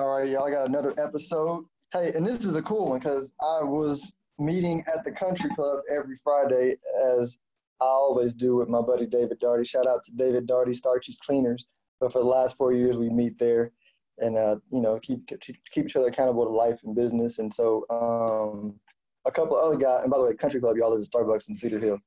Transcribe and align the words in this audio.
All 0.00 0.06
right, 0.06 0.28
y'all 0.28 0.48
got 0.48 0.68
another 0.68 0.94
episode. 0.96 1.64
Hey, 1.92 2.12
and 2.14 2.24
this 2.24 2.44
is 2.44 2.54
a 2.54 2.62
cool 2.62 2.90
one 2.90 3.00
because 3.00 3.32
I 3.40 3.64
was 3.64 4.12
meeting 4.38 4.84
at 4.86 5.02
the 5.02 5.10
country 5.10 5.50
club 5.56 5.80
every 5.90 6.14
Friday 6.22 6.76
as 7.04 7.36
I 7.80 7.86
always 7.86 8.32
do 8.32 8.54
with 8.54 8.68
my 8.68 8.80
buddy 8.80 9.06
David 9.06 9.40
Darty. 9.40 9.66
Shout 9.66 9.88
out 9.88 10.04
to 10.04 10.12
David 10.12 10.46
Darty, 10.46 10.80
Starchy's 10.80 11.18
Cleaners. 11.18 11.66
But 11.98 12.12
for 12.12 12.20
the 12.20 12.26
last 12.26 12.56
four 12.56 12.72
years, 12.72 12.96
we 12.96 13.10
meet 13.10 13.40
there 13.40 13.72
and 14.18 14.38
uh, 14.38 14.58
you 14.70 14.80
know 14.80 15.00
keep 15.00 15.26
keep 15.40 15.86
each 15.86 15.96
other 15.96 16.06
accountable 16.06 16.44
to 16.44 16.52
life 16.52 16.78
and 16.84 16.94
business. 16.94 17.40
And 17.40 17.52
so 17.52 17.84
um, 17.90 18.78
a 19.26 19.32
couple 19.32 19.56
other 19.56 19.76
guys, 19.76 20.04
and 20.04 20.12
by 20.12 20.18
the 20.18 20.24
way, 20.24 20.34
Country 20.36 20.60
Club, 20.60 20.76
y'all 20.76 20.96
is 20.96 21.08
Starbucks 21.08 21.48
in 21.48 21.56
Cedar 21.56 21.80
Hill. 21.80 21.98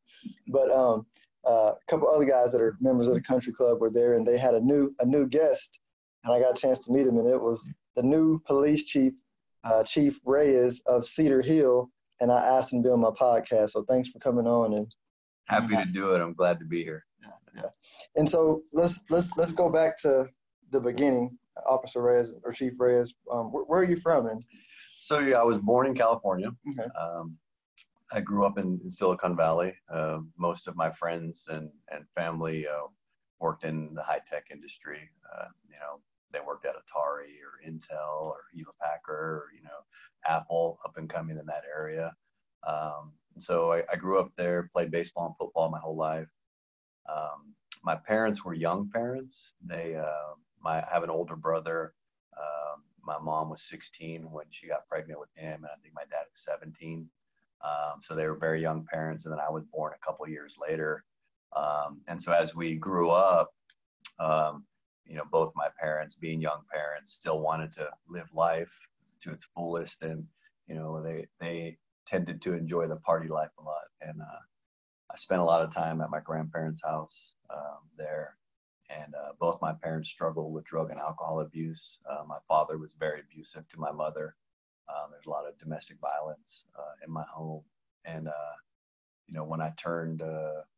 But 0.48 0.72
um, 0.72 1.08
uh, 1.46 1.74
a 1.74 1.86
couple 1.90 2.08
other 2.08 2.24
guys 2.24 2.54
that 2.54 2.62
are 2.62 2.78
members 2.80 3.08
of 3.08 3.16
the 3.16 3.22
Country 3.22 3.52
Club 3.52 3.82
were 3.82 3.90
there, 3.90 4.14
and 4.14 4.26
they 4.26 4.38
had 4.38 4.54
a 4.54 4.62
new 4.62 4.96
a 5.02 5.06
new 5.06 5.28
guest, 5.28 5.82
and 6.24 6.34
I 6.34 6.40
got 6.40 6.58
a 6.58 6.62
chance 6.62 6.80
to 6.86 6.94
meet 6.94 7.06
him, 7.06 7.18
and 7.18 7.28
it 7.28 7.42
was 7.42 7.70
the 7.96 8.04
new 8.04 8.40
police 8.40 8.84
chief, 8.84 9.14
uh, 9.64 9.84
Chief 9.84 10.20
Reyes 10.26 10.82
of 10.86 11.06
Cedar 11.06 11.42
Hill, 11.42 11.90
and 12.20 12.32
I 12.32 12.40
asked 12.40 12.74
him 12.74 12.84
to 12.84 12.90
be 12.90 12.94
on 12.94 13.02
my 13.02 13.10
podcast. 13.10 13.72
So 13.72 13.84
thanks 13.84 14.10
for 14.10 14.20
coming 14.20 14.48
on 14.48 14.74
and 14.74 14.92
happy 15.46 15.76
to 15.76 15.86
do 15.86 16.14
it. 16.14 16.22
I'm 16.22 16.34
glad 16.34 16.60
to 16.60 16.66
be 16.66 16.84
here. 16.84 17.06
Yeah, 17.22 17.62
yeah. 17.64 17.70
And 18.16 18.30
so 18.30 18.64
let's 18.74 19.02
let's 19.10 19.36
let's 19.38 19.52
go 19.52 19.70
back 19.70 19.98
to 20.00 20.30
the 20.72 20.80
beginning, 20.80 21.38
Officer 21.68 22.02
Reyes 22.02 22.36
or 22.44 22.52
Chief 22.52 22.80
Reyes. 22.80 23.14
Um, 23.32 23.52
where, 23.52 23.64
where, 23.64 23.82
are 23.82 23.90
you 23.90 23.98
from? 23.98 24.28
And 24.28 24.44
so 24.94 25.20
yeah, 25.20 25.40
I 25.40 25.44
was 25.44 25.58
born 25.58 25.88
in 25.88 25.96
California. 25.96 26.52
Okay. 26.72 26.90
Um, 27.00 27.38
I 28.14 28.20
grew 28.20 28.46
up 28.46 28.58
in, 28.58 28.80
in 28.84 28.92
Silicon 28.92 29.36
Valley. 29.36 29.74
Uh, 29.92 30.20
most 30.38 30.68
of 30.68 30.76
my 30.76 30.92
friends 30.92 31.46
and 31.50 31.70
and 31.92 32.06
family 32.16 32.66
uh, 32.68 32.88
worked 33.40 33.64
in 33.64 33.94
the 33.94 34.04
high 34.04 34.22
tech 34.30 34.46
industry. 34.52 35.10
Uh, 35.36 35.46
you 35.68 35.76
know, 35.76 36.00
they 36.32 36.40
worked 36.46 36.66
at 36.66 36.76
Atari 36.76 37.38
or 37.42 37.62
Intel 37.68 38.24
or 38.24 38.46
Hewlett 38.54 38.78
Packard 38.82 39.38
or 39.38 39.46
you 39.56 39.64
know 39.64 39.70
Apple, 40.26 40.80
up 40.86 40.98
and 40.98 41.10
coming 41.10 41.38
in 41.38 41.46
that 41.48 41.64
area. 41.74 42.14
Um, 42.68 43.14
so 43.40 43.72
I, 43.72 43.84
I, 43.92 43.96
grew 43.96 44.20
up 44.20 44.32
there, 44.38 44.70
played 44.72 44.92
baseball 44.92 45.28
and 45.28 45.36
football 45.38 45.70
my 45.70 45.80
whole 45.80 45.96
life. 45.96 46.28
Um, 47.10 47.56
my 47.84 47.96
parents 47.96 48.46
were 48.46 48.54
young 48.54 48.90
parents. 48.90 49.54
They, 49.66 49.96
uh, 49.96 50.36
my, 50.62 50.82
I 50.84 50.90
have 50.92 51.04
an 51.04 51.10
older 51.10 51.36
brother. 51.36 51.94
Um, 52.38 52.84
my 53.04 53.18
mom 53.18 53.50
was 53.50 53.64
16 53.64 54.30
when 54.32 54.46
she 54.52 54.68
got 54.68 54.88
pregnant 54.88 55.20
with 55.20 55.30
him, 55.36 55.64
and 55.64 55.66
I 55.66 55.80
think 55.82 55.96
my 55.96 56.04
dad 56.04 56.26
was 56.32 56.44
17. 56.44 57.10
Um, 57.64 58.02
so 58.02 58.16
they 58.16 58.28
were 58.28 58.36
very 58.36 58.62
young 58.62 58.86
parents, 58.86 59.26
and 59.26 59.34
then 59.34 59.40
I 59.40 59.50
was 59.50 59.64
born 59.66 59.94
a 59.96 60.06
couple 60.06 60.28
years 60.28 60.58
later. 60.62 61.04
Um, 61.56 62.02
and 62.08 62.22
so 62.22 62.32
as 62.32 62.56
we 62.56 62.76
grew 62.76 63.10
up, 63.10 63.50
um, 64.20 64.66
you 65.06 65.16
know, 65.16 65.26
both 65.32 65.52
my 65.56 65.68
parents, 65.80 66.16
being 66.16 66.42
young 66.42 66.62
parents, 66.72 67.14
still 67.14 67.42
wanted 67.42 67.72
to 67.74 67.90
live 68.08 68.28
life 68.34 68.74
to 69.24 69.32
its 69.32 69.48
fullest, 69.56 70.02
and 70.04 70.26
you 70.68 70.76
know, 70.76 71.02
they 71.04 71.28
they 71.40 71.78
tended 72.08 72.42
to 72.42 72.54
enjoy 72.54 72.88
the 72.88 72.98
party 72.98 73.28
life 73.28 73.52
a 73.60 73.64
lot. 73.64 73.84
And 74.02 74.22
uh, 74.22 74.42
I 75.12 75.18
spent 75.18 75.42
a 75.42 75.46
lot 75.46 75.62
of 75.62 75.72
time 75.72 76.02
at 76.02 76.10
my 76.10 76.20
grandparents' 76.20 76.82
house 76.84 77.34
um, 77.50 77.80
there. 77.98 78.38
And 78.90 79.14
uh, 79.16 79.32
both 79.40 79.62
my 79.62 79.74
parents 79.82 80.10
struggled 80.10 80.54
with 80.54 80.66
drug 80.66 80.92
and 80.92 81.00
alcohol 81.00 81.40
abuse. 81.40 82.00
Uh, 82.10 82.24
my 82.28 82.40
father 82.48 82.78
was 82.78 82.90
very 83.00 83.22
abusive 83.22 83.68
to 83.70 83.80
my 83.80 83.92
mother. 83.92 84.36
Um, 84.90 85.12
there's 85.12 85.28
a 85.28 85.30
lot 85.30 85.48
of 85.48 85.58
domestic 85.58 85.98
violence 86.02 86.66
uh, 86.78 87.06
in 87.06 87.12
my 87.12 87.24
home. 87.34 87.64
And, 88.04 88.28
uh, 88.28 88.56
you 89.28 89.34
know, 89.34 89.46
when 89.46 89.62
I 89.62 89.72
turned, 89.78 90.22
uh, 90.22 90.26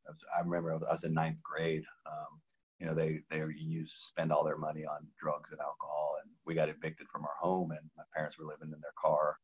I, 0.07 0.11
was, 0.11 0.23
I, 0.38 0.41
remember 0.41 0.73
I 0.88 0.91
was 0.91 1.03
in 1.03 1.13
ninth 1.13 1.41
grade. 1.41 1.83
Um, 2.05 2.39
you 2.83 2.89
know, 2.89 2.95
they 2.95 3.21
they 3.31 3.41
used 3.55 3.95
spend 3.95 4.33
all 4.33 4.43
their 4.43 4.57
money 4.57 4.85
on 4.85 5.07
drugs 5.17 5.51
and 5.51 5.61
alcohol, 5.61 6.17
and 6.21 6.29
we 6.45 6.53
got 6.53 6.67
evicted 6.67 7.07
from 7.07 7.23
our 7.23 7.37
home, 7.39 7.71
and 7.71 7.89
my 7.95 8.03
parents 8.13 8.37
were 8.37 8.45
living 8.45 8.73
in 8.73 8.81
their 8.81 8.97
car 8.99 9.37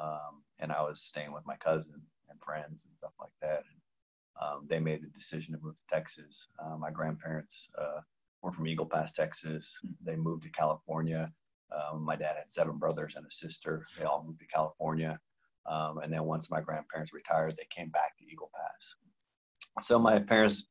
um, 0.00 0.42
and 0.58 0.72
I 0.72 0.82
was 0.82 1.02
staying 1.02 1.32
with 1.32 1.46
my 1.46 1.56
cousin 1.56 2.00
and 2.30 2.40
friends 2.40 2.84
and 2.84 2.94
stuff 2.96 3.12
like 3.20 3.32
that. 3.42 3.64
And 3.70 3.80
um, 4.40 4.66
they 4.68 4.78
made 4.78 5.02
the 5.02 5.08
decision 5.08 5.54
to 5.54 5.60
move 5.62 5.74
to 5.74 5.94
Texas. 5.94 6.48
Uh, 6.62 6.76
my 6.76 6.90
grandparents 6.90 7.68
uh, 7.78 8.00
were 8.42 8.52
from 8.52 8.68
Eagle 8.68 8.86
Pass, 8.86 9.12
Texas. 9.12 9.78
They 10.04 10.16
moved 10.16 10.44
to 10.44 10.50
California. 10.50 11.30
Um, 11.74 12.02
my 12.02 12.16
dad 12.16 12.36
had 12.36 12.50
seven 12.50 12.78
brothers 12.78 13.14
and 13.16 13.26
a 13.26 13.30
sister. 13.30 13.84
They 13.98 14.04
all 14.04 14.24
moved 14.24 14.40
to 14.40 14.46
California. 14.46 15.18
Um, 15.66 15.98
and 15.98 16.12
then 16.12 16.24
once 16.24 16.50
my 16.50 16.60
grandparents 16.60 17.12
retired, 17.12 17.56
they 17.56 17.66
came 17.68 17.90
back 17.90 18.16
to 18.18 18.24
Eagle 18.24 18.50
Pass. 18.54 19.86
So 19.86 19.98
my 19.98 20.18
parents 20.18 20.66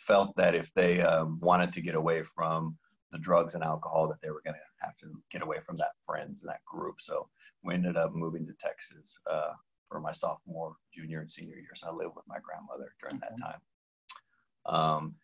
felt 0.00 0.34
that 0.36 0.54
if 0.54 0.72
they 0.74 1.00
um, 1.02 1.38
wanted 1.40 1.72
to 1.74 1.80
get 1.80 1.94
away 1.94 2.22
from 2.34 2.76
the 3.12 3.18
drugs 3.18 3.54
and 3.54 3.64
alcohol, 3.64 4.08
that 4.08 4.20
they 4.22 4.30
were 4.30 4.42
going 4.44 4.54
to 4.54 4.86
have 4.86 4.96
to 4.98 5.06
get 5.30 5.42
away 5.42 5.58
from 5.64 5.76
that 5.76 5.92
friends 6.06 6.40
and 6.40 6.48
that 6.48 6.64
group. 6.64 6.96
So 7.00 7.28
we 7.62 7.74
ended 7.74 7.96
up 7.96 8.14
moving 8.14 8.46
to 8.46 8.52
Texas 8.60 9.18
uh, 9.30 9.52
for 9.88 10.00
my 10.00 10.12
sophomore, 10.12 10.76
junior, 10.94 11.20
and 11.20 11.30
senior 11.30 11.56
years. 11.56 11.82
I 11.86 11.90
lived 11.90 12.14
with 12.16 12.24
my 12.26 12.38
grandmother 12.42 12.94
during 13.00 13.20
that 13.20 13.32
time. 13.40 13.60
Um, 14.66 15.14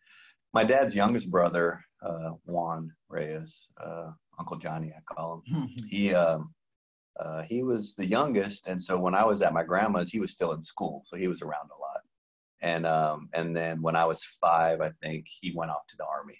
my 0.53 0.63
dad's 0.63 0.95
youngest 0.95 1.29
brother, 1.29 1.83
uh, 2.01 2.31
Juan 2.45 2.91
Reyes, 3.09 3.67
uh, 3.83 4.11
Uncle 4.39 4.57
Johnny, 4.57 4.93
I 4.95 5.13
call 5.13 5.43
him. 5.45 5.69
he 5.89 6.13
um, 6.13 6.53
uh, 7.19 7.41
he 7.43 7.63
was 7.63 7.95
the 7.95 8.05
youngest, 8.05 8.67
and 8.67 8.83
so 8.83 8.97
when 8.99 9.15
I 9.15 9.25
was 9.25 9.41
at 9.41 9.53
my 9.53 9.63
grandma's, 9.63 10.09
he 10.09 10.19
was 10.19 10.31
still 10.31 10.51
in 10.53 10.61
school, 10.61 11.03
so 11.05 11.17
he 11.17 11.27
was 11.27 11.41
around 11.41 11.69
a 11.75 11.79
lot. 11.79 11.96
And 12.61 12.85
um, 12.85 13.29
and 13.33 13.55
then 13.55 13.81
when 13.81 13.95
I 13.95 14.05
was 14.05 14.23
five, 14.23 14.81
I 14.81 14.91
think 15.01 15.25
he 15.27 15.53
went 15.55 15.71
off 15.71 15.85
to 15.89 15.97
the 15.97 16.05
army, 16.05 16.39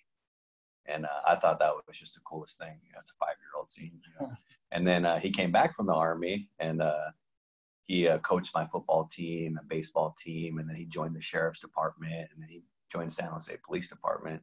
and 0.87 1.05
uh, 1.05 1.21
I 1.27 1.35
thought 1.35 1.59
that 1.59 1.73
was 1.75 1.97
just 1.97 2.15
the 2.15 2.21
coolest 2.21 2.57
thing 2.57 2.79
you 2.83 2.91
know, 2.91 2.99
as 2.99 3.11
a 3.11 3.23
five 3.23 3.35
year 3.39 3.51
old 3.55 3.69
seeing 3.69 3.91
you 3.93 4.13
know, 4.19 4.31
and 4.71 4.87
then 4.87 5.05
uh, 5.05 5.19
he 5.19 5.29
came 5.29 5.51
back 5.51 5.75
from 5.75 5.85
the 5.87 5.93
army 5.93 6.49
and 6.59 6.81
uh, 6.81 7.11
he 7.85 8.07
uh, 8.07 8.17
coached 8.19 8.53
my 8.53 8.65
football 8.65 9.09
team 9.11 9.57
and 9.57 9.69
baseball 9.69 10.15
team. 10.19 10.57
And 10.57 10.67
then 10.67 10.75
he 10.75 10.85
joined 10.85 11.15
the 11.15 11.21
sheriff's 11.21 11.59
department 11.59 12.29
and 12.33 12.41
then 12.41 12.49
he 12.49 12.63
joined 12.91 13.13
San 13.13 13.29
Jose 13.29 13.55
Police 13.65 13.89
Department. 13.89 14.41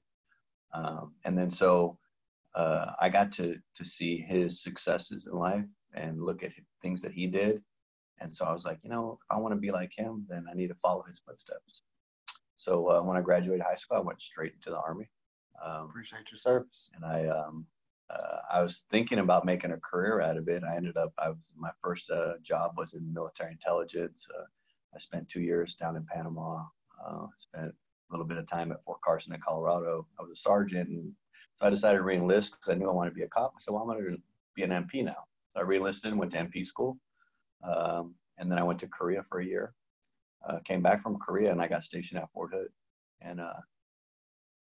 Um, 0.73 1.15
and 1.25 1.39
then 1.39 1.51
so 1.51 1.99
uh, 2.55 2.93
I 3.01 3.11
got 3.11 3.33
to, 3.33 3.59
to 3.77 3.85
see 3.85 4.19
his 4.19 4.63
successes 4.63 5.27
in 5.31 5.39
life 5.39 5.67
and 5.93 6.23
look 6.23 6.43
at 6.43 6.53
things 6.83 7.03
that 7.03 7.13
he 7.13 7.27
did. 7.27 7.63
And 8.21 8.33
so 8.33 8.45
I 8.45 8.53
was 8.53 8.65
like, 8.65 8.79
you 8.83 8.91
know, 8.91 9.19
if 9.21 9.35
I 9.35 9.39
want 9.39 9.55
to 9.55 9.61
be 9.61 9.73
like 9.73 9.93
him, 9.97 10.25
then 10.29 10.47
I 10.51 10.55
need 10.55 10.69
to 10.69 10.77
follow 10.77 11.05
his 11.09 11.21
footsteps. 11.27 11.83
So 12.57 12.89
uh, 12.91 13.03
when 13.03 13.17
I 13.17 13.21
graduated 13.21 13.65
high 13.65 13.77
school, 13.77 13.99
I 13.99 14.01
went 14.01 14.23
straight 14.23 14.55
into 14.55 14.71
the 14.71 14.79
army. 14.79 15.11
Um, 15.65 15.87
Appreciate 15.91 16.31
your 16.31 16.39
service. 16.39 16.91
And 16.95 17.05
I 17.05 17.27
um, 17.27 17.67
uh, 18.11 18.39
I 18.51 18.63
was 18.63 18.85
thinking 18.91 19.19
about 19.19 19.45
making 19.45 19.73
a 19.73 19.79
career 19.79 20.21
out 20.21 20.37
of 20.37 20.49
it. 20.49 20.63
I 20.63 20.77
ended 20.77 20.97
up, 20.97 21.13
I 21.19 21.31
was, 21.31 21.51
my 21.57 21.71
first 21.83 22.11
uh, 22.11 22.35
job 22.43 22.73
was 22.77 22.95
in 22.95 23.13
military 23.13 23.53
intelligence. 23.53 24.27
Uh, 24.37 24.45
I 24.95 24.99
spent 24.99 25.29
two 25.29 25.41
years 25.41 25.75
down 25.75 25.97
in 25.97 26.05
Panama. 26.05 26.65
Uh, 27.05 27.27
spent 27.39 27.67
a 27.67 28.13
little 28.13 28.27
bit 28.27 28.39
of 28.39 28.47
time 28.47 28.73
at 28.73 28.83
Fort 28.85 29.01
Carson 29.03 29.35
in 29.35 29.41
Colorado. 29.41 30.07
I 30.19 30.23
was 30.23 30.33
a 30.33 30.41
sergeant. 30.41 30.89
And 30.89 31.13
so 31.59 31.67
I 31.67 31.71
decided 31.71 31.99
to 31.99 32.05
reenlist 32.05 32.53
because 32.53 32.69
I 32.69 32.75
knew 32.75 32.89
I 32.89 32.93
wanted 32.93 33.11
to 33.11 33.17
be 33.17 33.23
a 33.23 33.29
cop. 33.29 33.55
I 33.57 33.61
said, 33.61 33.73
well, 33.73 33.83
I'm 33.83 33.89
going 33.89 34.05
to 34.05 34.23
be 34.55 34.63
an 34.63 34.71
MP 34.71 35.05
now. 35.05 35.25
So 35.55 35.61
I 35.61 35.65
reenlisted 35.65 36.07
and 36.07 36.19
went 36.19 36.33
to 36.33 36.39
MP 36.39 36.65
school. 36.65 36.99
Um, 37.67 38.15
and 38.39 38.51
then 38.51 38.59
I 38.59 38.63
went 38.63 38.81
to 38.81 38.89
Korea 38.89 39.25
for 39.29 39.41
a 39.41 39.45
year. 39.45 39.75
Uh, 40.47 40.59
came 40.65 40.83
back 40.83 41.03
from 41.03 41.19
Korea 41.19 41.51
and 41.51 41.61
I 41.61 41.69
got 41.69 41.85
stationed 41.85 42.21
at 42.21 42.31
Fort 42.33 42.53
Hood. 42.53 42.69
And 43.21 43.41
uh, 43.41 43.61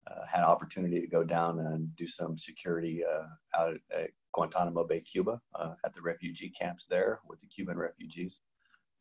uh, 0.09 0.25
had 0.27 0.39
an 0.39 0.45
opportunity 0.45 1.01
to 1.01 1.07
go 1.07 1.23
down 1.23 1.59
and 1.59 1.95
do 1.95 2.07
some 2.07 2.37
security 2.37 3.01
uh, 3.03 3.59
out 3.59 3.75
at 3.91 4.11
Guantanamo 4.33 4.83
Bay, 4.83 5.01
Cuba, 5.01 5.41
uh, 5.55 5.73
at 5.83 5.93
the 5.95 6.01
refugee 6.01 6.49
camps 6.49 6.85
there 6.87 7.19
with 7.27 7.39
the 7.41 7.47
Cuban 7.47 7.77
refugees. 7.77 8.41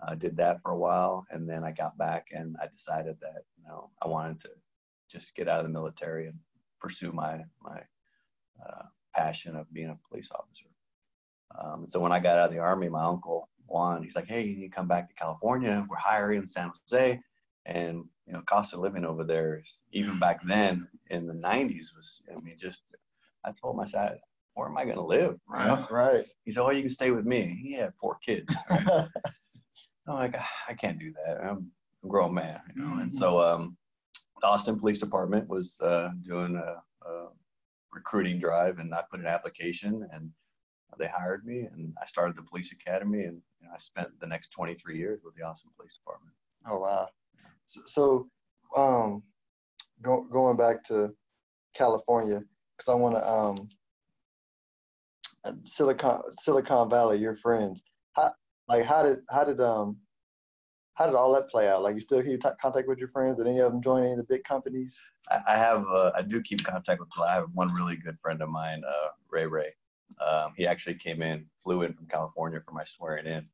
I 0.07 0.15
did 0.15 0.37
that 0.37 0.61
for 0.63 0.73
a 0.73 0.79
while, 0.79 1.25
and 1.31 1.49
then 1.49 1.65
I 1.65 1.71
got 1.71 1.97
back 1.97 2.29
and 2.33 2.57
I 2.61 2.67
decided 2.67 3.17
that 3.21 3.45
you 3.57 3.65
know 3.67 3.91
I 4.03 4.09
wanted 4.09 4.41
to 4.41 4.51
just 5.11 5.35
get 5.35 5.49
out 5.49 5.61
of 5.61 5.67
the 5.67 5.73
military 5.73 6.27
and 6.27 6.39
pursue 6.81 7.13
my 7.13 7.45
my 7.63 7.81
uh, 8.65 8.83
passion 9.15 9.57
of 9.57 9.73
being 9.73 9.91
a 9.91 9.99
police 10.09 10.31
officer. 10.33 10.67
Um, 11.59 11.87
so 11.89 12.01
when 12.01 12.13
I 12.13 12.21
got 12.21 12.39
out 12.39 12.47
of 12.49 12.53
the 12.53 12.59
army, 12.59 12.89
my 12.89 13.05
uncle 13.05 13.49
Juan, 13.67 14.03
he's 14.03 14.17
like, 14.17 14.29
"Hey, 14.29 14.43
you 14.43 14.57
need 14.57 14.69
to 14.69 14.75
come 14.75 14.89
back 14.89 15.09
to 15.09 15.15
California. 15.15 15.87
We're 15.89 15.97
hiring 15.97 16.43
in 16.43 16.49
San 16.49 16.71
Jose." 16.91 17.21
And 17.67 18.05
you 18.27 18.33
know, 18.33 18.43
cost 18.47 18.75
of 18.75 18.81
living 18.81 19.05
over 19.05 19.25
there, 19.25 19.63
even 19.93 20.19
back 20.19 20.45
then 20.45 20.89
in 21.11 21.27
the 21.27 21.35
'90s, 21.35 21.95
was 21.97 22.23
I 22.31 22.41
mean, 22.41 22.57
just 22.59 22.85
I 23.45 23.53
told 23.53 23.77
my 23.77 23.83
myself, 23.83 24.19
where 24.55 24.69
am 24.69 24.77
I 24.77 24.85
going 24.85 24.97
to 24.97 25.03
live? 25.03 25.39
Right. 25.49 25.91
Right. 25.91 26.27
He 26.45 26.53
said, 26.53 26.63
"Oh, 26.63 26.71
you 26.71 26.83
can 26.83 26.91
stay 26.91 27.11
with 27.11 27.27
me." 27.27 27.59
He 27.63 27.73
had 27.75 27.93
four 28.01 28.19
kids. 28.25 28.55
Right? 28.71 28.87
I'm 30.07 30.15
like, 30.15 30.37
I 30.69 30.75
can't 30.75 30.99
do 30.99 31.13
that. 31.25 31.43
I'm 31.43 31.71
a 32.05 32.09
grown 32.09 32.35
man, 32.35 32.61
you 32.75 32.83
know. 32.83 33.01
And 33.01 33.15
so, 33.15 33.41
um, 33.41 33.77
the 34.41 34.47
Austin 34.47 34.79
Police 34.79 34.99
Department 34.99 35.49
was 35.49 35.81
uh, 35.81 36.11
doing 36.23 36.57
a, 36.57 37.09
a, 37.09 37.29
recruiting 37.93 38.39
drive, 38.39 38.81
and 38.81 38.93
I 38.93 39.03
put 39.11 39.21
an 39.21 39.27
application, 39.27 40.07
and 40.13 40.31
they 40.99 41.09
hired 41.09 41.45
me, 41.45 41.69
and 41.73 41.93
I 42.01 42.07
started 42.07 42.37
the 42.37 42.43
police 42.43 42.73
academy, 42.73 43.25
and 43.25 43.41
you 43.61 43.67
know, 43.67 43.75
I 43.75 43.79
spent 43.79 44.09
the 44.21 44.27
next 44.27 44.51
23 44.51 44.97
years 44.97 45.21
with 45.25 45.35
the 45.35 45.43
Austin 45.43 45.71
Police 45.77 45.95
Department. 45.95 46.35
Oh 46.69 46.79
wow! 46.79 47.09
So, 47.67 47.81
so 47.87 48.29
um, 48.77 49.23
go, 50.03 50.27
going 50.31 50.57
back 50.57 50.85
to 50.85 51.15
California, 51.75 52.43
because 52.77 52.91
I 52.91 52.95
want 52.95 53.17
to 53.17 53.29
um, 53.29 53.69
Silicon 55.65 56.23
Silicon 56.31 56.89
Valley, 56.89 57.19
your 57.19 57.37
friends. 57.37 57.83
How 58.13 58.33
like 58.69 58.85
how 58.85 59.03
did 59.03 59.19
how 59.31 59.45
did 59.45 59.61
um 59.61 59.99
how 60.95 61.07
did 61.07 61.15
all 61.15 61.33
that 61.35 61.49
play 61.49 61.69
out? 61.69 61.83
Like 61.83 61.95
you 61.95 62.01
still 62.01 62.23
keep 62.23 62.43
contact 62.61 62.89
with 62.89 62.99
your 62.99 63.09
friends? 63.09 63.37
Did 63.37 63.47
any 63.47 63.59
of 63.61 63.73
them 63.73 63.83
join 63.83 64.03
any 64.03 64.13
of 64.13 64.19
the 64.19 64.25
big 64.25 64.45
companies? 64.45 65.01
I, 65.31 65.41
I 65.49 65.57
have 65.57 65.85
uh, 65.87 66.13
I 66.15 66.23
do 66.23 66.41
keep 66.43 66.65
contact 66.65 67.01
with. 67.01 67.09
I 67.25 67.35
have 67.35 67.49
one 67.53 67.73
really 67.73 67.97
good 67.97 68.17
friend 68.21 68.41
of 68.43 68.49
mine, 68.49 68.83
uh, 68.87 69.09
Ray 69.31 69.47
Ray. 69.47 69.75
Um, 70.21 70.53
he 70.57 70.67
actually 70.67 70.95
came 70.95 71.23
in, 71.23 71.47
flew 71.63 71.83
in 71.83 71.95
from 71.95 72.07
California 72.07 72.61
for 72.65 72.73
my 72.73 72.85
swearing 72.85 73.27
in 73.27 73.47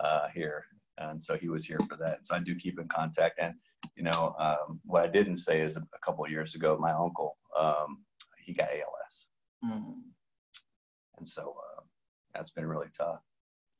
uh, 0.00 0.28
here, 0.34 0.64
and 0.98 1.22
so 1.22 1.36
he 1.36 1.48
was 1.48 1.64
here 1.64 1.80
for 1.88 1.96
that. 1.96 2.26
So 2.26 2.34
I 2.34 2.40
do 2.40 2.54
keep 2.54 2.78
in 2.78 2.88
contact. 2.88 3.38
And 3.40 3.54
you 3.96 4.04
know, 4.04 4.34
um, 4.38 4.80
what 4.84 5.02
I 5.02 5.08
didn't 5.08 5.38
say 5.38 5.60
is 5.60 5.76
a, 5.76 5.82
couple 6.04 6.24
of 6.24 6.30
years 6.30 6.54
ago, 6.54 6.76
my 6.80 6.92
uncle 6.92 7.36
um, 7.58 8.04
he 8.38 8.52
got 8.52 8.68
ALS, 8.68 9.26
mm. 9.64 9.94
and 11.18 11.28
so 11.28 11.54
uh, 11.58 11.82
that's 12.34 12.50
been 12.50 12.66
really 12.66 12.88
tough. 12.96 13.20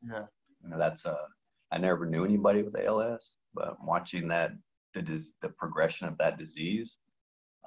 Yeah, 0.03 0.27
you 0.63 0.71
know, 0.71 0.79
that's 0.79 1.07
uh, 1.07 1.27
I 1.73 1.79
never 1.79 2.07
knew 2.07 2.25
anybody 2.25 2.63
with 2.63 2.79
ALS, 2.79 3.33
but 3.55 3.77
watching 3.85 4.29
that 4.29 4.53
the 4.95 5.03
the 5.43 5.49
progression 5.49 6.09
of 6.09 6.19
that 6.19 6.39
disease, 6.39 6.99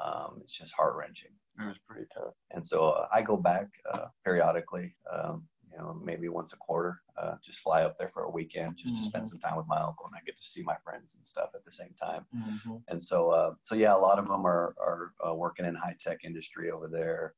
um, 0.03 0.39
it's 0.41 0.53
just 0.53 0.73
heart 0.73 0.95
wrenching. 0.95 1.31
It 1.59 1.67
was 1.67 1.77
pretty 1.87 2.07
tough. 2.13 2.33
And 2.51 2.65
so 2.65 2.89
uh, 2.89 3.07
I 3.11 3.21
go 3.21 3.37
back 3.37 3.67
uh, 3.93 4.05
periodically, 4.25 4.95
um, 5.11 5.43
you 5.71 5.77
know, 5.77 5.99
maybe 6.03 6.29
once 6.29 6.53
a 6.53 6.57
quarter, 6.57 7.01
uh, 7.17 7.35
just 7.43 7.59
fly 7.59 7.83
up 7.83 7.97
there 7.97 8.09
for 8.13 8.23
a 8.23 8.29
weekend 8.29 8.77
just 8.77 8.93
mm-hmm. 8.93 9.03
to 9.03 9.09
spend 9.09 9.29
some 9.29 9.39
time 9.39 9.57
with 9.57 9.67
my 9.67 9.79
uncle, 9.79 10.05
and 10.05 10.15
I 10.15 10.23
get 10.25 10.37
to 10.37 10.47
see 10.47 10.61
my 10.63 10.75
friends 10.83 11.13
and 11.15 11.25
stuff 11.25 11.49
at 11.55 11.65
the 11.65 11.71
same 11.71 11.93
time. 12.01 12.25
Mm-hmm. 12.35 12.75
And 12.87 13.03
so, 13.03 13.29
uh, 13.31 13.53
so 13.63 13.75
yeah, 13.75 13.95
a 13.95 13.97
lot 13.97 14.19
of 14.19 14.27
them 14.27 14.45
are 14.45 14.75
are 14.79 15.11
uh, 15.27 15.33
working 15.33 15.65
in 15.65 15.75
high 15.75 15.95
tech 15.99 16.19
industry 16.23 16.71
over 16.71 16.87
there. 16.87 17.33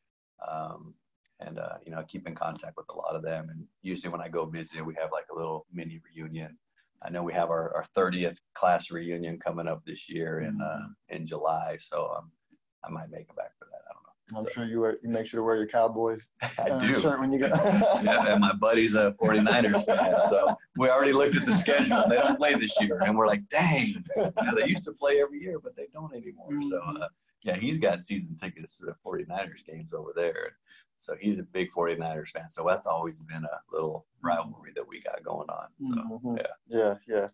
Um, 0.47 0.94
and 1.39 1.59
uh, 1.59 1.75
you 1.85 1.91
know, 1.91 2.00
I 2.00 2.03
keep 2.03 2.27
in 2.27 2.35
contact 2.35 2.77
with 2.77 2.88
a 2.89 2.97
lot 2.97 3.15
of 3.15 3.23
them. 3.23 3.50
And 3.50 3.65
usually, 3.81 4.12
when 4.12 4.21
I 4.21 4.29
go 4.29 4.45
visit, 4.45 4.85
we 4.85 4.95
have 5.00 5.12
like 5.12 5.25
a 5.31 5.38
little 5.38 5.65
mini 5.71 6.01
reunion. 6.06 6.57
I 7.01 7.09
know 7.09 7.23
we 7.23 7.33
have 7.33 7.50
our, 7.50 7.75
our 7.75 7.85
30th 7.95 8.38
class 8.53 8.89
reunion 8.89 9.39
coming 9.39 9.67
up 9.67 9.83
this 9.85 10.09
year 10.09 10.41
in 10.41 10.57
mm-hmm. 10.57 11.15
in 11.15 11.27
July, 11.27 11.77
so 11.79 12.13
um, 12.17 12.31
I 12.83 12.89
might 12.89 13.12
make 13.12 13.29
it 13.29 13.35
back 13.35 13.51
for 13.59 13.67
that. 13.71 13.84
I'm 14.36 14.48
sure 14.51 14.66
you 14.66 14.81
wear, 14.81 14.98
you 15.04 15.10
make 15.10 15.27
sure 15.27 15.39
to 15.39 15.44
wear 15.44 15.56
your 15.56 15.68
Cowboys 15.68 16.31
I 16.42 16.69
uh, 16.69 16.80
do. 16.80 17.00
shirt 17.00 17.19
when 17.19 17.31
you 17.31 17.39
go. 17.39 17.48
yeah, 18.04 18.33
and 18.33 18.42
my 18.42 18.54
buddy's 18.54 18.95
a 18.95 19.16
49ers 19.22 19.86
fan, 19.86 20.16
so 20.30 20.57
we 20.77 20.89
already 20.89 21.13
looked 21.13 21.36
at 21.36 21.45
the 21.45 21.56
schedule. 21.56 22.04
They 22.10 22.16
don't 22.16 22.38
play 22.38 22.56
this 22.56 22.80
year, 22.81 23.00
and 23.04 23.16
we're 23.16 23.27
like, 23.27 23.48
dang, 23.50 24.04
you 24.18 24.31
know, 24.44 24.56
they 24.57 24.68
used 24.68 24.86
to 24.86 24.94
play 24.94 25.22
every 25.22 25.42
year, 25.42 25.60
but 25.60 25.75
they 25.75 25.88
don't 25.94 26.13
anymore. 26.13 26.50
So, 26.63 26.80
mm-hmm. 26.80 27.04
uh, 27.04 27.07
yeah, 27.44 27.56
he's 27.56 27.77
got 27.77 28.01
season 28.01 28.36
tickets 28.42 28.80
to 28.80 28.86
the 28.86 28.95
49ers 29.06 29.63
games 29.66 29.94
over 29.94 30.12
there. 30.16 30.54
So 31.00 31.16
he's 31.19 31.38
a 31.38 31.44
big 31.44 31.72
49ers 31.72 32.30
fan. 32.30 32.50
So 32.50 32.66
that's 32.68 32.88
always 32.88 33.19
been 33.19 33.44
a 33.44 33.60
little 33.72 34.07
rivalry 34.24 34.72
that 34.75 34.88
we 34.88 35.01
got 35.01 35.24
going 35.24 35.48
on. 35.50 35.68
So 35.83 35.95
mm-hmm. 35.95 36.38
yeah. 36.38 36.48
Yeah, 36.68 36.95
yeah. 37.07 37.27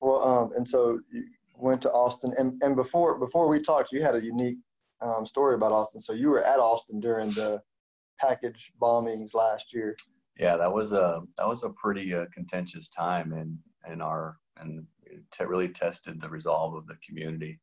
Well, 0.00 0.22
um, 0.22 0.52
and 0.54 0.68
so 0.68 1.00
you 1.12 1.24
went 1.54 1.82
to 1.82 1.90
Austin, 1.90 2.34
and, 2.38 2.62
and 2.62 2.76
before 2.76 3.18
before 3.18 3.48
we 3.48 3.60
talked, 3.60 3.90
you 3.90 4.02
had 4.02 4.14
a 4.14 4.24
unique 4.24 4.58
um, 5.00 5.26
story 5.26 5.54
about 5.54 5.72
Austin. 5.72 6.00
So 6.00 6.12
you 6.12 6.28
were 6.28 6.44
at 6.44 6.58
Austin 6.58 7.00
during 7.00 7.30
the 7.30 7.62
package 8.20 8.72
bombings 8.80 9.34
last 9.34 9.72
year. 9.72 9.96
Yeah, 10.38 10.56
that 10.56 10.72
was 10.72 10.92
a 10.92 11.22
that 11.38 11.48
was 11.48 11.64
a 11.64 11.70
pretty 11.70 12.14
uh, 12.14 12.26
contentious 12.34 12.88
time 12.88 13.32
in 13.32 13.58
in 13.90 14.00
our 14.00 14.38
and 14.58 14.86
it 15.06 15.48
really 15.48 15.68
tested 15.68 16.20
the 16.20 16.28
resolve 16.28 16.74
of 16.74 16.86
the 16.86 16.96
community 17.06 17.60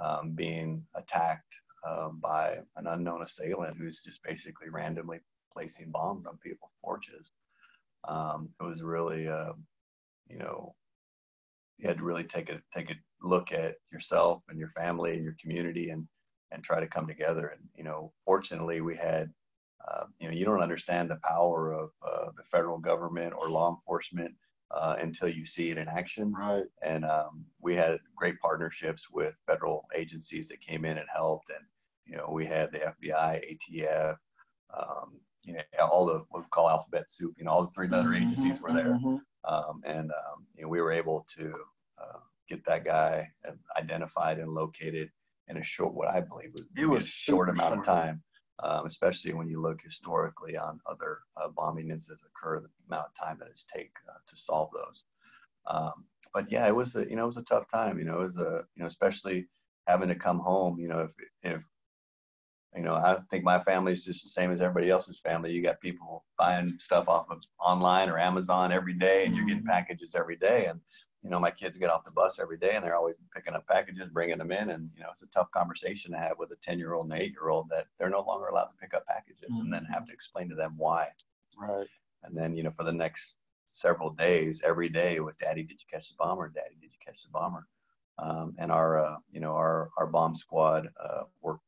um, 0.00 0.32
being 0.32 0.84
attacked 0.94 1.54
um, 1.88 2.18
by 2.22 2.58
an 2.76 2.86
unknown 2.86 3.22
assailant 3.22 3.76
who's 3.76 4.02
just 4.02 4.22
basically 4.22 4.68
randomly 4.68 5.20
placing 5.52 5.90
bombs 5.90 6.26
on 6.26 6.38
people's 6.38 6.72
porches. 6.84 7.32
Um, 8.08 8.50
it 8.60 8.64
was 8.64 8.82
really, 8.82 9.28
uh, 9.28 9.52
you 10.28 10.38
know, 10.38 10.74
you 11.78 11.88
had 11.88 11.98
to 11.98 12.04
really 12.04 12.24
take 12.24 12.50
a 12.50 12.60
take 12.74 12.90
a 12.90 12.96
look 13.22 13.52
at 13.52 13.76
yourself 13.92 14.42
and 14.48 14.58
your 14.58 14.70
family 14.70 15.14
and 15.14 15.24
your 15.24 15.36
community 15.40 15.90
and 15.90 16.06
and 16.52 16.62
try 16.62 16.80
to 16.80 16.86
come 16.86 17.06
together. 17.06 17.48
And 17.48 17.62
you 17.76 17.84
know, 17.84 18.12
fortunately, 18.24 18.80
we 18.80 18.96
had 18.96 19.30
uh, 19.88 20.04
you 20.18 20.28
know 20.28 20.34
you 20.34 20.44
don't 20.44 20.62
understand 20.62 21.10
the 21.10 21.20
power 21.24 21.72
of 21.72 21.90
uh, 22.06 22.30
the 22.36 22.44
federal 22.50 22.78
government 22.78 23.34
or 23.36 23.48
law 23.48 23.70
enforcement 23.70 24.34
uh, 24.70 24.96
until 25.00 25.28
you 25.28 25.44
see 25.44 25.70
it 25.70 25.78
in 25.78 25.88
action. 25.88 26.32
Right. 26.32 26.64
And 26.82 27.04
um, 27.04 27.44
we 27.60 27.74
had 27.74 27.98
great 28.16 28.38
partnerships 28.40 29.10
with 29.10 29.34
federal 29.46 29.86
agencies 29.94 30.48
that 30.48 30.60
came 30.60 30.84
in 30.84 30.98
and 30.98 31.08
helped. 31.12 31.50
And 31.50 31.64
you 32.06 32.16
know, 32.16 32.30
we 32.30 32.46
had 32.46 32.72
the 32.72 32.78
FBI, 32.78 33.58
ATF. 33.58 34.16
Um, 34.76 35.20
you 35.42 35.54
know, 35.54 35.62
all 35.80 36.06
the 36.06 36.22
what 36.28 36.42
we 36.42 36.48
call 36.50 36.68
alphabet 36.68 37.10
soup. 37.10 37.34
You 37.38 37.44
know, 37.44 37.50
all 37.50 37.64
the 37.64 37.72
three 37.72 37.88
letter 37.88 38.10
mm-hmm, 38.10 38.30
agencies 38.30 38.60
were 38.60 38.72
there, 38.72 38.92
mm-hmm. 38.92 39.16
um, 39.52 39.80
and 39.84 40.10
um, 40.10 40.46
you 40.54 40.62
know, 40.62 40.68
we 40.68 40.80
were 40.80 40.92
able 40.92 41.26
to 41.38 41.52
uh, 42.00 42.18
get 42.48 42.64
that 42.66 42.84
guy 42.84 43.28
identified 43.78 44.38
and 44.38 44.52
located 44.52 45.10
in 45.50 45.56
a 45.56 45.62
short, 45.62 45.94
what 45.94 46.08
I 46.08 46.20
believe 46.20 46.52
was, 46.52 46.62
it 46.76 46.86
was 46.86 47.04
a 47.04 47.08
short 47.08 47.48
amount 47.48 47.74
short. 47.74 47.80
of 47.80 47.84
time, 47.84 48.22
um, 48.62 48.86
especially 48.86 49.34
when 49.34 49.48
you 49.48 49.60
look 49.60 49.80
historically 49.82 50.56
on 50.56 50.80
other 50.88 51.18
uh, 51.36 51.48
bombing 51.48 51.90
incidents 51.90 52.22
occur, 52.24 52.60
the 52.60 52.68
amount 52.88 53.08
of 53.08 53.26
time 53.26 53.36
that 53.40 53.48
it's 53.48 53.64
take 53.64 53.92
uh, 54.08 54.18
to 54.28 54.36
solve 54.36 54.70
those. 54.72 55.04
Um, 55.66 56.04
but 56.32 56.50
yeah, 56.50 56.66
it 56.68 56.74
was 56.74 56.94
a, 56.94 57.08
you 57.08 57.16
know, 57.16 57.24
it 57.24 57.34
was 57.34 57.36
a 57.36 57.42
tough 57.42 57.66
time, 57.70 57.98
you 57.98 58.04
know, 58.04 58.20
it 58.20 58.24
was 58.24 58.36
a, 58.36 58.64
you 58.74 58.82
know, 58.82 58.86
especially 58.86 59.48
having 59.86 60.08
to 60.08 60.14
come 60.14 60.38
home, 60.38 60.78
you 60.78 60.88
know, 60.88 61.00
if, 61.00 61.10
if, 61.42 61.62
you 62.76 62.82
know, 62.82 62.94
I 62.94 63.18
think 63.30 63.42
my 63.42 63.58
family 63.58 63.92
is 63.92 64.04
just 64.04 64.22
the 64.22 64.30
same 64.30 64.52
as 64.52 64.60
everybody 64.60 64.90
else's 64.90 65.18
family. 65.18 65.50
You 65.50 65.60
got 65.60 65.80
people 65.80 66.24
buying 66.38 66.76
stuff 66.78 67.08
off 67.08 67.26
of 67.28 67.42
online 67.58 68.08
or 68.08 68.16
Amazon 68.16 68.70
every 68.70 68.94
day, 68.94 69.24
and 69.24 69.34
you're 69.34 69.44
getting 69.44 69.62
mm-hmm. 69.62 69.70
packages 69.70 70.14
every 70.14 70.36
day. 70.36 70.66
And 70.66 70.80
you 71.22 71.28
know, 71.28 71.38
my 71.38 71.50
kids 71.50 71.76
get 71.76 71.90
off 71.90 72.04
the 72.04 72.12
bus 72.12 72.38
every 72.38 72.56
day 72.56 72.70
and 72.72 72.84
they're 72.84 72.96
always 72.96 73.16
picking 73.34 73.54
up 73.54 73.66
packages, 73.66 74.08
bringing 74.08 74.38
them 74.38 74.52
in. 74.52 74.70
And, 74.70 74.90
you 74.96 75.02
know, 75.02 75.10
it's 75.10 75.22
a 75.22 75.28
tough 75.28 75.50
conversation 75.50 76.12
to 76.12 76.18
have 76.18 76.38
with 76.38 76.50
a 76.50 76.56
10 76.62 76.78
year 76.78 76.94
old 76.94 77.10
and 77.10 77.20
eight 77.20 77.32
year 77.32 77.50
old 77.50 77.68
that 77.68 77.86
they're 77.98 78.08
no 78.08 78.22
longer 78.22 78.46
allowed 78.46 78.66
to 78.66 78.76
pick 78.80 78.94
up 78.94 79.06
packages 79.06 79.50
mm-hmm. 79.50 79.60
and 79.60 79.72
then 79.72 79.84
have 79.84 80.06
to 80.06 80.12
explain 80.12 80.48
to 80.48 80.54
them 80.54 80.74
why. 80.78 81.08
Right. 81.58 81.86
And 82.22 82.36
then, 82.36 82.56
you 82.56 82.62
know, 82.62 82.72
for 82.74 82.84
the 82.84 82.92
next 82.92 83.36
several 83.72 84.10
days, 84.10 84.62
every 84.64 84.88
day 84.88 85.20
was 85.20 85.36
daddy, 85.36 85.62
did 85.62 85.80
you 85.80 85.86
catch 85.92 86.08
the 86.08 86.14
bomber? 86.18 86.48
Daddy, 86.48 86.76
did 86.80 86.90
you 86.90 86.98
catch 87.04 87.22
the 87.22 87.30
bomber? 87.30 87.66
Um, 88.18 88.54
and 88.58 88.72
our, 88.72 89.04
uh, 89.04 89.16
you 89.30 89.40
know, 89.40 89.52
our, 89.52 89.90
our 89.98 90.06
bomb 90.06 90.34
squad 90.34 90.88
uh, 91.02 91.22
worked 91.42 91.64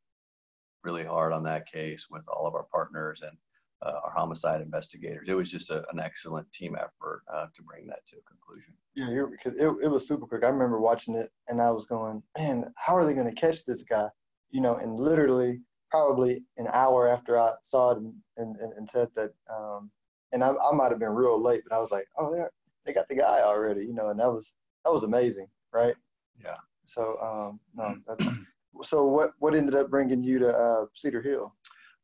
really 0.82 1.04
hard 1.04 1.32
on 1.32 1.42
that 1.44 1.70
case 1.70 2.06
with 2.10 2.26
all 2.28 2.46
of 2.46 2.54
our 2.54 2.66
partners 2.72 3.20
and, 3.22 3.36
uh, 3.84 4.00
our 4.04 4.12
homicide 4.14 4.60
investigators. 4.60 5.28
It 5.28 5.34
was 5.34 5.50
just 5.50 5.70
a, 5.70 5.84
an 5.92 6.00
excellent 6.00 6.50
team 6.52 6.76
effort 6.78 7.22
uh, 7.32 7.46
to 7.54 7.62
bring 7.62 7.86
that 7.88 8.06
to 8.08 8.16
a 8.16 8.22
conclusion. 8.22 8.74
Yeah, 8.94 9.24
because 9.30 9.54
it, 9.54 9.84
it 9.84 9.88
was 9.88 10.06
super 10.06 10.26
quick. 10.26 10.44
I 10.44 10.48
remember 10.48 10.80
watching 10.80 11.14
it 11.16 11.30
and 11.48 11.60
I 11.60 11.70
was 11.70 11.86
going, 11.86 12.22
man, 12.38 12.72
how 12.76 12.96
are 12.96 13.04
they 13.04 13.14
going 13.14 13.32
to 13.32 13.40
catch 13.40 13.64
this 13.64 13.82
guy? 13.82 14.08
You 14.50 14.60
know, 14.60 14.76
and 14.76 14.98
literally 14.98 15.60
probably 15.90 16.42
an 16.58 16.68
hour 16.72 17.08
after 17.08 17.38
I 17.38 17.52
saw 17.62 17.92
it 17.92 17.98
and, 17.98 18.14
and, 18.36 18.72
and 18.74 18.88
said 18.88 19.08
that, 19.16 19.30
um, 19.52 19.90
and 20.32 20.42
I, 20.44 20.50
I 20.50 20.74
might 20.74 20.90
have 20.90 20.98
been 20.98 21.10
real 21.10 21.42
late, 21.42 21.62
but 21.68 21.74
I 21.76 21.78
was 21.78 21.90
like, 21.90 22.06
oh, 22.18 22.34
they 22.34 22.42
they 22.84 22.92
got 22.92 23.08
the 23.08 23.14
guy 23.14 23.42
already, 23.42 23.82
you 23.82 23.94
know, 23.94 24.08
and 24.08 24.18
that 24.18 24.30
was 24.32 24.56
that 24.84 24.92
was 24.92 25.04
amazing, 25.04 25.46
right? 25.72 25.94
Yeah. 26.42 26.56
So 26.84 27.16
um, 27.22 27.60
no, 27.74 27.96
that's 28.06 28.34
so. 28.82 29.06
What 29.06 29.32
what 29.38 29.54
ended 29.54 29.74
up 29.74 29.90
bringing 29.90 30.22
you 30.22 30.38
to 30.40 30.56
uh, 30.56 30.86
Cedar 30.94 31.22
Hill? 31.22 31.54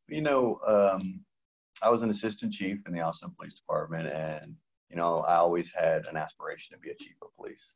You 0.07 0.21
know, 0.21 0.59
um, 0.65 1.21
I 1.81 1.89
was 1.89 2.01
an 2.01 2.09
assistant 2.09 2.53
chief 2.53 2.79
in 2.87 2.93
the 2.93 3.01
Austin 3.01 3.31
Police 3.37 3.55
Department, 3.55 4.07
and 4.07 4.55
you 4.89 4.95
know, 4.95 5.19
I 5.19 5.35
always 5.35 5.73
had 5.73 6.07
an 6.07 6.17
aspiration 6.17 6.75
to 6.75 6.81
be 6.81 6.89
a 6.89 6.95
chief 6.95 7.15
of 7.21 7.29
police. 7.35 7.75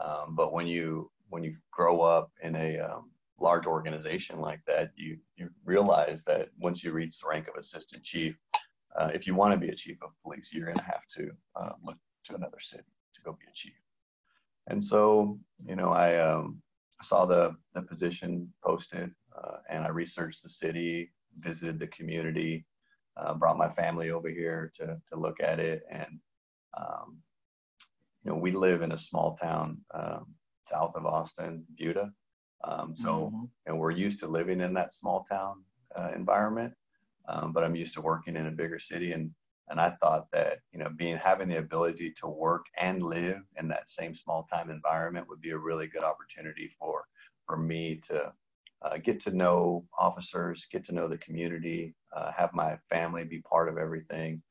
Um, 0.00 0.34
but 0.34 0.52
when 0.52 0.66
you 0.66 1.10
when 1.30 1.44
you 1.44 1.56
grow 1.70 2.00
up 2.00 2.30
in 2.42 2.56
a 2.56 2.78
um, 2.78 3.10
large 3.38 3.66
organization 3.66 4.40
like 4.40 4.60
that, 4.66 4.90
you 4.96 5.18
you 5.36 5.48
realize 5.64 6.22
that 6.24 6.48
once 6.58 6.82
you 6.82 6.92
reach 6.92 7.18
the 7.20 7.28
rank 7.28 7.48
of 7.48 7.58
assistant 7.58 8.02
chief, 8.02 8.36
uh, 8.96 9.10
if 9.14 9.26
you 9.26 9.34
want 9.34 9.52
to 9.52 9.66
be 9.66 9.72
a 9.72 9.76
chief 9.76 9.96
of 10.02 10.10
police, 10.22 10.50
you're 10.52 10.66
going 10.66 10.76
to 10.76 10.82
have 10.82 11.06
to 11.16 11.30
uh, 11.56 11.72
look 11.82 11.96
to 12.26 12.34
another 12.34 12.60
city 12.60 12.84
to 13.14 13.20
go 13.22 13.32
be 13.32 13.46
a 13.48 13.54
chief. 13.54 13.72
And 14.66 14.84
so, 14.84 15.38
you 15.64 15.76
know, 15.76 15.90
I 15.90 16.16
um, 16.16 16.60
saw 17.02 17.24
the 17.24 17.56
the 17.74 17.82
position 17.82 18.52
posted, 18.64 19.10
uh, 19.36 19.58
and 19.70 19.84
I 19.84 19.88
researched 19.88 20.42
the 20.42 20.48
city, 20.48 21.12
visited 21.38 21.78
the 21.78 21.86
community, 21.88 22.66
uh, 23.18 23.34
brought 23.34 23.58
my 23.58 23.68
family 23.70 24.10
over 24.10 24.28
here 24.28 24.72
to 24.76 25.00
to 25.08 25.16
look 25.16 25.40
at 25.40 25.60
it, 25.60 25.82
and 25.90 26.18
um, 26.78 27.18
you 28.22 28.30
know 28.30 28.36
we 28.36 28.52
live 28.52 28.82
in 28.82 28.92
a 28.92 28.98
small 28.98 29.36
town 29.36 29.78
um, 29.94 30.26
south 30.66 30.94
of 30.94 31.06
Austin, 31.06 31.64
Buda, 31.76 32.12
um, 32.64 32.94
so 32.96 33.26
mm-hmm. 33.26 33.44
and 33.66 33.78
we're 33.78 33.90
used 33.90 34.20
to 34.20 34.28
living 34.28 34.60
in 34.60 34.74
that 34.74 34.94
small 34.94 35.26
town 35.30 35.64
uh, 35.96 36.10
environment, 36.14 36.72
um, 37.28 37.52
but 37.52 37.64
I'm 37.64 37.76
used 37.76 37.94
to 37.94 38.00
working 38.00 38.36
in 38.36 38.46
a 38.46 38.52
bigger 38.52 38.78
city, 38.78 39.12
and 39.12 39.30
and 39.68 39.80
I 39.80 39.90
thought 40.02 40.26
that 40.32 40.58
you 40.72 40.78
know 40.78 40.90
being 40.96 41.16
having 41.16 41.48
the 41.48 41.58
ability 41.58 42.14
to 42.18 42.28
work 42.28 42.66
and 42.76 43.02
live 43.02 43.42
in 43.56 43.68
that 43.68 43.88
same 43.88 44.14
small 44.14 44.46
time 44.52 44.70
environment 44.70 45.28
would 45.28 45.40
be 45.40 45.50
a 45.50 45.58
really 45.58 45.86
good 45.86 46.04
opportunity 46.04 46.70
for 46.78 47.04
for 47.46 47.56
me 47.56 48.00
to 48.08 48.32
uh, 48.82 48.98
get 48.98 49.20
to 49.20 49.34
know 49.34 49.84
officers, 49.98 50.66
get 50.70 50.84
to 50.84 50.94
know 50.94 51.08
the 51.08 51.18
community, 51.18 51.94
uh, 52.14 52.32
have 52.32 52.52
my 52.52 52.78
family 52.88 53.24
be 53.24 53.40
part 53.40 53.68
of 53.68 53.78
everything, 53.78 54.42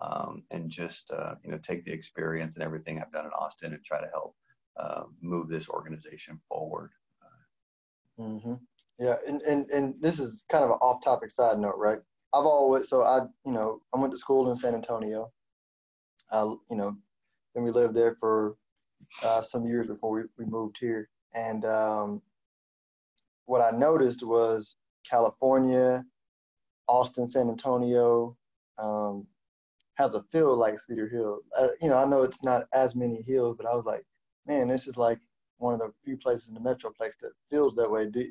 um, 0.00 0.42
and 0.50 0.70
just 0.70 1.10
uh, 1.10 1.34
you 1.44 1.50
know 1.50 1.58
take 1.58 1.84
the 1.84 1.92
experience 1.92 2.56
and 2.56 2.64
everything 2.64 3.00
I've 3.00 3.12
done 3.12 3.26
in 3.26 3.32
Austin 3.32 3.72
and 3.72 3.84
try 3.84 4.00
to 4.00 4.08
help 4.08 4.34
uh, 4.76 5.02
move 5.20 5.48
this 5.48 5.68
organization 5.68 6.40
forward. 6.48 6.90
Mm-hmm. 8.18 8.54
Yeah, 8.98 9.16
and, 9.26 9.42
and 9.42 9.68
and 9.70 9.94
this 10.00 10.18
is 10.20 10.44
kind 10.50 10.64
of 10.64 10.70
an 10.70 10.76
off-topic 10.76 11.30
side 11.30 11.58
note, 11.58 11.76
right? 11.76 11.98
I've 12.32 12.46
always 12.46 12.88
so 12.88 13.02
I 13.02 13.20
you 13.44 13.52
know 13.52 13.80
I 13.94 13.98
went 13.98 14.12
to 14.12 14.18
school 14.18 14.48
in 14.50 14.56
San 14.56 14.74
Antonio. 14.74 15.32
I 16.30 16.42
you 16.42 16.76
know, 16.76 16.96
and 17.54 17.64
we 17.64 17.70
lived 17.70 17.94
there 17.94 18.14
for 18.20 18.56
uh, 19.24 19.42
some 19.42 19.66
years 19.66 19.86
before 19.86 20.12
we, 20.12 20.22
we 20.38 20.44
moved 20.44 20.78
here, 20.78 21.08
and 21.34 21.64
um, 21.64 22.22
what 23.46 23.60
I 23.60 23.76
noticed 23.76 24.24
was 24.24 24.76
California, 25.08 26.04
Austin, 26.88 27.28
San 27.28 27.48
Antonio, 27.48 28.36
um, 28.78 29.26
has 29.94 30.14
a 30.14 30.22
feel 30.32 30.56
like 30.56 30.78
Cedar 30.78 31.08
Hill. 31.08 31.40
Uh, 31.58 31.68
you 31.80 31.88
know, 31.88 31.96
I 31.96 32.06
know 32.06 32.22
it's 32.22 32.42
not 32.42 32.66
as 32.72 32.94
many 32.94 33.22
hills, 33.22 33.56
but 33.56 33.66
I 33.66 33.74
was 33.74 33.84
like, 33.84 34.04
man, 34.46 34.68
this 34.68 34.86
is 34.86 34.96
like 34.96 35.18
one 35.58 35.74
of 35.74 35.80
the 35.80 35.92
few 36.04 36.16
places 36.16 36.48
in 36.48 36.54
the 36.54 36.60
Metroplex 36.60 37.12
that 37.20 37.32
feels 37.50 37.74
that 37.76 37.90
way. 37.90 38.10
Did, 38.10 38.28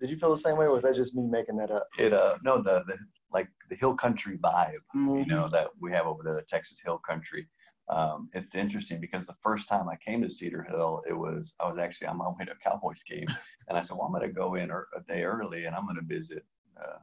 did 0.00 0.10
you 0.10 0.16
feel 0.16 0.30
the 0.30 0.38
same 0.38 0.56
way, 0.56 0.66
or 0.66 0.72
was 0.72 0.82
that 0.82 0.94
just 0.94 1.14
me 1.14 1.26
making 1.26 1.56
that 1.56 1.70
up? 1.70 1.88
It 1.98 2.12
uh 2.12 2.36
no 2.42 2.58
the, 2.58 2.84
the 2.86 2.96
like 3.30 3.48
the 3.68 3.76
hill 3.76 3.94
country 3.94 4.38
vibe, 4.38 4.78
mm-hmm. 4.96 5.18
you 5.18 5.26
know, 5.26 5.48
that 5.50 5.68
we 5.80 5.92
have 5.92 6.06
over 6.06 6.22
there, 6.22 6.34
the 6.34 6.42
Texas 6.42 6.80
Hill 6.82 6.98
Country. 6.98 7.46
Um, 7.88 8.28
it's 8.34 8.54
interesting 8.54 9.00
because 9.00 9.26
the 9.26 9.36
first 9.42 9.68
time 9.68 9.88
I 9.88 9.96
came 9.96 10.20
to 10.22 10.30
Cedar 10.30 10.62
Hill, 10.62 11.02
it 11.08 11.14
was 11.14 11.54
I 11.60 11.68
was 11.68 11.78
actually 11.78 12.08
on 12.08 12.18
my 12.18 12.28
way 12.28 12.44
to 12.44 12.52
a 12.52 12.70
Cowboys 12.70 13.02
game, 13.02 13.26
and 13.68 13.78
I 13.78 13.82
said, 13.82 13.96
"Well, 13.96 14.06
I'm 14.06 14.12
going 14.12 14.28
to 14.28 14.32
go 14.34 14.54
in 14.54 14.70
a 14.70 15.12
day 15.12 15.24
early, 15.24 15.64
and 15.64 15.74
I'm 15.74 15.84
going 15.84 15.96
to 15.96 16.02
visit 16.02 16.44
uh, 16.80 16.98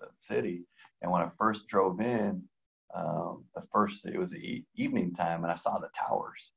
the, 0.00 0.08
city." 0.20 0.64
And 1.02 1.10
when 1.12 1.22
I 1.22 1.30
first 1.38 1.68
drove 1.68 2.00
in, 2.00 2.42
um, 2.94 3.44
the 3.54 3.62
first 3.72 4.06
it 4.06 4.18
was 4.18 4.32
the 4.32 4.64
evening 4.74 5.14
time, 5.14 5.42
and 5.42 5.52
I 5.52 5.56
saw 5.56 5.78
the 5.78 5.90
towers, 5.96 6.52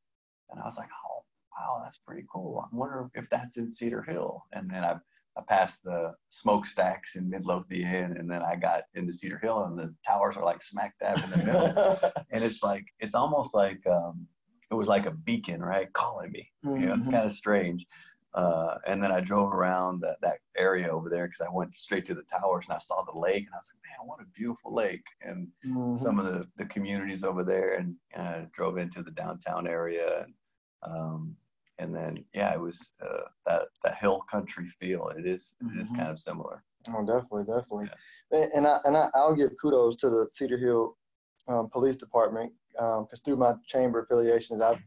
and 0.50 0.60
I 0.60 0.65
was 0.65 0.77
like, 0.77 0.89
"Oh, 1.05 1.24
wow, 1.57 1.81
that's 1.83 2.00
pretty 2.00 2.25
cool. 2.31 2.63
I 2.71 2.75
wonder 2.75 3.10
if 3.13 3.29
that's 3.29 3.57
in 3.57 3.71
Cedar 3.71 4.03
Hill." 4.03 4.43
And 4.53 4.69
then 4.69 4.83
I 4.83 4.95
I 5.38 5.41
passed 5.48 5.83
the 5.83 6.13
smokestacks 6.29 7.15
in 7.15 7.29
Midlothian, 7.29 8.17
and 8.17 8.29
then 8.29 8.41
I 8.41 8.55
got 8.57 8.83
into 8.95 9.13
Cedar 9.13 9.39
Hill, 9.41 9.63
and 9.63 9.77
the 9.77 9.93
towers 10.05 10.36
are 10.36 10.43
like 10.43 10.62
smack 10.62 10.95
dab 11.00 11.24
in 11.24 11.29
the 11.31 11.38
middle. 11.38 12.00
and 12.31 12.43
it's 12.43 12.62
like 12.63 12.86
it's 13.00 13.15
almost 13.15 13.55
like 13.55 13.79
um, 13.88 14.27
it 14.69 14.75
was 14.75 14.88
like 14.88 15.05
a 15.05 15.12
beacon, 15.12 15.62
right, 15.62 15.91
calling 15.93 16.31
me. 16.31 16.50
Mm-hmm. 16.65 16.81
You 16.81 16.88
know, 16.88 16.93
it's 16.93 17.03
mm-hmm. 17.03 17.12
kind 17.12 17.27
of 17.27 17.33
strange. 17.33 17.86
Uh, 18.33 18.77
and 18.88 19.03
then 19.03 19.11
I 19.11 19.19
drove 19.19 19.53
around 19.53 20.01
that, 20.01 20.17
that 20.21 20.38
area 20.57 20.88
over 20.88 21.09
there 21.09 21.27
because 21.27 21.41
I 21.41 21.51
went 21.51 21.71
straight 21.77 22.05
to 22.05 22.13
the 22.13 22.23
towers 22.23 22.67
and 22.69 22.75
I 22.75 22.79
saw 22.79 23.03
the 23.03 23.17
lake 23.17 23.45
and 23.45 23.53
I 23.53 23.57
was 23.57 23.71
like, 23.73 23.83
man, 23.83 24.07
what 24.07 24.21
a 24.21 24.25
beautiful 24.33 24.73
lake. 24.73 25.03
And 25.21 25.47
mm-hmm. 25.65 25.97
some 25.97 26.17
of 26.17 26.25
the, 26.25 26.47
the 26.57 26.65
communities 26.65 27.25
over 27.25 27.43
there 27.43 27.75
and 27.75 27.95
uh, 28.17 28.45
drove 28.53 28.77
into 28.77 29.03
the 29.03 29.11
downtown 29.11 29.67
area. 29.67 30.23
And, 30.23 30.33
um, 30.83 31.35
and 31.77 31.93
then, 31.93 32.23
yeah, 32.33 32.53
it 32.53 32.59
was 32.59 32.93
uh, 33.03 33.23
that, 33.47 33.63
that 33.83 33.97
hill 34.00 34.23
country 34.31 34.69
feel. 34.79 35.09
It 35.09 35.27
is, 35.27 35.53
mm-hmm. 35.61 35.77
it 35.77 35.81
is 35.81 35.89
mm-hmm. 35.89 35.97
kind 35.97 36.11
of 36.11 36.19
similar. 36.19 36.63
Oh, 36.88 37.05
definitely, 37.05 37.43
definitely. 37.43 37.89
Yeah. 38.31 38.47
And, 38.55 38.65
I, 38.65 38.79
and 38.85 38.95
I, 38.95 39.09
I'll 39.13 39.35
give 39.35 39.51
kudos 39.61 39.97
to 39.97 40.09
the 40.09 40.27
Cedar 40.31 40.57
Hill 40.57 40.95
um, 41.50 41.69
Police 41.69 41.97
Department 41.97 42.53
because 42.71 43.00
um, 43.00 43.23
through 43.25 43.35
my 43.35 43.55
chamber 43.67 44.03
affiliations, 44.03 44.61
I've 44.61 44.79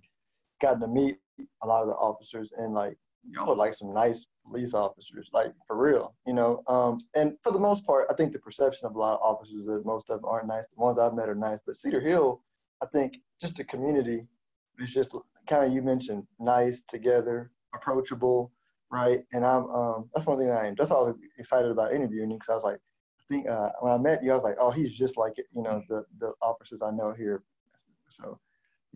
gotten 0.62 0.80
to 0.80 0.88
meet 0.88 1.18
a 1.62 1.66
lot 1.66 1.82
of 1.82 1.88
the 1.88 1.94
officers 1.94 2.52
and 2.56 2.72
like 2.72 2.96
y'all 3.30 3.52
are 3.52 3.56
like 3.56 3.74
some 3.74 3.92
nice 3.92 4.26
police 4.46 4.74
officers, 4.74 5.28
like 5.32 5.52
for 5.66 5.76
real, 5.76 6.14
you 6.26 6.32
know. 6.32 6.62
Um, 6.66 7.00
and 7.14 7.36
for 7.42 7.52
the 7.52 7.58
most 7.58 7.86
part, 7.86 8.06
I 8.10 8.14
think 8.14 8.32
the 8.32 8.38
perception 8.38 8.86
of 8.86 8.94
a 8.94 8.98
lot 8.98 9.14
of 9.14 9.20
officers 9.20 9.56
is 9.56 9.66
that 9.66 9.86
most 9.86 10.10
of 10.10 10.20
them 10.20 10.28
aren't 10.28 10.48
nice. 10.48 10.66
The 10.66 10.82
ones 10.82 10.98
I've 10.98 11.14
met 11.14 11.28
are 11.28 11.34
nice, 11.34 11.58
but 11.66 11.76
Cedar 11.76 12.00
Hill, 12.00 12.42
I 12.82 12.86
think, 12.86 13.18
just 13.40 13.56
the 13.56 13.64
community 13.64 14.26
is 14.78 14.92
just 14.92 15.14
kind 15.46 15.66
of 15.66 15.72
you 15.72 15.82
mentioned 15.82 16.26
nice, 16.38 16.82
together, 16.82 17.50
approachable, 17.74 18.52
right? 18.90 19.24
And 19.32 19.44
I'm 19.44 19.64
um, 19.70 20.10
that's 20.14 20.26
one 20.26 20.38
thing 20.38 20.50
I 20.50 20.66
am. 20.66 20.74
That's 20.76 20.90
why 20.90 20.96
I 20.96 21.00
was 21.00 21.18
excited 21.38 21.70
about 21.70 21.92
interviewing 21.92 22.30
you 22.30 22.36
because 22.36 22.50
I 22.50 22.54
was 22.54 22.64
like, 22.64 22.76
I 22.76 23.34
think 23.34 23.48
uh, 23.48 23.70
when 23.80 23.92
I 23.92 23.98
met 23.98 24.22
you, 24.22 24.30
I 24.30 24.34
was 24.34 24.44
like, 24.44 24.56
oh, 24.58 24.70
he's 24.70 24.96
just 24.96 25.16
like 25.16 25.34
you 25.38 25.62
know 25.62 25.82
the 25.88 26.04
the 26.18 26.32
officers 26.42 26.82
I 26.82 26.90
know 26.90 27.12
here. 27.16 27.42
So 28.08 28.38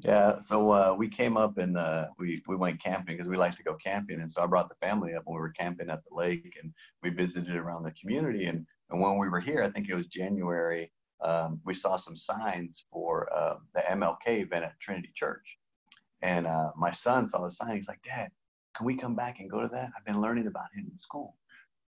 yeah, 0.00 0.38
so 0.38 0.70
uh, 0.70 0.94
we 0.96 1.08
came 1.08 1.36
up 1.36 1.58
and 1.58 1.76
uh, 1.76 2.06
we 2.18 2.40
we 2.46 2.56
went 2.56 2.82
camping 2.82 3.16
because 3.16 3.28
we 3.28 3.36
like 3.36 3.56
to 3.56 3.62
go 3.62 3.74
camping, 3.74 4.20
and 4.20 4.30
so 4.30 4.42
I 4.42 4.46
brought 4.46 4.68
the 4.68 4.86
family 4.86 5.14
up 5.14 5.24
and 5.26 5.34
we 5.34 5.40
were 5.40 5.50
camping 5.50 5.90
at 5.90 6.02
the 6.04 6.14
lake, 6.14 6.56
and 6.62 6.72
we 7.02 7.10
visited 7.10 7.56
around 7.56 7.82
the 7.82 7.92
community. 7.92 8.46
And, 8.46 8.64
and 8.90 9.00
when 9.00 9.18
we 9.18 9.28
were 9.28 9.40
here, 9.40 9.62
I 9.62 9.70
think 9.70 9.88
it 9.88 9.94
was 9.94 10.06
January, 10.06 10.92
um, 11.20 11.60
we 11.64 11.74
saw 11.74 11.96
some 11.96 12.16
signs 12.16 12.84
for 12.92 13.28
uh, 13.36 13.56
the 13.74 13.80
MLK 13.80 14.42
event 14.42 14.64
at 14.64 14.78
Trinity 14.80 15.10
Church, 15.14 15.58
and 16.22 16.46
uh, 16.46 16.70
my 16.76 16.92
son 16.92 17.26
saw 17.26 17.44
the 17.44 17.52
sign. 17.52 17.76
He's 17.76 17.88
like, 17.88 18.02
"Dad, 18.02 18.30
can 18.76 18.86
we 18.86 18.96
come 18.96 19.16
back 19.16 19.40
and 19.40 19.50
go 19.50 19.60
to 19.60 19.68
that? 19.68 19.90
I've 19.96 20.04
been 20.04 20.20
learning 20.20 20.46
about 20.46 20.72
him 20.74 20.86
in 20.90 20.96
school." 20.96 21.36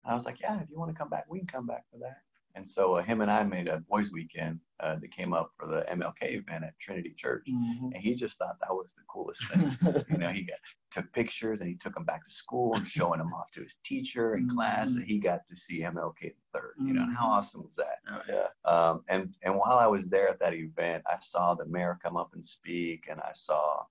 And 0.04 0.12
I 0.12 0.14
was 0.14 0.26
like, 0.26 0.40
"Yeah, 0.40 0.60
if 0.60 0.70
you 0.70 0.78
want 0.78 0.92
to 0.92 0.98
come 0.98 1.10
back, 1.10 1.24
we 1.28 1.40
can 1.40 1.48
come 1.48 1.66
back 1.66 1.84
for 1.90 1.98
that." 1.98 2.18
And 2.56 2.68
so 2.68 2.96
uh, 2.96 3.02
him 3.02 3.20
and 3.20 3.30
I 3.30 3.44
made 3.44 3.68
a 3.68 3.80
boys' 3.80 4.10
weekend 4.10 4.60
uh, 4.80 4.96
that 4.96 5.12
came 5.12 5.34
up 5.34 5.52
for 5.58 5.68
the 5.68 5.84
MLK 5.90 6.32
event 6.32 6.64
at 6.64 6.78
Trinity 6.80 7.14
Church, 7.16 7.46
mm-hmm. 7.48 7.92
and 7.92 7.96
he 7.96 8.14
just 8.14 8.38
thought 8.38 8.56
that 8.60 8.74
was 8.74 8.94
the 8.96 9.04
coolest 9.08 9.46
thing. 9.48 10.04
you 10.10 10.16
know, 10.16 10.30
he 10.30 10.42
got 10.42 10.58
took 10.90 11.12
pictures 11.12 11.60
and 11.60 11.68
he 11.68 11.76
took 11.76 11.92
them 11.94 12.04
back 12.04 12.24
to 12.24 12.34
school 12.34 12.74
and 12.74 12.86
showing 12.86 13.18
them 13.18 13.34
off 13.34 13.50
to 13.52 13.62
his 13.62 13.76
teacher 13.84 14.36
in 14.36 14.46
mm-hmm. 14.46 14.56
class 14.56 14.94
that 14.94 15.04
he 15.04 15.18
got 15.18 15.46
to 15.46 15.56
see 15.56 15.80
MLK 15.80 16.20
the 16.20 16.58
3rd 16.58 16.70
You 16.80 16.94
know, 16.94 17.02
and 17.02 17.14
how 17.14 17.24
mm-hmm. 17.24 17.32
awesome 17.32 17.62
was 17.62 17.76
that? 17.76 17.98
Oh, 18.10 18.20
yeah. 18.26 18.70
Um, 18.70 19.02
and 19.08 19.34
and 19.42 19.54
while 19.54 19.78
I 19.78 19.86
was 19.86 20.08
there 20.08 20.28
at 20.30 20.40
that 20.40 20.54
event, 20.54 21.04
I 21.06 21.18
saw 21.20 21.54
the 21.54 21.66
mayor 21.66 21.98
come 22.02 22.16
up 22.16 22.30
and 22.34 22.44
speak, 22.44 23.04
and 23.10 23.20
I 23.20 23.32
saw. 23.34 23.84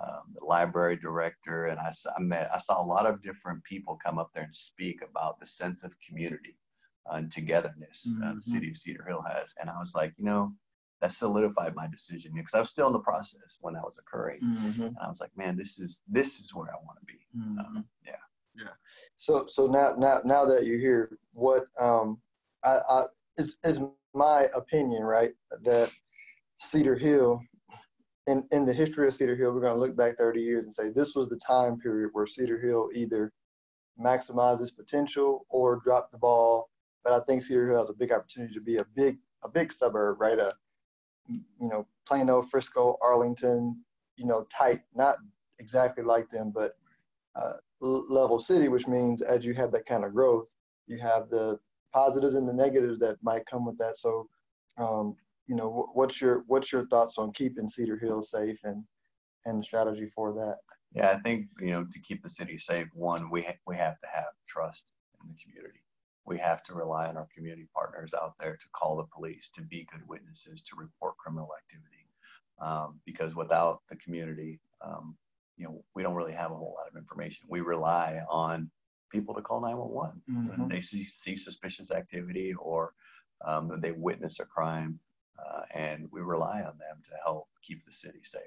Um, 0.00 0.32
the 0.38 0.44
library 0.44 0.94
director, 0.94 1.66
and 1.66 1.80
I, 1.80 1.92
I 2.16 2.20
met. 2.20 2.48
I 2.54 2.58
saw 2.58 2.80
a 2.80 2.86
lot 2.86 3.04
of 3.04 3.20
different 3.20 3.64
people 3.64 3.98
come 4.04 4.16
up 4.16 4.30
there 4.32 4.44
and 4.44 4.54
speak 4.54 5.00
about 5.02 5.40
the 5.40 5.46
sense 5.46 5.82
of 5.82 5.90
community 6.06 6.54
and 7.06 7.30
togetherness 7.32 8.06
mm-hmm. 8.08 8.22
uh, 8.22 8.34
the 8.34 8.42
city 8.42 8.70
of 8.70 8.76
Cedar 8.76 9.04
Hill 9.06 9.24
has. 9.26 9.54
And 9.60 9.70
I 9.70 9.78
was 9.78 9.94
like, 9.94 10.12
you 10.16 10.24
know, 10.24 10.52
that 11.00 11.12
solidified 11.12 11.74
my 11.74 11.86
decision 11.86 12.32
because 12.34 12.54
I 12.54 12.60
was 12.60 12.70
still 12.70 12.88
in 12.88 12.92
the 12.92 12.98
process 12.98 13.58
when 13.60 13.74
that 13.74 13.84
was 13.84 13.98
occurring. 13.98 14.40
Mm-hmm. 14.42 14.82
And 14.82 14.96
I 15.02 15.08
was 15.08 15.20
like, 15.20 15.30
man, 15.36 15.56
this 15.56 15.78
is 15.78 16.02
this 16.08 16.40
is 16.40 16.54
where 16.54 16.68
I 16.68 16.76
want 16.84 16.98
to 17.00 17.06
be. 17.06 17.20
Mm-hmm. 17.36 17.58
Um, 17.60 17.84
yeah. 18.04 18.12
Yeah. 18.56 18.72
So 19.16 19.46
so 19.46 19.66
now 19.66 19.94
now 19.96 20.20
now 20.24 20.44
that 20.44 20.66
you're 20.66 20.78
here, 20.78 21.18
what 21.32 21.66
um 21.80 22.18
I, 22.64 22.80
I 22.88 23.04
it's 23.36 23.56
it's 23.62 23.80
my 24.14 24.48
opinion, 24.54 25.04
right, 25.04 25.32
that 25.62 25.92
Cedar 26.60 26.96
Hill 26.96 27.40
in, 28.28 28.44
in 28.52 28.66
the 28.66 28.74
history 28.74 29.06
of 29.06 29.14
Cedar 29.14 29.36
Hill, 29.36 29.52
we're 29.52 29.60
going 29.60 29.72
to 29.72 29.80
look 29.80 29.96
back 29.96 30.18
30 30.18 30.42
years 30.42 30.62
and 30.64 30.72
say 30.72 30.90
this 30.90 31.14
was 31.14 31.28
the 31.28 31.38
time 31.38 31.78
period 31.78 32.10
where 32.12 32.26
Cedar 32.26 32.60
Hill 32.60 32.90
either 32.94 33.32
maximized 33.98 34.60
its 34.60 34.70
potential 34.70 35.46
or 35.48 35.80
dropped 35.82 36.12
the 36.12 36.18
ball 36.18 36.68
but 37.04 37.12
I 37.12 37.20
think 37.24 37.42
Cedar 37.42 37.70
Hill 37.70 37.80
has 37.80 37.90
a 37.90 37.94
big 37.94 38.12
opportunity 38.12 38.54
to 38.54 38.60
be 38.60 38.76
a 38.76 38.86
big 38.94 39.18
a 39.44 39.48
big 39.48 39.72
suburb, 39.72 40.20
right? 40.20 40.38
A 40.38 40.54
you 41.28 41.68
know 41.68 41.86
Plano, 42.06 42.42
Frisco, 42.42 42.98
Arlington, 43.02 43.84
you 44.16 44.26
know 44.26 44.46
tight, 44.56 44.80
not 44.94 45.16
exactly 45.58 46.04
like 46.04 46.28
them, 46.28 46.52
but 46.54 46.72
uh, 47.36 47.54
level 47.80 48.38
city, 48.38 48.68
which 48.68 48.88
means 48.88 49.22
as 49.22 49.44
you 49.44 49.54
have 49.54 49.72
that 49.72 49.86
kind 49.86 50.04
of 50.04 50.14
growth, 50.14 50.54
you 50.86 50.98
have 50.98 51.28
the 51.30 51.58
positives 51.92 52.34
and 52.34 52.48
the 52.48 52.52
negatives 52.52 52.98
that 52.98 53.16
might 53.22 53.46
come 53.46 53.64
with 53.64 53.78
that. 53.78 53.96
So, 53.96 54.28
um, 54.78 55.16
you 55.46 55.54
know, 55.54 55.88
what's 55.94 56.20
your 56.20 56.44
what's 56.46 56.72
your 56.72 56.86
thoughts 56.88 57.18
on 57.18 57.32
keeping 57.32 57.68
Cedar 57.68 57.98
Hill 57.98 58.22
safe 58.22 58.58
and 58.64 58.84
and 59.44 59.58
the 59.58 59.62
strategy 59.62 60.06
for 60.06 60.32
that? 60.34 60.56
Yeah, 60.94 61.10
I 61.10 61.18
think 61.20 61.46
you 61.60 61.70
know 61.70 61.84
to 61.84 62.00
keep 62.00 62.22
the 62.22 62.30
city 62.30 62.58
safe, 62.58 62.86
one 62.94 63.30
we 63.30 63.42
ha- 63.42 63.60
we 63.66 63.76
have 63.76 63.98
to 64.00 64.06
have 64.12 64.32
trust 64.48 64.86
in 65.22 65.28
the 65.28 65.36
community 65.42 65.80
we 66.28 66.38
have 66.38 66.62
to 66.64 66.74
rely 66.74 67.06
on 67.06 67.16
our 67.16 67.26
community 67.34 67.66
partners 67.74 68.12
out 68.14 68.34
there 68.38 68.56
to 68.56 68.68
call 68.72 68.96
the 68.96 69.04
police, 69.04 69.50
to 69.54 69.62
be 69.62 69.88
good 69.90 70.06
witnesses, 70.06 70.62
to 70.62 70.76
report 70.76 71.16
criminal 71.16 71.48
activity. 71.56 72.06
Um, 72.60 73.00
because 73.06 73.34
without 73.34 73.82
the 73.88 73.96
community, 73.96 74.60
um, 74.84 75.16
you 75.56 75.64
know, 75.64 75.84
we 75.94 76.02
don't 76.02 76.14
really 76.14 76.32
have 76.32 76.50
a 76.50 76.56
whole 76.56 76.74
lot 76.76 76.90
of 76.90 76.96
information. 76.96 77.46
We 77.48 77.60
rely 77.60 78.20
on 78.28 78.70
people 79.10 79.34
to 79.34 79.42
call 79.42 79.60
911 79.60 80.22
mm-hmm. 80.28 80.60
when 80.60 80.68
they 80.68 80.80
see, 80.80 81.04
see 81.04 81.36
suspicious 81.36 81.90
activity 81.90 82.52
or 82.54 82.92
um, 83.44 83.78
they 83.80 83.92
witness 83.92 84.40
a 84.40 84.44
crime, 84.44 84.98
uh, 85.38 85.62
and 85.72 86.08
we 86.10 86.20
rely 86.20 86.58
on 86.58 86.76
them 86.78 87.00
to 87.04 87.12
help 87.24 87.48
keep 87.62 87.84
the 87.84 87.92
city 87.92 88.20
safe. 88.24 88.42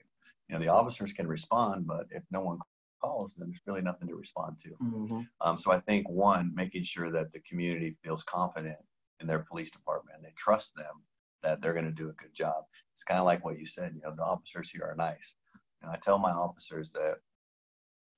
You 0.49 0.55
know, 0.55 0.61
the 0.61 0.67
officers 0.67 1.13
can 1.13 1.27
respond, 1.27 1.87
but 1.87 2.07
if 2.11 2.23
no 2.31 2.41
one 2.41 2.59
calls, 3.01 3.33
then 3.37 3.49
there's 3.49 3.61
really 3.65 3.81
nothing 3.81 4.07
to 4.07 4.15
respond 4.15 4.57
to. 4.63 4.69
Mm-hmm. 4.69 5.21
Um, 5.41 5.59
so 5.59 5.71
I 5.71 5.79
think 5.79 6.07
one, 6.09 6.51
making 6.55 6.83
sure 6.83 7.09
that 7.11 7.31
the 7.33 7.41
community 7.49 7.97
feels 8.03 8.23
confident 8.23 8.77
in 9.19 9.27
their 9.27 9.45
police 9.49 9.71
department 9.71 10.17
and 10.17 10.25
they 10.25 10.33
trust 10.37 10.75
them 10.75 10.95
that 11.43 11.61
they're 11.61 11.73
going 11.73 11.85
to 11.85 11.91
do 12.03 12.09
a 12.09 12.21
good 12.21 12.33
job. 12.33 12.63
It's 12.93 13.03
kind 13.03 13.19
of 13.19 13.25
like 13.25 13.43
what 13.43 13.59
you 13.59 13.65
said. 13.65 13.93
You 13.95 14.01
know, 14.03 14.15
the 14.15 14.23
officers 14.23 14.69
here 14.69 14.85
are 14.89 14.95
nice, 14.95 15.35
and 15.81 15.91
I 15.91 15.97
tell 15.97 16.19
my 16.19 16.31
officers 16.31 16.91
that 16.91 17.15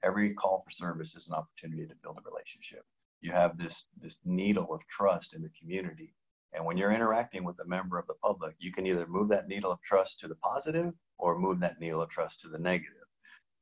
every 0.04 0.34
call 0.34 0.62
for 0.66 0.72
service 0.72 1.16
is 1.16 1.28
an 1.30 1.36
opportunity 1.36 1.86
to 1.88 1.96
build 2.04 2.18
a 2.18 2.30
relationship. 2.30 2.84
You 3.22 3.32
have 3.32 3.58
this 3.58 3.86
this 4.02 4.20
needle 4.25 4.74
of 4.74 4.82
trust 4.90 5.34
in 5.34 5.42
the 5.42 5.52
community, 5.58 6.13
And 6.54 6.66
when 6.66 6.78
you're 6.78 6.92
interacting 6.92 7.44
with 7.44 7.60
a 7.60 7.66
member 7.66 7.98
of 7.98 8.08
the 8.08 8.13
public, 8.24 8.56
you 8.60 8.72
can 8.72 8.86
either 8.86 9.08
move 9.08 9.30
that 9.30 9.48
needle 9.48 9.72
of 9.72 9.82
trust 9.82 10.20
to 10.20 10.28
the 10.28 10.36
positive 10.36 10.94
or 11.18 11.40
move 11.40 11.60
that 11.60 11.80
needle 11.80 12.02
of 12.02 12.10
trust 12.10 12.42
to 12.42 12.48
the 12.48 12.60
negative. 12.60 13.08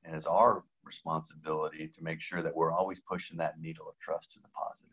And 0.04 0.16
it's 0.16 0.28
our 0.28 0.63
responsibility 0.84 1.88
to 1.88 2.04
make 2.04 2.22
sure 2.22 2.42
that 2.42 2.56
we're 2.56 2.72
always 2.72 3.00
pushing 3.00 3.38
that 3.38 3.60
needle 3.60 3.88
of 3.88 3.98
trust 4.00 4.32
to 4.34 4.40
the 4.40 4.50
positive. 4.50 4.92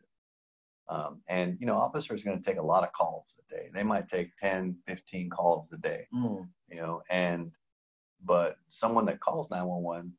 Um, 0.89 1.21
and, 1.29 1.57
you 1.61 1.67
know, 1.67 1.77
officers 1.77 2.23
are 2.23 2.25
going 2.25 2.43
to 2.43 2.45
take 2.45 2.59
a 2.59 2.65
lot 2.65 2.83
of 2.83 2.93
calls 2.93 3.35
a 3.39 3.55
day. 3.55 3.69
They 3.75 3.83
might 3.83 4.09
take 4.09 4.31
10, 4.43 4.77
15 4.87 5.29
calls 5.29 5.73
a 5.73 5.77
day, 5.77 6.07
mm. 6.15 6.47
you 6.71 6.77
know, 6.77 7.03
and, 7.11 7.51
but 8.25 8.57
someone 8.71 9.05
that 9.07 9.21
calls 9.21 9.51
911, 9.51 10.13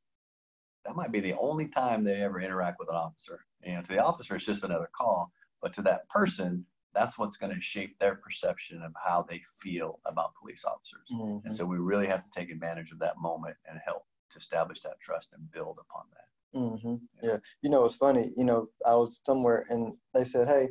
that 0.86 0.96
might 0.96 1.12
be 1.12 1.20
the 1.20 1.38
only 1.38 1.68
time 1.68 2.04
they 2.04 2.22
ever 2.22 2.40
interact 2.40 2.78
with 2.80 2.90
an 2.90 2.96
officer. 2.96 3.46
You 3.64 3.74
know, 3.74 3.82
to 3.82 3.92
the 3.92 4.04
officer, 4.04 4.36
it's 4.36 4.46
just 4.46 4.64
another 4.64 4.90
call, 4.96 5.32
but 5.62 5.74
to 5.74 5.82
that 5.84 6.08
person, 6.10 6.66
that's 6.94 7.18
what's 7.18 7.38
going 7.38 7.54
to 7.54 7.62
shape 7.62 7.98
their 8.00 8.16
perception 8.16 8.82
of 8.82 8.94
how 9.04 9.26
they 9.28 9.42
feel 9.62 10.00
about 10.06 10.34
police 10.40 10.66
officers. 10.66 11.08
Mm-hmm. 11.12 11.46
And 11.46 11.54
so 11.54 11.66
we 11.66 11.78
really 11.78 12.08
have 12.08 12.24
to 12.24 12.40
take 12.40 12.50
advantage 12.50 12.92
of 12.92 13.00
that 13.00 13.20
moment 13.20 13.56
and 13.70 13.80
help 13.86 14.04
to 14.32 14.40
establish 14.40 14.82
that 14.82 15.00
trust 15.02 15.30
and 15.34 15.52
build 15.52 15.78
upon 15.80 16.04
that. 16.12 16.60
Mm-hmm. 16.60 16.96
Yeah. 17.22 17.32
yeah. 17.32 17.38
You 17.62 17.70
know, 17.70 17.86
it's 17.86 17.96
funny. 17.96 18.32
You 18.38 18.44
know, 18.44 18.68
I 18.86 18.96
was 18.96 19.22
somewhere 19.26 19.66
and 19.70 19.94
they 20.14 20.24
said, 20.24 20.48
hey, 20.48 20.70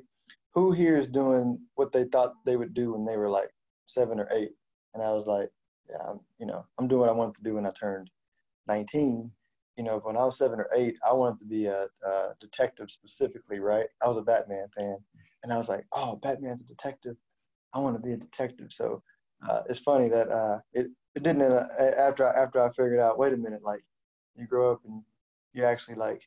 who 0.53 0.73
here 0.73 0.97
is 0.97 1.07
doing 1.07 1.59
what 1.75 1.93
they 1.93 2.05
thought 2.05 2.35
they 2.45 2.57
would 2.57 2.75
do 2.75 2.93
when 2.93 3.05
they 3.05 3.17
were 3.17 3.29
like 3.31 3.51
seven 3.87 4.19
or 4.19 4.29
eight? 4.33 4.53
And 4.95 5.03
I 5.03 5.13
was 5.13 5.27
like, 5.27 5.51
yeah, 5.89 6.03
I'm, 6.09 6.21
you 6.39 6.47
know, 6.47 6.65
I'm 6.79 6.89
doing 6.89 7.01
what 7.03 7.11
I 7.11 7.13
wanted 7.13 7.37
to 7.37 7.43
do 7.43 7.55
when 7.55 7.67
I 7.67 7.71
turned 7.71 8.11
19. 8.67 9.31
You 9.77 9.85
know, 9.85 10.01
when 10.03 10.17
I 10.17 10.25
was 10.25 10.37
seven 10.37 10.59
or 10.59 10.69
eight, 10.75 10.97
I 11.09 11.13
wanted 11.13 11.39
to 11.39 11.45
be 11.45 11.67
a, 11.67 11.87
a 12.05 12.29
detective 12.41 12.91
specifically, 12.91 13.61
right? 13.61 13.87
I 14.03 14.09
was 14.09 14.17
a 14.17 14.23
Batman 14.23 14.67
fan 14.77 14.99
and 15.43 15.53
I 15.53 15.57
was 15.57 15.69
like, 15.69 15.85
oh, 15.93 16.17
Batman's 16.17 16.63
a 16.63 16.65
detective. 16.65 17.17
I 17.73 17.79
want 17.79 17.97
to 17.97 18.03
be 18.03 18.15
a 18.15 18.17
detective. 18.17 18.73
So 18.73 19.03
uh, 19.49 19.63
it's 19.69 19.79
funny 19.79 20.09
that 20.09 20.29
uh, 20.31 20.59
it 20.73 20.89
it 21.19 21.25
didn't 21.25 21.43
uh, 21.43 21.67
after 21.99 22.29
I, 22.29 22.43
after 22.43 22.63
I 22.63 22.69
figured 22.71 23.01
out. 23.01 23.19
Wait 23.19 23.33
a 23.33 23.37
minute, 23.37 23.63
like 23.65 23.83
you 24.37 24.47
grow 24.47 24.73
up 24.73 24.81
and 24.87 25.03
you 25.53 25.65
actually 25.65 25.97
like 25.97 26.23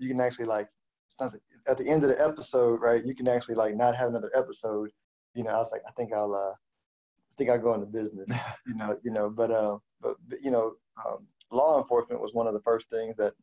you 0.00 0.08
can 0.08 0.20
actually 0.20 0.46
like 0.46 0.68
it's 1.06 1.20
not 1.20 1.34
at 1.68 1.78
the 1.78 1.88
end 1.88 2.02
of 2.02 2.10
the 2.10 2.20
episode, 2.20 2.80
right? 2.80 3.04
You 3.04 3.14
can 3.14 3.28
actually 3.28 3.54
like 3.54 3.76
not 3.76 3.96
have 3.96 4.08
another 4.08 4.32
episode. 4.34 4.90
You 5.34 5.44
know, 5.44 5.50
I 5.50 5.58
was 5.58 5.70
like, 5.70 5.82
I 5.86 5.92
think 5.92 6.12
I'll 6.12 6.34
uh, 6.34 6.50
I 6.50 7.34
think 7.36 7.48
I'll 7.48 7.60
go 7.60 7.74
into 7.74 7.86
business. 7.86 8.28
you 8.66 8.74
know, 8.74 8.98
you 9.04 9.12
know, 9.12 9.30
but 9.30 9.52
uh, 9.52 9.78
but, 10.00 10.16
but 10.26 10.42
you 10.42 10.50
know, 10.50 10.72
um, 11.06 11.28
law 11.52 11.78
enforcement 11.78 12.20
was 12.20 12.34
one 12.34 12.48
of 12.48 12.54
the 12.54 12.62
first 12.62 12.90
things 12.90 13.14
that 13.18 13.34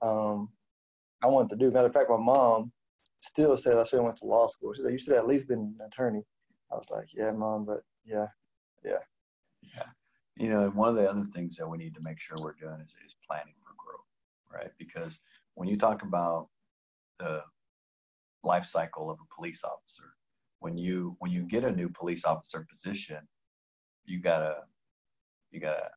um, 0.00 0.48
I 1.24 1.26
wanted 1.26 1.50
to 1.50 1.56
do. 1.56 1.72
Matter 1.72 1.88
of 1.88 1.92
fact, 1.92 2.08
my 2.08 2.18
mom 2.18 2.70
still 3.20 3.56
said 3.56 3.78
I 3.78 3.82
should 3.82 3.96
have 3.96 4.04
went 4.04 4.16
to 4.18 4.26
law 4.26 4.46
school. 4.46 4.72
She 4.74 4.82
said, 4.82 4.92
you 4.92 4.98
should 4.98 5.14
have 5.14 5.24
at 5.24 5.28
least 5.28 5.48
been 5.48 5.74
an 5.80 5.88
attorney. 5.92 6.22
I 6.72 6.76
was 6.76 6.88
like, 6.88 7.08
yeah, 7.12 7.32
mom, 7.32 7.64
but 7.64 7.82
yeah, 8.04 8.28
yeah. 8.84 8.98
Yeah. 9.62 9.82
You 10.40 10.48
know, 10.48 10.70
one 10.70 10.88
of 10.88 10.94
the 10.94 11.06
other 11.06 11.26
things 11.34 11.58
that 11.58 11.68
we 11.68 11.76
need 11.76 11.94
to 11.96 12.00
make 12.00 12.18
sure 12.18 12.34
we're 12.40 12.54
doing 12.54 12.80
is, 12.80 12.94
is 13.06 13.14
planning 13.28 13.52
for 13.62 13.74
growth, 13.76 14.06
right? 14.50 14.70
Because 14.78 15.20
when 15.54 15.68
you 15.68 15.76
talk 15.76 16.02
about 16.02 16.48
the 17.18 17.42
life 18.42 18.64
cycle 18.64 19.10
of 19.10 19.18
a 19.20 19.34
police 19.34 19.62
officer, 19.64 20.14
when 20.60 20.78
you 20.78 21.14
when 21.18 21.30
you 21.30 21.42
get 21.42 21.64
a 21.64 21.70
new 21.70 21.90
police 21.90 22.24
officer 22.24 22.66
position, 22.70 23.18
you 24.06 24.18
gotta 24.18 24.62
you 25.50 25.60
gotta 25.60 25.90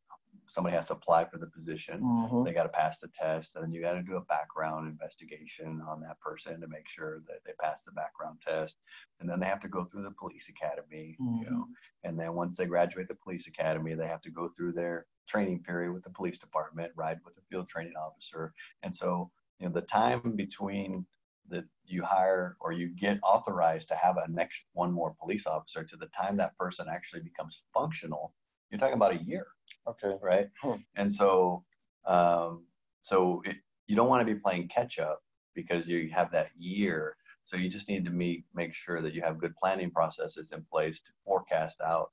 somebody 0.53 0.75
has 0.75 0.86
to 0.86 0.93
apply 0.93 1.25
for 1.25 1.39
the 1.39 1.48
position. 1.48 2.00
Mm-hmm. 2.00 2.43
They 2.43 2.53
got 2.53 2.63
to 2.63 2.69
pass 2.69 3.00
the 3.00 3.07
test, 3.07 3.55
and 3.55 3.63
then 3.63 3.72
you 3.72 3.81
got 3.81 3.93
to 3.93 4.03
do 4.03 4.17
a 4.17 4.22
background 4.22 4.88
investigation 4.88 5.81
on 5.89 6.00
that 6.01 6.19
person 6.19 6.62
to 6.62 6.67
make 6.67 6.88
sure 6.88 7.24
that 7.27 7.39
they 7.43 7.53
pass 7.60 7.83
the 7.83 7.91
background 7.91 8.38
test. 8.39 8.75
And 9.19 9.27
then 9.27 9.39
they 9.39 9.48
have 9.48 9.62
to 9.62 9.67
go 9.67 9.83
through 9.83 10.03
the 10.03 10.12
police 10.12 10.50
academy, 10.50 11.17
mm-hmm. 11.19 11.41
you 11.41 11.50
know. 11.50 11.65
And 12.03 12.19
then 12.19 12.36
once 12.36 12.55
they 12.55 12.67
graduate 12.67 13.07
the 13.07 13.15
police 13.15 13.48
academy, 13.48 13.95
they 13.95 14.05
have 14.05 14.22
to 14.22 14.29
go 14.29 14.51
through 14.55 14.74
their 14.74 15.07
training 15.27 15.63
period 15.63 15.91
with 15.91 16.03
the 16.03 16.12
police 16.12 16.38
department, 16.38 16.91
ride 16.95 17.17
with 17.25 17.34
the 17.34 17.41
field 17.49 17.67
training 17.67 17.93
officer. 17.99 18.54
And 18.84 18.95
so, 18.95 19.32
you 19.58 19.65
know, 19.65 19.73
the 19.73 19.82
time 19.82 20.36
between 20.36 21.08
that 21.49 21.63
you 21.84 22.04
hire 22.04 22.58
or 22.62 22.73
you 22.73 22.89
get 22.89 23.17
authorized 23.23 23.89
to 23.89 23.95
have 23.95 24.17
a 24.17 24.32
next 24.32 24.65
one 24.73 24.91
more 24.91 25.15
police 25.19 25.47
officer 25.47 25.84
to 25.84 25.97
the 25.97 26.08
time 26.08 26.38
that 26.38 26.56
person 26.60 26.86
actually 26.88 27.21
becomes 27.21 27.63
functional, 27.73 28.36
you're 28.69 28.80
talking 28.80 28.95
about 28.95 29.13
a 29.13 29.23
year. 29.23 29.47
Okay. 29.88 30.13
Right. 30.22 30.48
Hmm. 30.62 30.76
And 30.96 31.13
so, 31.13 31.63
um, 32.06 32.65
so 33.02 33.41
it, 33.46 33.58
you 33.88 33.96
don't 33.96 34.08
want 34.08 34.26
to 34.26 34.34
be 34.34 34.39
playing 34.39 34.69
catch 34.69 35.00
up 35.00 35.22
because 35.56 35.88
you 35.88 36.10
have 36.10 36.32
that 36.32 36.50
year. 36.58 37.15
So 37.46 37.58
you 37.58 37.69
just 37.69 37.89
need 37.89 38.06
to 38.06 38.12
meet, 38.12 38.46
make 38.54 38.74
sure 38.74 39.02
that 39.02 39.13
you 39.13 39.22
have 39.22 39.39
good 39.39 39.56
planning 39.56 39.91
processes 39.91 40.52
in 40.54 40.65
place 40.72 41.02
to 41.02 41.12
forecast 41.26 41.82
out 41.82 42.12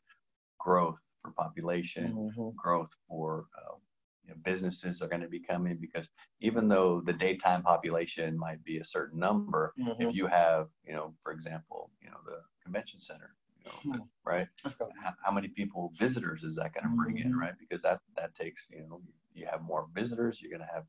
growth 0.58 0.98
for 1.22 1.30
population, 1.32 2.12
mm-hmm. 2.12 2.56
growth 2.56 2.90
for 3.08 3.46
uh, 3.56 3.76
you 4.24 4.30
know, 4.30 4.36
businesses 4.44 5.02
are 5.02 5.08
going 5.08 5.22
to 5.22 5.28
be 5.28 5.40
coming 5.40 5.78
because 5.80 6.08
even 6.40 6.68
though 6.68 7.00
the 7.04 7.12
daytime 7.12 7.62
population 7.62 8.38
might 8.38 8.62
be 8.64 8.78
a 8.78 8.84
certain 8.84 9.18
number, 9.18 9.72
mm-hmm. 9.78 10.02
if 10.02 10.14
you 10.14 10.26
have, 10.26 10.68
you 10.84 10.92
know, 10.92 11.14
for 11.22 11.32
example, 11.32 11.90
you 12.02 12.10
know, 12.10 12.18
the 12.26 12.40
convention 12.62 13.00
center 13.00 13.34
know, 13.64 13.96
hmm. 13.96 14.00
right? 14.24 14.48
How, 14.64 15.14
how, 15.24 15.32
many 15.32 15.48
people 15.48 15.92
visitors 15.96 16.42
is 16.42 16.56
that 16.56 16.74
going 16.74 16.84
to 16.84 16.96
bring 16.96 17.16
mm-hmm. 17.16 17.28
in, 17.28 17.36
right? 17.36 17.54
Because 17.58 17.82
that 17.82 18.00
that 18.16 18.34
takes 18.34 18.68
you 18.70 18.86
know 18.88 19.00
you 19.34 19.46
have 19.50 19.62
more 19.62 19.88
visitors, 19.94 20.40
you're 20.40 20.50
going 20.50 20.66
to 20.66 20.74
have 20.74 20.84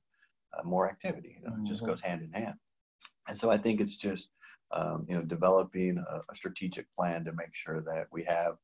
uh, 0.57 0.63
more 0.63 0.89
activity. 0.89 1.37
You 1.37 1.45
know, 1.45 1.51
mm-hmm. 1.55 1.65
It 1.65 1.67
just 1.67 1.81
mm-hmm. 1.81 1.91
goes 1.91 2.01
hand 2.01 2.21
in 2.21 2.31
hand. 2.31 2.55
And 3.27 3.37
so 3.37 3.49
I 3.51 3.57
think 3.57 3.79
it's 3.81 3.97
just 3.97 4.29
um, 4.71 5.05
you 5.07 5.15
know 5.15 5.23
developing 5.23 5.97
a, 5.97 6.21
a, 6.31 6.35
strategic 6.35 6.85
plan 6.95 7.25
to 7.25 7.33
make 7.33 7.53
sure 7.53 7.81
that 7.81 8.07
we 8.11 8.23
have 8.23 8.55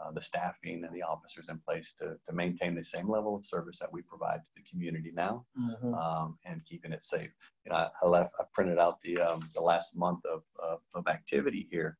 uh, 0.00 0.10
the 0.10 0.20
staffing 0.20 0.84
and 0.84 0.94
the 0.94 1.02
officers 1.02 1.48
in 1.48 1.58
place 1.58 1.94
to, 1.98 2.16
to 2.26 2.34
maintain 2.34 2.74
the 2.74 2.84
same 2.84 3.08
level 3.08 3.36
of 3.36 3.46
service 3.46 3.78
that 3.78 3.92
we 3.92 4.02
provide 4.02 4.38
to 4.38 4.50
the 4.56 4.62
community 4.70 5.12
now 5.14 5.44
mm-hmm. 5.58 5.94
um, 5.94 6.36
and 6.44 6.64
keeping 6.68 6.92
it 6.92 7.04
safe. 7.04 7.30
You 7.64 7.70
know, 7.70 7.76
I, 7.76 7.88
I, 8.02 8.06
left, 8.06 8.32
I 8.38 8.44
printed 8.52 8.78
out 8.78 9.00
the, 9.02 9.18
um, 9.20 9.48
the 9.54 9.60
last 9.60 9.96
month 9.96 10.24
of, 10.26 10.42
of, 10.58 10.80
of 10.94 11.06
activity 11.06 11.68
here 11.70 11.96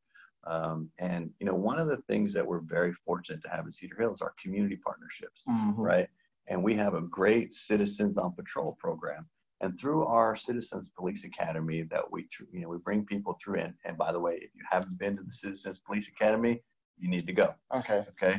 um, 0.47 0.91
and 0.99 1.31
you 1.41 1.47
know, 1.47 1.55
one 1.55 1.79
of 1.79 1.89
the 1.89 1.99
things 2.09 2.33
that 2.35 2.47
we're 2.47 2.61
very 2.61 2.93
fortunate 2.93 3.43
to 3.43 3.49
have 3.49 3.65
in 3.65 3.73
Cedar 3.73 3.97
Hill 3.99 4.15
is 4.15 4.23
our 4.23 4.35
community 4.43 4.77
partnerships, 4.77 5.43
mm-hmm. 5.49 5.81
right? 5.81 6.09
And 6.47 6.63
we 6.63 6.75
have 6.75 6.95
a 6.95 7.01
great 7.01 7.55
Citizens 7.55 8.19
on 8.19 8.33
Patrol 8.33 8.77
program. 8.79 9.27
And 9.61 9.79
through 9.79 10.05
our 10.05 10.37
Citizens 10.37 10.91
Police 10.97 11.25
Academy, 11.25 11.83
that 11.83 12.11
we 12.11 12.29
you 12.53 12.61
know 12.61 12.69
we 12.69 12.79
bring 12.79 13.07
people 13.07 13.39
through. 13.43 13.61
And, 13.61 13.75
and 13.85 13.97
by 13.97 14.13
the 14.13 14.21
way, 14.21 14.35
if 14.35 14.51
you 14.55 14.63
haven't 14.71 14.99
been 14.99 15.17
to 15.17 15.23
the 15.23 15.33
Citizens 15.33 15.81
Police 15.81 16.09
Academy, 16.09 16.63
you 16.99 17.09
need 17.09 17.27
to 17.27 17.33
go. 17.33 17.55
Okay. 17.75 18.05
Okay. 18.11 18.39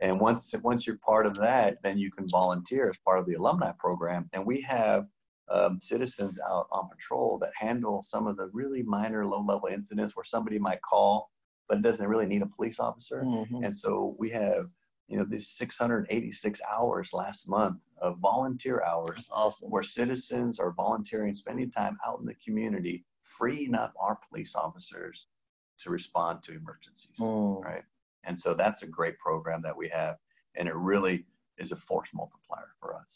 And 0.00 0.18
once 0.20 0.52
once 0.62 0.86
you're 0.86 0.98
part 0.98 1.26
of 1.26 1.36
that, 1.36 1.78
then 1.82 1.98
you 1.98 2.10
can 2.10 2.28
volunteer 2.28 2.88
as 2.90 2.96
part 3.04 3.20
of 3.20 3.26
the 3.26 3.34
alumni 3.34 3.70
program. 3.78 4.28
And 4.32 4.44
we 4.44 4.60
have 4.62 5.06
um, 5.50 5.78
citizens 5.80 6.38
out 6.48 6.66
on 6.72 6.88
patrol 6.88 7.38
that 7.38 7.52
handle 7.56 8.02
some 8.02 8.26
of 8.26 8.36
the 8.36 8.48
really 8.52 8.82
minor 8.82 9.26
low 9.26 9.42
level 9.42 9.68
incidents 9.70 10.16
where 10.16 10.24
somebody 10.24 10.58
might 10.58 10.82
call 10.82 11.30
but 11.68 11.78
it 11.78 11.82
doesn't 11.82 12.08
really 12.08 12.26
need 12.26 12.42
a 12.42 12.46
police 12.46 12.78
officer. 12.78 13.22
Mm-hmm. 13.24 13.64
And 13.64 13.76
so 13.76 14.14
we 14.18 14.30
have, 14.30 14.66
you 15.08 15.18
know, 15.18 15.24
these 15.28 15.48
686 15.50 16.60
hours 16.70 17.12
last 17.12 17.48
month 17.48 17.78
of 18.00 18.18
volunteer 18.18 18.82
hours 18.86 19.28
awesome. 19.32 19.70
where 19.70 19.82
citizens 19.82 20.58
are 20.58 20.72
volunteering, 20.72 21.34
spending 21.34 21.70
time 21.70 21.96
out 22.06 22.20
in 22.20 22.26
the 22.26 22.34
community, 22.44 23.04
freeing 23.22 23.74
up 23.74 23.92
our 23.98 24.18
police 24.28 24.54
officers 24.54 25.26
to 25.80 25.90
respond 25.90 26.42
to 26.42 26.52
emergencies. 26.52 27.16
Mm. 27.18 27.62
Right. 27.62 27.82
And 28.24 28.38
so 28.38 28.54
that's 28.54 28.82
a 28.82 28.86
great 28.86 29.18
program 29.18 29.62
that 29.62 29.76
we 29.76 29.88
have. 29.88 30.16
And 30.56 30.68
it 30.68 30.74
really 30.74 31.24
is 31.58 31.72
a 31.72 31.76
force 31.76 32.10
multiplier 32.14 32.70
for 32.80 32.94
us. 32.94 33.06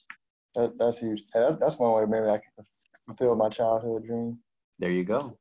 That, 0.54 0.78
that's 0.78 0.98
huge. 0.98 1.22
That, 1.34 1.60
that's 1.60 1.78
one 1.78 1.92
way 1.92 2.04
maybe 2.06 2.28
I 2.28 2.38
can 2.38 2.66
fulfill 3.04 3.34
my 3.36 3.48
childhood 3.48 4.04
dream. 4.04 4.38
There 4.78 4.90
you 4.90 5.04
go. 5.04 5.36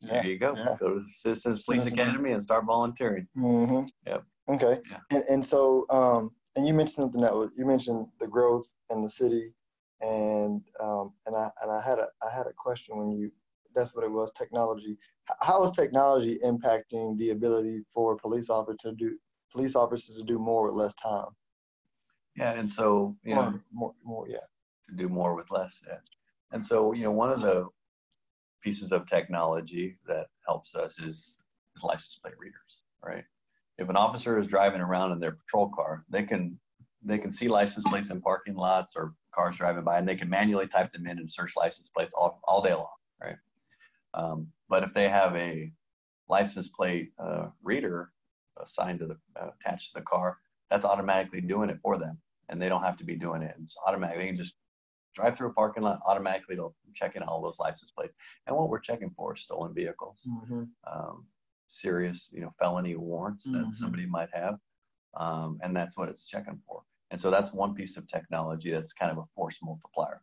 Yeah, 0.00 0.12
there 0.14 0.26
you 0.26 0.38
go. 0.38 0.54
Yeah. 0.56 0.76
Go 0.78 0.94
to 0.94 1.00
the 1.00 1.04
Citizens 1.04 1.64
Police. 1.64 1.92
Academy 1.92 2.32
and 2.32 2.42
start 2.42 2.64
volunteering. 2.64 3.26
Mm-hmm. 3.36 3.84
Yep. 4.06 4.24
Okay. 4.48 4.78
Yeah. 4.90 4.98
And, 5.10 5.24
and 5.28 5.46
so, 5.46 5.86
um, 5.90 6.30
and 6.56 6.66
you 6.66 6.74
mentioned 6.74 7.02
something 7.04 7.20
that 7.20 7.34
was, 7.34 7.50
you 7.56 7.66
mentioned 7.66 8.06
the 8.18 8.26
growth 8.26 8.72
in 8.90 9.02
the 9.02 9.10
city, 9.10 9.52
and 10.00 10.62
um, 10.80 11.12
and 11.26 11.36
I 11.36 11.50
and 11.62 11.70
I 11.70 11.80
had 11.82 11.98
a 11.98 12.08
I 12.26 12.34
had 12.34 12.46
a 12.46 12.52
question 12.52 12.96
when 12.96 13.10
you 13.10 13.30
that's 13.74 13.94
what 13.94 14.04
it 14.04 14.10
was 14.10 14.32
technology. 14.32 14.96
How 15.40 15.62
is 15.62 15.70
technology 15.70 16.38
impacting 16.44 17.16
the 17.18 17.30
ability 17.30 17.82
for 17.88 18.16
police 18.16 18.50
officers 18.50 18.78
to 18.82 18.92
do 18.92 19.18
police 19.52 19.76
officers 19.76 20.16
to 20.16 20.24
do 20.24 20.38
more 20.38 20.66
with 20.66 20.74
less 20.74 20.94
time? 20.94 21.28
Yeah, 22.36 22.52
and 22.52 22.68
so 22.68 23.16
you 23.22 23.34
more, 23.34 23.44
know 23.44 23.60
more 23.72 23.94
more 24.04 24.28
yeah 24.28 24.38
to 24.88 24.96
do 24.96 25.08
more 25.08 25.34
with 25.34 25.50
less. 25.50 25.80
Yeah, 25.86 25.98
and 26.52 26.64
so 26.64 26.92
you 26.92 27.04
know 27.04 27.12
one 27.12 27.30
of 27.30 27.42
the 27.42 27.66
pieces 28.62 28.92
of 28.92 29.06
technology 29.06 29.98
that 30.06 30.26
helps 30.46 30.74
us 30.74 30.98
is, 30.98 31.38
is 31.76 31.82
license 31.82 32.18
plate 32.22 32.38
readers, 32.38 32.78
right? 33.04 33.24
If 33.78 33.88
an 33.88 33.96
officer 33.96 34.38
is 34.38 34.46
driving 34.46 34.80
around 34.80 35.12
in 35.12 35.20
their 35.20 35.32
patrol 35.32 35.70
car, 35.74 36.04
they 36.10 36.22
can 36.24 36.58
they 37.02 37.18
can 37.18 37.32
see 37.32 37.48
license 37.48 37.86
plates 37.88 38.10
in 38.10 38.20
parking 38.20 38.54
lots 38.54 38.94
or 38.94 39.14
cars 39.34 39.56
driving 39.56 39.84
by, 39.84 39.98
and 39.98 40.06
they 40.06 40.16
can 40.16 40.28
manually 40.28 40.66
type 40.66 40.92
them 40.92 41.06
in 41.06 41.18
and 41.18 41.30
search 41.30 41.54
license 41.56 41.88
plates 41.96 42.12
all, 42.14 42.40
all 42.44 42.60
day 42.60 42.74
long, 42.74 42.88
right? 43.22 43.36
Um, 44.12 44.48
but 44.68 44.82
if 44.82 44.92
they 44.92 45.08
have 45.08 45.34
a 45.34 45.72
license 46.28 46.68
plate 46.68 47.12
uh, 47.18 47.46
reader 47.62 48.10
assigned 48.62 48.98
to 48.98 49.06
the 49.06 49.16
uh, 49.40 49.48
attached 49.58 49.92
to 49.92 50.00
the 50.00 50.04
car, 50.04 50.36
that's 50.68 50.84
automatically 50.84 51.40
doing 51.40 51.70
it 51.70 51.78
for 51.82 51.96
them, 51.96 52.18
and 52.48 52.60
they 52.60 52.68
don't 52.68 52.82
have 52.82 52.98
to 52.98 53.04
be 53.04 53.16
doing 53.16 53.42
it. 53.42 53.54
It's 53.62 53.76
automatic. 53.86 54.18
They 54.18 54.26
can 54.26 54.36
just 54.36 54.54
drive 55.14 55.36
through 55.36 55.48
a 55.48 55.52
parking 55.52 55.82
lot 55.82 56.00
automatically. 56.06 56.56
They'll 56.56 56.74
check 56.94 57.16
in 57.16 57.22
all 57.22 57.42
those 57.42 57.58
license 57.58 57.90
plates, 57.90 58.14
and 58.46 58.56
what 58.56 58.68
we're 58.68 58.80
checking 58.80 59.10
for 59.10 59.34
is 59.34 59.42
stolen 59.42 59.74
vehicles, 59.74 60.20
mm-hmm. 60.26 60.64
um, 60.90 61.26
serious 61.68 62.28
you 62.32 62.40
know 62.40 62.52
felony 62.58 62.96
warrants 62.96 63.44
that 63.44 63.58
mm-hmm. 63.58 63.72
somebody 63.72 64.06
might 64.06 64.30
have, 64.32 64.56
um, 65.16 65.58
and 65.62 65.76
that's 65.76 65.96
what 65.96 66.08
it's 66.08 66.26
checking 66.26 66.58
for. 66.66 66.82
And 67.10 67.20
so 67.20 67.30
that's 67.30 67.52
one 67.52 67.74
piece 67.74 67.96
of 67.96 68.08
technology 68.08 68.70
that's 68.70 68.92
kind 68.92 69.10
of 69.10 69.18
a 69.18 69.24
force 69.34 69.58
multiplier. 69.62 70.22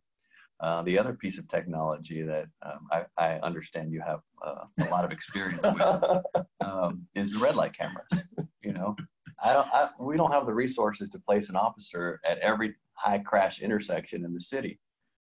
Uh, 0.60 0.82
the 0.82 0.98
other 0.98 1.14
piece 1.14 1.38
of 1.38 1.46
technology 1.46 2.22
that 2.22 2.46
um, 2.66 2.88
I, 2.90 3.04
I, 3.16 3.34
understand 3.44 3.92
you 3.92 4.02
have 4.04 4.18
uh, 4.44 4.64
a 4.80 4.90
lot 4.90 5.04
of 5.04 5.12
experience 5.12 5.64
with 5.64 6.46
um, 6.60 7.06
is 7.14 7.32
the 7.32 7.38
red 7.38 7.54
light 7.54 7.78
cameras. 7.78 8.08
You 8.64 8.72
know, 8.72 8.96
I 9.40 9.52
don't, 9.52 9.68
I, 9.72 9.90
we 10.00 10.16
don't 10.16 10.32
have 10.32 10.46
the 10.46 10.54
resources 10.54 11.10
to 11.10 11.18
place 11.20 11.48
an 11.48 11.54
officer 11.54 12.18
at 12.24 12.38
every 12.38 12.74
high 12.98 13.18
crash 13.18 13.60
intersection 13.62 14.24
in 14.24 14.34
the 14.34 14.40
city. 14.40 14.80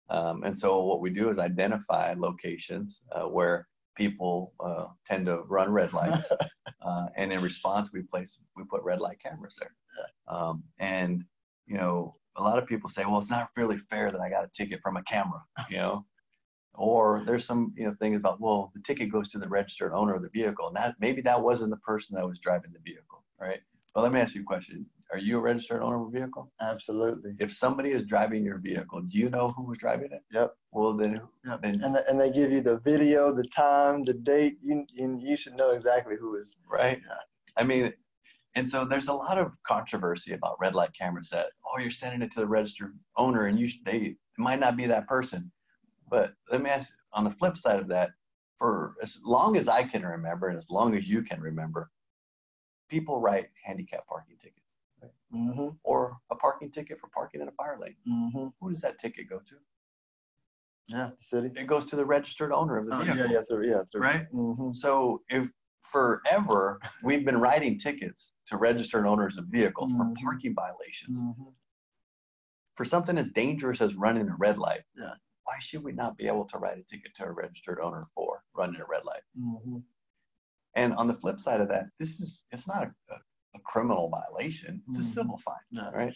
Um, 0.09 0.43
and 0.43 0.57
so 0.57 0.83
what 0.83 1.01
we 1.01 1.09
do 1.09 1.29
is 1.29 1.39
identify 1.39 2.13
locations 2.17 3.01
uh, 3.13 3.23
where 3.23 3.67
people 3.95 4.53
uh, 4.59 4.85
tend 5.05 5.25
to 5.27 5.43
run 5.47 5.71
red 5.71 5.93
lights, 5.93 6.31
uh, 6.85 7.05
and 7.15 7.31
in 7.33 7.41
response, 7.41 7.91
we 7.93 8.01
place 8.03 8.39
we 8.55 8.63
put 8.65 8.83
red 8.83 8.99
light 8.99 9.19
cameras 9.21 9.57
there. 9.59 9.71
Um, 10.27 10.63
and 10.79 11.23
you 11.67 11.77
know, 11.77 12.15
a 12.35 12.43
lot 12.43 12.57
of 12.59 12.67
people 12.67 12.89
say, 12.89 13.05
well, 13.05 13.19
it's 13.19 13.29
not 13.31 13.49
really 13.55 13.77
fair 13.77 14.09
that 14.11 14.21
I 14.21 14.29
got 14.29 14.43
a 14.45 14.49
ticket 14.53 14.81
from 14.81 14.97
a 14.97 15.03
camera, 15.03 15.41
you 15.69 15.77
know. 15.77 16.05
or 16.75 17.23
there's 17.25 17.45
some 17.45 17.73
you 17.77 17.85
know 17.85 17.95
things 17.99 18.17
about 18.17 18.41
well, 18.41 18.71
the 18.75 18.81
ticket 18.81 19.11
goes 19.11 19.29
to 19.29 19.39
the 19.39 19.47
registered 19.47 19.93
owner 19.93 20.15
of 20.15 20.21
the 20.23 20.29
vehicle, 20.29 20.67
and 20.67 20.75
that 20.75 20.95
maybe 20.99 21.21
that 21.21 21.41
wasn't 21.41 21.71
the 21.71 21.77
person 21.77 22.15
that 22.15 22.27
was 22.27 22.39
driving 22.39 22.71
the 22.73 22.79
vehicle, 22.79 23.23
right? 23.39 23.61
But 23.93 24.03
let 24.03 24.13
me 24.13 24.19
ask 24.19 24.35
you 24.35 24.41
a 24.41 24.45
question: 24.45 24.85
Are 25.13 25.19
you 25.19 25.37
a 25.37 25.41
registered 25.41 25.83
owner 25.83 26.01
of 26.01 26.07
a 26.07 26.09
vehicle? 26.09 26.51
Absolutely. 26.59 27.35
If 27.39 27.51
somebody 27.51 27.91
is 27.91 28.03
driving 28.03 28.43
your 28.43 28.57
vehicle, 28.57 29.01
do 29.01 29.19
you 29.19 29.29
know 29.29 29.53
who 29.55 29.65
was 29.65 29.77
driving 29.77 30.11
it? 30.11 30.23
Yep. 30.31 30.55
Well, 30.71 30.93
then, 30.93 31.21
yep. 31.47 31.61
then 31.61 31.83
and 31.83 31.93
the, 31.93 32.09
and 32.09 32.19
they 32.19 32.31
give 32.31 32.51
you 32.51 32.61
the 32.61 32.79
video, 32.79 33.31
the 33.31 33.43
time, 33.43 34.03
the 34.05 34.15
date. 34.15 34.57
You 34.59 34.87
you, 34.91 35.19
you 35.21 35.37
should 35.37 35.53
know 35.53 35.69
exactly 35.69 36.15
who 36.19 36.35
is 36.35 36.57
right. 36.67 36.99
Yeah. 37.07 37.15
I 37.55 37.63
mean, 37.63 37.93
and 38.55 38.67
so 38.67 38.85
there's 38.85 39.07
a 39.07 39.13
lot 39.13 39.37
of 39.37 39.51
controversy 39.67 40.33
about 40.33 40.57
red 40.59 40.73
light 40.73 40.93
cameras 40.99 41.29
that, 41.29 41.49
oh, 41.63 41.77
you're 41.77 41.91
sending 41.91 42.23
it 42.23 42.31
to 42.31 42.39
the 42.39 42.47
registered 42.47 42.97
owner 43.15 43.45
and 43.45 43.59
you 43.59 43.69
they 43.85 43.97
it 43.97 44.17
might 44.39 44.59
not 44.59 44.75
be 44.75 44.87
that 44.87 45.07
person. 45.07 45.51
But 46.09 46.33
let 46.51 46.63
me 46.63 46.71
ask 46.71 46.91
on 47.13 47.23
the 47.23 47.29
flip 47.29 47.55
side 47.55 47.79
of 47.79 47.87
that, 47.89 48.09
for 48.57 48.95
as 49.03 49.19
long 49.23 49.57
as 49.57 49.67
I 49.67 49.83
can 49.83 50.03
remember 50.03 50.47
and 50.47 50.57
as 50.57 50.71
long 50.71 50.95
as 50.95 51.07
you 51.07 51.21
can 51.21 51.39
remember, 51.39 51.91
people 52.89 53.21
write 53.21 53.49
handicap 53.63 54.07
parking 54.07 54.37
tickets. 54.41 54.62
Mm-hmm. 55.33 55.69
Or 55.83 56.17
a 56.31 56.35
parking 56.35 56.71
ticket 56.71 56.99
for 56.99 57.07
parking 57.07 57.41
in 57.41 57.47
a 57.47 57.51
fire 57.51 57.77
lane. 57.81 57.95
Mm-hmm. 58.07 58.47
Who 58.59 58.69
does 58.69 58.81
that 58.81 58.99
ticket 58.99 59.29
go 59.29 59.39
to? 59.39 59.55
Yeah, 60.89 61.09
the 61.17 61.23
city. 61.23 61.49
It 61.55 61.67
goes 61.67 61.85
to 61.85 61.95
the 61.95 62.05
registered 62.05 62.51
owner 62.51 62.77
of 62.77 62.85
the 62.85 62.95
vehicle. 62.97 63.13
Oh, 63.13 63.61
yeah, 63.61 63.69
yeah, 63.69 63.81
yeah, 63.93 63.99
right. 63.99 64.31
Mm-hmm. 64.33 64.73
So 64.73 65.21
if 65.29 65.47
forever 65.83 66.79
we've 67.03 67.25
been 67.25 67.37
writing 67.37 67.77
tickets 67.77 68.31
to 68.47 68.57
registered 68.57 69.05
owners 69.05 69.37
of 69.37 69.45
vehicles 69.45 69.91
mm-hmm. 69.91 70.13
for 70.13 70.21
parking 70.23 70.55
violations 70.55 71.19
mm-hmm. 71.19 71.43
for 72.75 72.85
something 72.85 73.17
as 73.17 73.31
dangerous 73.31 73.81
as 73.81 73.95
running 73.95 74.29
a 74.29 74.35
red 74.37 74.57
light 74.57 74.81
yeah. 74.97 75.11
why 75.43 75.55
should 75.59 75.83
we 75.83 75.91
not 75.91 76.17
be 76.17 76.27
able 76.27 76.45
to 76.45 76.57
write 76.57 76.77
a 76.77 76.83
ticket 76.89 77.13
to 77.15 77.25
a 77.25 77.31
registered 77.31 77.79
owner 77.79 78.07
for 78.15 78.41
running 78.55 78.79
a 78.79 78.85
red 78.89 79.03
light 79.05 79.21
mm-hmm. 79.39 79.77
and 80.75 80.93
on 80.93 81.07
the 81.07 81.13
flip 81.15 81.39
side 81.39 81.61
of 81.61 81.67
that 81.67 81.85
this 81.99 82.19
is 82.19 82.45
it's 82.51 82.67
not 82.67 82.83
a, 82.83 83.13
a, 83.13 83.17
a 83.55 83.59
criminal 83.59 84.09
violation 84.09 84.81
it's 84.87 84.97
a 84.97 85.01
mm-hmm. 85.01 85.09
civil 85.09 85.41
fine 85.45 85.55
yeah, 85.71 85.89
right 85.91 86.15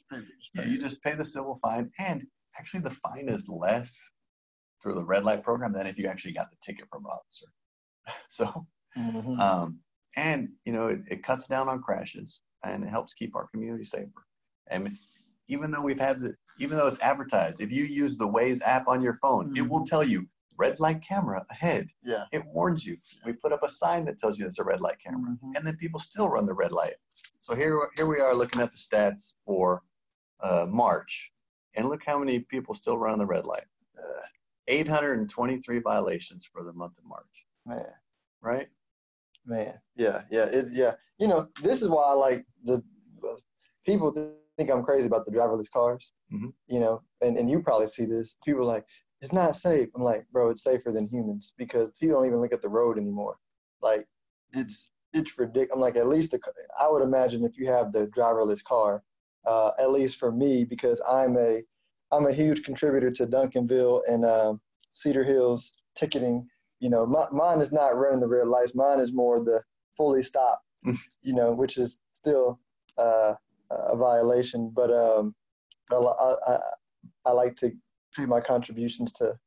yeah, 0.56 0.65
you 0.65 0.80
just 0.80 1.02
pay 1.04 1.13
the 1.13 1.26
civil 1.26 1.60
fine 1.62 1.89
and 2.00 2.23
actually 2.58 2.80
the 2.80 2.89
fine 2.89 3.30
is 3.30 3.47
less 3.47 4.00
through 4.82 4.95
the 4.95 5.04
red 5.04 5.23
light 5.23 5.43
program 5.43 5.73
than 5.73 5.86
if 5.88 5.97
you 5.97 6.08
actually 6.08 6.34
got 6.34 6.50
the 6.50 6.58
ticket 6.63 6.88
from 6.91 7.06
an 7.06 7.12
officer 7.12 7.47
so 8.30 8.65
Mm-hmm. 8.97 9.39
Um, 9.39 9.80
and 10.15 10.50
you 10.65 10.73
know, 10.73 10.88
it, 10.88 11.00
it, 11.10 11.23
cuts 11.23 11.47
down 11.47 11.69
on 11.69 11.82
crashes 11.82 12.39
and 12.63 12.84
it 12.84 12.89
helps 12.89 13.13
keep 13.13 13.36
our 13.36 13.47
community 13.47 13.86
safer. 13.86 14.26
And 14.69 14.89
even 15.47 15.71
though 15.71 15.82
we've 15.82 16.00
had 16.00 16.21
the, 16.21 16.36
even 16.60 16.78
though 16.78 16.88
it's 16.88 17.02
advertised, 17.02 17.62
if 17.62 17.71
you 17.71 17.84
use 17.84 18.17
the 18.17 18.28
Waze 18.28 18.62
app 18.65 18.88
on 18.88 19.02
your 19.02 19.19
phone, 19.21 19.47
mm-hmm. 19.47 19.58
it 19.58 19.69
will 19.69 19.80
mm-hmm. 19.80 19.89
tell 19.89 20.04
you 20.04 20.26
red 20.58 20.80
light 20.80 21.02
camera 21.08 21.45
ahead. 21.52 21.88
Yeah. 22.04 22.23
It 22.32 22.43
warns 22.47 22.86
you. 22.86 22.97
We 23.26 23.34
put 23.34 23.54
up 23.54 23.63
a 23.63 23.69
sign 23.69 24.06
that 24.06 24.19
tells 24.19 24.39
you 24.39 24.47
it's 24.47 24.60
a 24.60 24.63
red 24.63 24.82
light 24.82 24.97
camera, 25.04 25.32
mm-hmm. 25.32 25.56
and 25.56 25.67
then 25.67 25.78
people 25.78 26.00
still 26.00 26.30
run 26.30 26.47
the 26.47 26.54
red 26.54 26.71
light. 26.71 26.95
So 27.47 27.55
here, 27.55 27.79
here 27.95 28.05
we 28.05 28.19
are 28.19 28.36
looking 28.36 28.62
at 28.62 28.73
the 28.73 28.77
stats 28.77 29.31
for 29.45 29.81
uh, 30.43 30.65
March, 30.67 31.31
and 31.77 31.88
look 31.88 32.01
how 32.05 32.19
many 32.19 32.39
people 32.39 32.73
still 32.73 32.97
run 32.97 33.17
the 33.17 33.25
red 33.25 33.45
light. 33.45 33.63
Uh, 33.97 34.25
823 34.67 35.79
violations 35.79 36.45
for 36.51 36.65
the 36.65 36.73
month 36.73 36.97
of 36.97 37.05
March. 37.05 37.23
Man. 37.65 37.86
Right? 38.41 38.67
Man, 39.45 39.75
yeah, 39.95 40.23
yeah, 40.29 40.43
it, 40.47 40.73
yeah. 40.73 40.95
You 41.19 41.29
know, 41.29 41.47
this 41.63 41.81
is 41.81 41.88
why 41.88 42.03
I 42.03 42.12
like 42.12 42.43
the 42.65 42.83
people 43.86 44.12
think 44.57 44.69
I'm 44.69 44.83
crazy 44.83 45.07
about 45.07 45.25
the 45.25 45.31
driverless 45.31 45.71
cars. 45.71 46.12
Mm-hmm. 46.33 46.49
You 46.67 46.81
know, 46.81 47.01
and 47.21 47.38
and 47.38 47.49
you 47.49 47.62
probably 47.62 47.88
see 47.88 48.03
this. 48.03 48.36
People 48.43 48.67
like 48.67 48.83
it's 49.21 49.31
not 49.31 49.55
safe. 49.55 49.88
I'm 49.95 50.03
like, 50.03 50.25
bro, 50.33 50.49
it's 50.49 50.65
safer 50.65 50.91
than 50.91 51.07
humans 51.07 51.53
because 51.57 51.91
people 51.91 52.17
don't 52.17 52.27
even 52.27 52.41
look 52.41 52.51
at 52.51 52.62
the 52.62 52.67
road 52.67 52.97
anymore. 52.97 53.38
Like, 53.81 54.05
it's 54.51 54.91
it's 55.13 55.37
ridiculous. 55.37 55.71
I'm 55.73 55.79
like, 55.79 55.95
at 55.95 56.07
least 56.07 56.31
the, 56.31 56.39
I 56.79 56.89
would 56.89 57.01
imagine 57.01 57.43
if 57.43 57.57
you 57.57 57.67
have 57.67 57.91
the 57.91 58.07
driverless 58.07 58.63
car, 58.63 59.03
uh, 59.45 59.71
at 59.79 59.91
least 59.91 60.19
for 60.19 60.31
me, 60.31 60.63
because 60.63 61.01
I'm 61.09 61.37
a 61.37 61.61
I'm 62.11 62.25
a 62.25 62.33
huge 62.33 62.63
contributor 62.63 63.11
to 63.11 63.27
Duncanville 63.27 64.01
and 64.07 64.23
uh, 64.23 64.53
Cedar 64.93 65.25
Hills 65.25 65.73
ticketing 65.95 66.47
you 66.79 66.89
know, 66.89 67.05
my, 67.05 67.25
mine 67.31 67.59
is 67.59 67.71
not 67.71 67.97
running 67.97 68.19
the 68.19 68.27
red 68.27 68.47
lights. 68.47 68.75
Mine 68.75 68.99
is 68.99 69.13
more 69.13 69.43
the 69.43 69.63
fully 69.95 70.21
stop, 70.21 70.61
you 70.85 71.33
know, 71.33 71.51
which 71.51 71.77
is 71.77 71.99
still 72.13 72.59
uh, 72.97 73.33
a 73.71 73.97
violation. 73.97 74.71
But 74.73 74.93
um, 74.93 75.35
but 75.89 75.99
I, 75.99 76.35
I, 76.47 76.59
I 77.25 77.31
like 77.31 77.55
to 77.57 77.71
pay 78.15 78.25
my 78.25 78.39
contributions 78.39 79.11
to, 79.13 79.37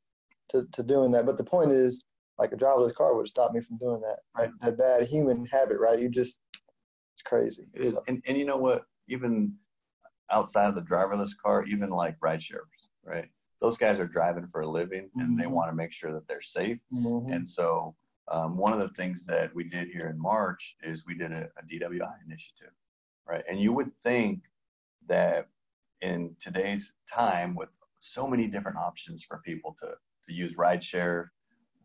to 0.50 0.66
to 0.72 0.82
doing 0.82 1.10
that. 1.12 1.26
But 1.26 1.36
the 1.36 1.44
point 1.44 1.72
is, 1.72 2.02
like 2.40 2.53
a 2.53 2.57
driverless 2.57 2.94
car 2.94 3.14
would 3.14 3.29
stop 3.29 3.53
me 3.53 3.61
from 3.61 3.76
doing 3.79 4.00
that. 4.00 4.18
Right, 4.37 4.50
that 4.62 4.79
bad 4.79 5.07
human 5.07 5.46
habit. 5.46 5.79
Right, 5.79 6.00
you 6.00 6.09
just 6.09 6.40
it's 7.14 7.22
crazy. 7.24 7.66
It 7.74 7.83
is, 7.83 7.92
so. 7.92 8.03
and 8.09 8.22
and 8.26 8.37
you 8.37 8.44
know 8.44 8.57
what? 8.57 8.85
Even 9.09 9.55
outside 10.31 10.68
of 10.68 10.74
the 10.74 10.83
driverless 10.83 11.31
car, 11.40 11.64
even 11.66 11.90
like 11.90 12.16
ride 12.20 12.42
shares, 12.42 12.64
right? 13.05 13.29
those 13.61 13.76
guys 13.76 14.00
are 14.00 14.07
driving 14.07 14.48
for 14.50 14.62
a 14.62 14.68
living 14.68 15.11
and 15.16 15.31
mm-hmm. 15.31 15.40
they 15.40 15.46
want 15.46 15.70
to 15.70 15.76
make 15.76 15.92
sure 15.92 16.12
that 16.12 16.26
they're 16.26 16.42
safe. 16.42 16.79
Mm-hmm. 16.92 17.33
And 17.33 17.48
so, 17.48 17.94
um, 18.33 18.57
one 18.57 18.72
of 18.72 18.79
the 18.79 18.90
things 18.90 19.24
that 19.26 19.55
we 19.55 19.64
did 19.64 19.88
here 19.88 20.09
in 20.09 20.20
March 20.20 20.76
is 20.83 21.05
we 21.05 21.14
did 21.14 21.33
a, 21.33 21.48
a, 21.59 21.62
DWI 21.68 22.12
initiative, 22.24 22.70
right? 23.29 23.42
And 23.48 23.59
you 23.59 23.72
would 23.72 23.90
think 24.05 24.42
that 25.09 25.48
in 26.00 26.37
today's 26.40 26.94
time, 27.12 27.57
with 27.57 27.70
so 27.98 28.29
many 28.29 28.46
different 28.46 28.79
options 28.79 29.24
for 29.24 29.42
people 29.44 29.76
to, 29.81 29.88
to 30.29 30.33
use 30.33 30.55
rideshare 30.55 31.26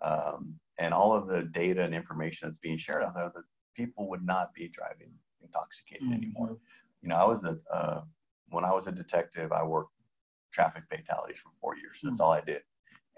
um, 0.02 0.56
and 0.78 0.94
all 0.94 1.14
of 1.14 1.28
the 1.28 1.44
data 1.44 1.82
and 1.84 1.96
information 1.96 2.48
that's 2.48 2.60
being 2.60 2.78
shared 2.78 3.04
out 3.04 3.16
there, 3.16 3.32
that 3.34 3.44
people 3.76 4.10
would 4.10 4.26
not 4.26 4.54
be 4.54 4.68
driving 4.68 5.12
intoxicated 5.42 6.04
mm-hmm. 6.04 6.14
anymore. 6.14 6.58
You 7.02 7.10
know, 7.10 7.16
I 7.16 7.26
was 7.26 7.44
a 7.44 7.58
uh, 7.72 8.02
when 8.50 8.66
I 8.66 8.74
was 8.74 8.88
a 8.88 8.92
detective, 8.92 9.52
I 9.52 9.64
worked 9.64 9.92
traffic 10.54 10.84
fatalities 10.90 11.38
for 11.44 11.52
four 11.60 11.76
years. 11.76 11.98
That's 12.02 12.18
hmm. 12.18 12.24
all 12.24 12.32
I 12.32 12.42
did. 12.42 12.62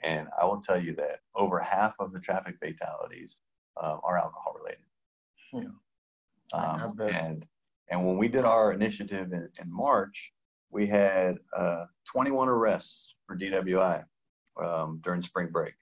And 0.04 0.28
I 0.40 0.46
will 0.46 0.62
tell 0.62 0.82
you 0.82 0.96
that 0.96 1.20
over 1.36 1.60
half 1.60 1.94
of 2.00 2.14
the 2.14 2.20
traffic 2.20 2.56
fatalities 2.60 3.40
uh, 3.82 3.98
are 4.04 4.18
alcohol 4.18 4.56
related. 4.60 4.84
You 5.54 5.62
know? 5.62 6.60
um, 6.60 7.00
and 7.02 7.46
and 7.90 8.06
when 8.06 8.18
we 8.18 8.28
did 8.28 8.44
our 8.44 8.74
initiative 8.74 9.32
in, 9.32 9.50
in 9.62 9.72
March, 9.72 10.34
we 10.72 10.86
had 10.88 11.38
uh, 11.56 11.86
21 12.12 12.50
arrests 12.50 13.16
for 13.26 13.38
DWI 13.38 14.04
um, 14.62 15.00
during 15.04 15.22
spring 15.22 15.48
break, 15.52 15.74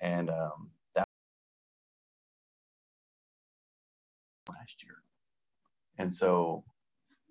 and 0.00 0.30
um, 0.30 0.70
that 0.94 1.06
last 4.48 4.82
year. 4.82 4.96
And 5.98 6.14
so, 6.14 6.64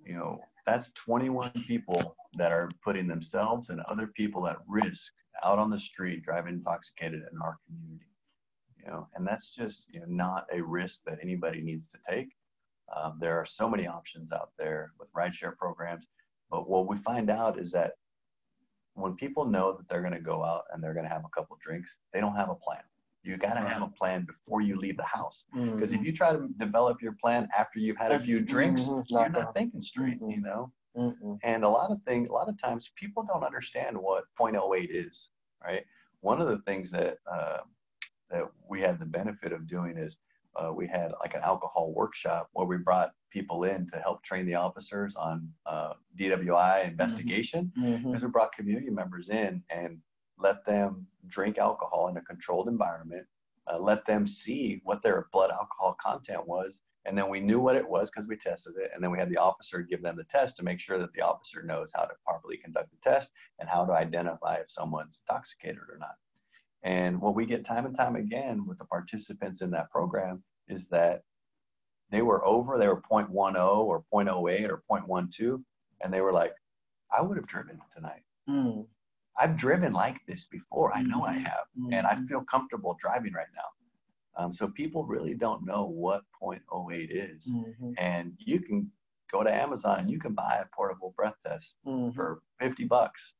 you 0.05 0.13
know, 0.13 0.39
that's 0.65 0.91
21 0.93 1.51
people 1.65 2.15
that 2.37 2.51
are 2.51 2.69
putting 2.83 3.07
themselves 3.07 3.69
and 3.69 3.81
other 3.81 4.07
people 4.07 4.47
at 4.47 4.57
risk 4.67 5.11
out 5.43 5.57
on 5.59 5.69
the 5.69 5.79
street 5.79 6.23
driving 6.23 6.55
intoxicated 6.55 7.21
in 7.31 7.41
our 7.41 7.57
community 7.65 8.05
you 8.77 8.85
know 8.87 9.07
and 9.15 9.25
that's 9.25 9.53
just 9.53 9.87
you 9.91 9.99
know, 9.99 10.05
not 10.07 10.45
a 10.53 10.61
risk 10.61 11.01
that 11.05 11.19
anybody 11.21 11.61
needs 11.61 11.87
to 11.87 11.97
take 12.07 12.29
um, 12.95 13.17
there 13.19 13.37
are 13.37 13.45
so 13.45 13.69
many 13.69 13.87
options 13.87 14.31
out 14.31 14.51
there 14.57 14.91
with 14.99 15.11
rideshare 15.13 15.55
programs 15.57 16.05
but 16.51 16.69
what 16.69 16.87
we 16.87 16.97
find 16.97 17.29
out 17.29 17.59
is 17.59 17.71
that 17.71 17.93
when 18.99 19.15
people 19.15 19.45
know 19.45 19.73
that 19.77 19.87
they're 19.89 20.01
going 20.01 20.13
to 20.13 20.19
go 20.19 20.43
out 20.43 20.63
and 20.71 20.83
they're 20.83 20.93
going 20.93 21.05
to 21.05 21.09
have 21.09 21.25
a 21.25 21.29
couple 21.29 21.57
drinks 21.61 21.97
they 22.13 22.19
don't 22.19 22.35
have 22.35 22.49
a 22.49 22.55
plan 22.55 22.83
You 23.23 23.35
got 23.37 23.55
to 23.55 23.59
have 23.59 23.81
a 23.81 23.87
plan 23.87 24.25
before 24.25 24.61
you 24.61 24.79
leave 24.79 24.95
the 24.97 25.03
house. 25.03 25.45
Because 25.53 25.91
if 25.93 25.99
Mhm. 25.99 26.05
you 26.05 26.11
try 26.13 26.31
to 26.31 26.47
develop 26.57 27.01
your 27.01 27.15
plan 27.21 27.49
after 27.55 27.77
you've 27.77 27.97
had 27.97 28.13
a 28.13 28.19
few 28.19 28.39
drinks, 28.39 28.83
Mhm. 28.83 28.99
It's 29.01 29.11
you're 29.11 29.29
not 29.29 29.53
thinking 29.53 29.81
straight, 29.81 30.19
Mhm. 30.21 30.31
you 30.35 30.41
know? 30.41 30.71
Mm-mm. 30.95 31.37
And 31.43 31.63
a 31.65 31.69
lot 31.69 31.91
of 31.91 32.01
things, 32.03 32.29
a 32.29 32.31
lot 32.31 32.47
of 32.47 32.57
times 32.57 32.91
people 32.95 33.23
don't 33.23 33.43
understand 33.43 33.97
what 33.97 34.23
0.08 34.37 34.89
is, 34.89 35.29
right? 35.61 35.85
One 36.21 36.39
of 36.41 36.47
the 36.47 36.59
things 36.59 36.91
that, 36.91 37.17
uh, 37.29 37.59
that 38.31 38.45
we 38.71 38.79
had 38.81 38.99
the 38.99 39.05
benefit 39.05 39.51
of 39.51 39.67
doing 39.67 39.97
is 39.97 40.19
uh, 40.55 40.71
we 40.73 40.87
had 40.87 41.11
like 41.19 41.33
an 41.35 41.41
alcohol 41.43 41.91
workshop 41.93 42.49
where 42.53 42.65
we 42.65 42.77
brought 42.77 43.11
people 43.29 43.63
in 43.63 43.89
to 43.91 43.99
help 43.99 44.23
train 44.23 44.45
the 44.45 44.55
officers 44.55 45.15
on 45.15 45.51
uh, 45.65 45.93
DWI 46.17 46.83
investigation 46.85 47.71
Mhm. 47.77 48.03
because 48.03 48.23
we 48.23 48.29
brought 48.29 48.53
community 48.53 48.89
members 48.89 49.29
in 49.29 49.63
and 49.69 50.01
let 50.37 50.65
them 50.65 51.07
drink 51.27 51.57
alcohol 51.57 52.07
in 52.07 52.17
a 52.17 52.21
controlled 52.21 52.67
environment, 52.67 53.27
uh, 53.67 53.77
let 53.77 54.05
them 54.05 54.25
see 54.25 54.81
what 54.83 55.01
their 55.03 55.27
blood 55.31 55.51
alcohol 55.51 55.95
content 56.01 56.47
was, 56.47 56.81
and 57.05 57.17
then 57.17 57.29
we 57.29 57.39
knew 57.39 57.59
what 57.59 57.75
it 57.75 57.87
was 57.87 58.09
because 58.09 58.27
we 58.27 58.35
tested 58.37 58.75
it, 58.77 58.91
and 58.93 59.03
then 59.03 59.11
we 59.11 59.17
had 59.17 59.29
the 59.29 59.37
officer 59.37 59.81
give 59.81 60.01
them 60.01 60.15
the 60.15 60.23
test 60.25 60.57
to 60.57 60.63
make 60.63 60.79
sure 60.79 60.97
that 60.97 61.11
the 61.13 61.21
officer 61.21 61.61
knows 61.63 61.91
how 61.93 62.03
to 62.05 62.13
properly 62.25 62.57
conduct 62.57 62.89
the 62.91 62.97
test 63.01 63.31
and 63.59 63.69
how 63.69 63.85
to 63.85 63.93
identify 63.93 64.55
if 64.55 64.71
someone's 64.71 65.21
intoxicated 65.27 65.81
or 65.89 65.97
not. 65.99 66.15
And 66.83 67.19
what 67.19 67.35
we 67.35 67.45
get 67.45 67.65
time 67.65 67.85
and 67.85 67.95
time 67.95 68.15
again 68.15 68.65
with 68.65 68.77
the 68.77 68.85
participants 68.85 69.61
in 69.61 69.69
that 69.71 69.91
program 69.91 70.43
is 70.67 70.87
that 70.89 71.23
they 72.11 72.21
were 72.21 72.45
over, 72.45 72.77
they 72.77 72.87
were 72.87 73.01
0.10 73.01 73.55
or 73.55 74.03
0.08 74.13 74.69
or 74.69 74.83
0.12, 74.89 75.63
and 76.01 76.13
they 76.13 76.21
were 76.21 76.33
like, 76.33 76.53
I 77.15 77.21
would 77.21 77.37
have 77.37 77.47
driven 77.47 77.79
tonight. 77.95 78.23
Mm. 78.47 78.87
I've 79.39 79.55
driven 79.57 79.93
like 79.93 80.19
this 80.27 80.45
before. 80.47 80.93
I 80.93 81.01
know 81.01 81.23
I 81.23 81.33
have, 81.33 81.65
and 81.91 82.05
I 82.05 82.17
feel 82.27 82.41
comfortable 82.41 82.97
driving 82.99 83.33
right 83.33 83.47
now. 83.55 84.43
Um, 84.43 84.53
so 84.53 84.67
people 84.69 85.05
really 85.05 85.33
don't 85.33 85.65
know 85.65 85.85
what 85.85 86.23
0.08 86.41 87.09
is, 87.11 87.47
Mhm. 87.47 87.93
and 87.97 88.33
you 88.39 88.59
can 88.61 88.91
go 89.31 89.43
to 89.43 89.53
Amazon 89.53 89.99
and 89.99 90.09
you 90.09 90.19
can 90.19 90.33
buy 90.33 90.59
a 90.61 90.65
portable 90.75 91.13
breath 91.15 91.35
test 91.45 91.75
Mhm. 91.85 92.13
for 92.15 92.41
50 92.59 92.85
bucks. 92.85 93.35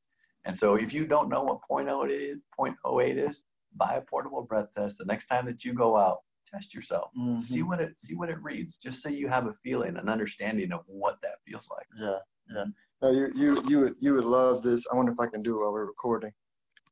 And 0.46 0.58
so 0.58 0.76
if 0.76 0.94
you 0.94 1.06
don't 1.08 1.30
know 1.30 1.44
what 1.44 1.62
0.08 1.68 2.32
is, 2.32 2.40
0.08 2.58 3.18
is, 3.18 3.44
buy 3.76 3.96
a 3.96 4.02
portable 4.02 4.44
breath 4.44 4.74
test. 4.76 4.98
The 4.98 5.06
next 5.06 5.28
time 5.28 5.46
that 5.46 5.64
you 5.66 5.74
go 5.74 5.98
out, 5.98 6.20
test 6.52 6.74
yourself. 6.74 7.12
Mhm. 7.18 7.44
See 7.44 7.64
what 7.64 7.80
it 7.80 8.00
see 8.00 8.16
what 8.16 8.30
it 8.30 8.42
reads, 8.42 8.78
just 8.78 9.02
so 9.02 9.10
you 9.10 9.28
have 9.28 9.48
a 9.48 9.54
feeling, 9.64 9.98
an 9.98 10.10
understanding 10.10 10.72
of 10.72 10.84
what 10.88 11.22
that 11.22 11.42
feels 11.46 11.70
like. 11.70 11.88
Yeah, 11.98 12.20
yeah. 12.50 12.66
No, 13.02 13.12
you 13.12 13.32
you 13.36 13.64
you 13.68 13.80
would 13.80 13.96
you 14.00 14.14
would 14.16 14.26
love 14.26 14.62
this. 14.62 14.86
I 14.92 14.96
wonder 14.96 15.12
if 15.12 15.20
I 15.20 15.28
can 15.28 15.42
do 15.42 15.56
it 15.56 15.64
while 15.64 15.74
we're 15.74 15.86
recording 15.86 16.34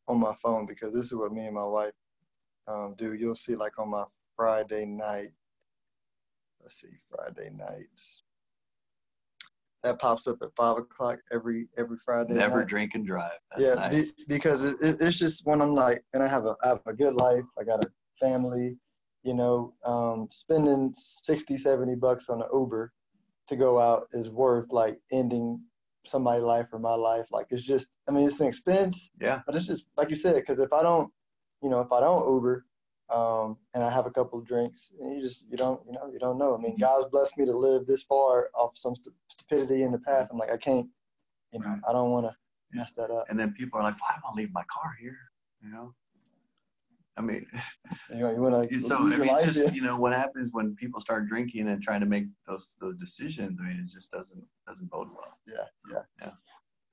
on 0.08 0.20
my 0.20 0.36
phone 0.41 0.65
because 0.65 0.93
this 0.93 1.08
is 1.08 1.15
what 1.15 1.34
me 1.34 1.46
and 1.46 1.56
my 1.56 1.65
wife 1.65 1.93
um, 2.67 2.96
do. 2.98 3.13
You'll 3.13 3.36
see 3.36 3.56
like 3.56 3.78
on 3.78 3.89
my 3.89 4.06
Friday 4.36 4.86
night. 4.86 5.32
Let's 6.62 6.82
see, 6.82 6.89
Friday 7.10 7.50
nights. 7.50 8.24
That 9.84 10.00
pops 10.00 10.28
up 10.28 10.38
at 10.41 10.50
five 10.56 10.78
o'clock 10.78 11.20
every 11.32 11.67
every 11.78 11.98
Friday. 12.04 12.34
Never 12.34 12.60
night. 12.60 12.67
drink 12.67 12.96
and 12.96 13.06
drive. 13.06 13.39
That's 13.52 13.63
yeah, 13.63 13.74
nice. 13.76 14.12
be, 14.12 14.24
because 14.28 14.63
it, 14.63 14.78
it, 14.82 14.98
it's 15.00 15.20
just 15.20 15.46
when 15.46 15.62
I'm 15.62 15.76
like, 15.76 16.04
and 16.13 16.24
I 16.24 16.28
have 16.28 16.46
a 16.46 16.56
I 16.63 16.70
have 16.70 16.82
a 16.86 16.93
good 16.93 17.13
life. 17.15 17.46
I 17.60 17.63
got 17.63 17.84
a 17.84 17.89
family. 18.20 18.78
You 19.28 19.34
know, 19.34 19.74
um, 19.84 20.30
spending 20.32 20.94
60, 20.96 21.58
70 21.58 21.96
bucks 21.96 22.30
on 22.30 22.42
an 22.42 22.48
Uber 22.54 22.94
to 23.50 23.56
go 23.58 23.78
out 23.78 24.08
is 24.13 24.30
worth 24.30 24.72
like 24.72 25.02
ending 25.12 25.63
somebody's 26.06 26.44
life 26.44 26.70
or 26.72 26.80
my 26.80 26.94
life. 26.94 27.28
Like 27.30 27.48
it's 27.50 27.66
just, 27.66 27.88
I 28.08 28.12
mean, 28.13 28.26
it's 28.26 28.40
an 28.40 28.48
expense, 28.48 29.12
yeah. 29.20 29.42
but 29.46 29.54
it's 29.54 29.68
just 29.68 29.86
like 29.98 30.10
you 30.10 30.16
said. 30.16 30.36
Because 30.36 30.60
if 30.60 30.72
I 30.72 30.82
don't, 30.82 31.12
you 31.62 31.70
know, 31.70 31.82
if 31.82 31.92
I 31.92 32.00
don't 32.00 32.26
Uber, 32.34 32.66
um, 33.13 33.58
and 33.74 33.84
I 33.84 33.90
have 33.90 34.06
a 34.06 34.12
couple 34.12 34.40
of 34.40 34.46
drinks, 34.46 34.94
and 34.98 35.13
you 35.13 35.22
just 35.22 35.46
you 35.52 35.58
don't, 35.58 35.82
you 35.86 35.92
know, 35.92 36.10
you 36.10 36.20
don't 36.20 36.38
know. 36.38 36.56
I 36.56 36.62
mean, 36.62 36.78
God's 36.78 37.10
blessed 37.10 37.38
me 37.38 37.46
to 37.48 37.58
live 37.58 37.86
this 37.86 38.04
far 38.04 38.50
off 38.56 38.78
some 38.78 38.96
stu- 38.96 39.13
stupidity 39.28 39.84
in 39.84 39.92
the 39.92 40.00
past. 40.00 40.32
I'm 40.32 40.38
like, 40.38 40.54
I 40.54 40.58
can't, 40.58 40.88
you 41.52 41.60
know, 41.60 41.68
Right. 41.68 41.80
I 41.90 41.92
don't 41.92 42.12
want 42.12 42.28
to 42.28 42.36
mess 42.72 42.94
that 42.94 43.12
up. 43.12 43.26
And 43.28 43.38
then 43.38 43.52
people 43.52 43.78
are 43.78 43.84
like, 43.84 44.00
"Why 44.00 44.16
do 44.16 44.22
I 44.26 44.34
leave 44.38 44.54
my 44.54 44.63
car 44.72 44.96
here?" 45.02 45.20
You 45.62 45.70
know. 45.70 45.96
I 47.18 47.22
mean, 47.22 47.46
You 48.10 48.20
know, 48.20 48.32
you 48.32 48.42
want 48.42 48.70
to 48.70 48.82
so 48.82 48.98
I 48.98 49.18
mean, 49.18 49.28
life. 49.28 49.46
just 49.46 49.60
yeah. 49.60 49.72
you 49.72 49.82
know, 49.82 49.98
what 49.98 50.14
happens 50.14 50.50
when 50.52 50.76
people 50.76 51.02
start 51.02 51.28
drinking 51.28 51.68
and 51.68 51.82
trying 51.82 52.00
to 52.02 52.06
make 52.06 52.26
those 52.48 52.76
those 52.80 52.96
decisions? 52.96 53.60
I 53.60 53.68
mean, 53.68 53.80
it 53.80 53.92
just 53.92 54.12
doesn't 54.12 54.44
doesn't 54.68 54.90
bode 54.90 55.08
well. 55.14 55.38
Yeah, 55.48 55.66
yeah, 55.92 56.02
Yeah. 56.22 56.32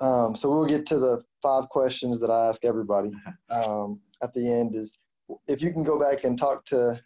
Um, 0.01 0.35
so 0.35 0.51
we'll 0.51 0.67
get 0.67 0.87
to 0.87 0.99
the 0.99 1.23
five 1.43 1.69
questions 1.69 2.21
that 2.21 2.31
I 2.31 2.49
ask 2.49 2.65
everybody 2.65 3.13
um, 3.51 4.01
at 4.23 4.33
the 4.33 4.51
end. 4.51 4.75
Is 4.75 4.99
if 5.47 5.63
you 5.63 5.73
can 5.73 5.83
go 5.83 5.99
back 5.99 6.25
and 6.25 6.39
talk 6.39 6.65
to 6.67 7.01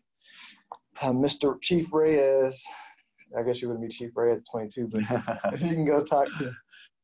uh, 1.03 1.13
Mr. 1.13 1.57
Chief 1.61 1.93
Reyes. 1.93 2.63
I 3.39 3.43
guess 3.43 3.61
you 3.61 3.69
wouldn't 3.69 3.87
be 3.87 3.95
Chief 3.95 4.11
Reyes 4.15 4.39
at 4.39 4.47
22, 4.51 4.89
but 4.89 5.03
if 5.53 5.61
you 5.61 5.69
can 5.69 5.85
go 5.85 6.03
talk 6.03 6.29
to 6.39 6.51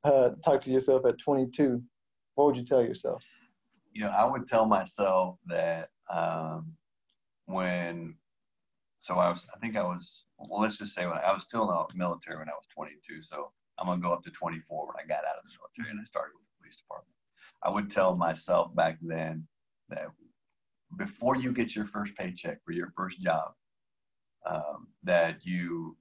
uh, 0.04 0.30
talk 0.42 0.62
to 0.62 0.70
yourself 0.70 1.04
at 1.04 1.18
22, 1.18 1.82
what 2.34 2.46
would 2.46 2.56
you 2.56 2.64
tell 2.64 2.82
yourself? 2.82 3.22
you 3.94 4.02
know, 4.02 4.10
I 4.10 4.24
would 4.24 4.48
tell 4.48 4.66
myself 4.66 5.38
that 5.46 5.88
um, 6.10 6.72
when, 7.46 8.14
so 9.00 9.18
I 9.18 9.30
was, 9.30 9.46
I 9.54 9.58
think 9.58 9.76
I 9.76 9.82
was, 9.82 10.24
well, 10.38 10.60
let's 10.60 10.78
just 10.78 10.94
say 10.94 11.06
when 11.06 11.18
I 11.18 11.32
was 11.32 11.44
still 11.44 11.62
in 11.62 11.68
the 11.68 11.98
military 11.98 12.38
when 12.38 12.48
I 12.48 12.52
was 12.52 12.66
22. 12.74 13.22
So 13.22 13.50
I'm 13.78 13.86
gonna 13.86 14.00
go 14.00 14.12
up 14.12 14.22
to 14.24 14.30
24 14.30 14.86
when 14.86 14.96
I 14.98 15.06
got 15.06 15.24
out 15.24 15.38
of 15.38 15.44
the 15.44 15.50
military 15.58 15.90
and 15.90 16.00
I 16.00 16.04
started 16.04 16.32
with 16.34 16.44
the 16.44 16.62
police 16.62 16.76
department. 16.76 17.14
I 17.62 17.70
would 17.70 17.90
tell 17.90 18.16
myself 18.16 18.74
back 18.74 18.98
then 19.00 19.46
that 19.88 20.08
before 20.96 21.36
you 21.36 21.52
get 21.52 21.74
your 21.74 21.86
first 21.86 22.14
paycheck 22.16 22.58
for 22.64 22.72
your 22.72 22.92
first 22.96 23.20
job, 23.20 23.52
um, 24.46 24.88
that 25.02 25.44
you 25.44 25.96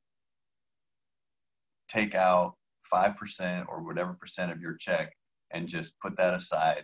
take 1.89 2.15
out 2.15 2.55
five 2.89 3.15
percent 3.17 3.65
or 3.69 3.81
whatever 3.81 4.13
percent 4.13 4.51
of 4.51 4.59
your 4.59 4.75
check 4.75 5.13
and 5.51 5.67
just 5.67 5.97
put 5.99 6.17
that 6.17 6.33
aside 6.33 6.83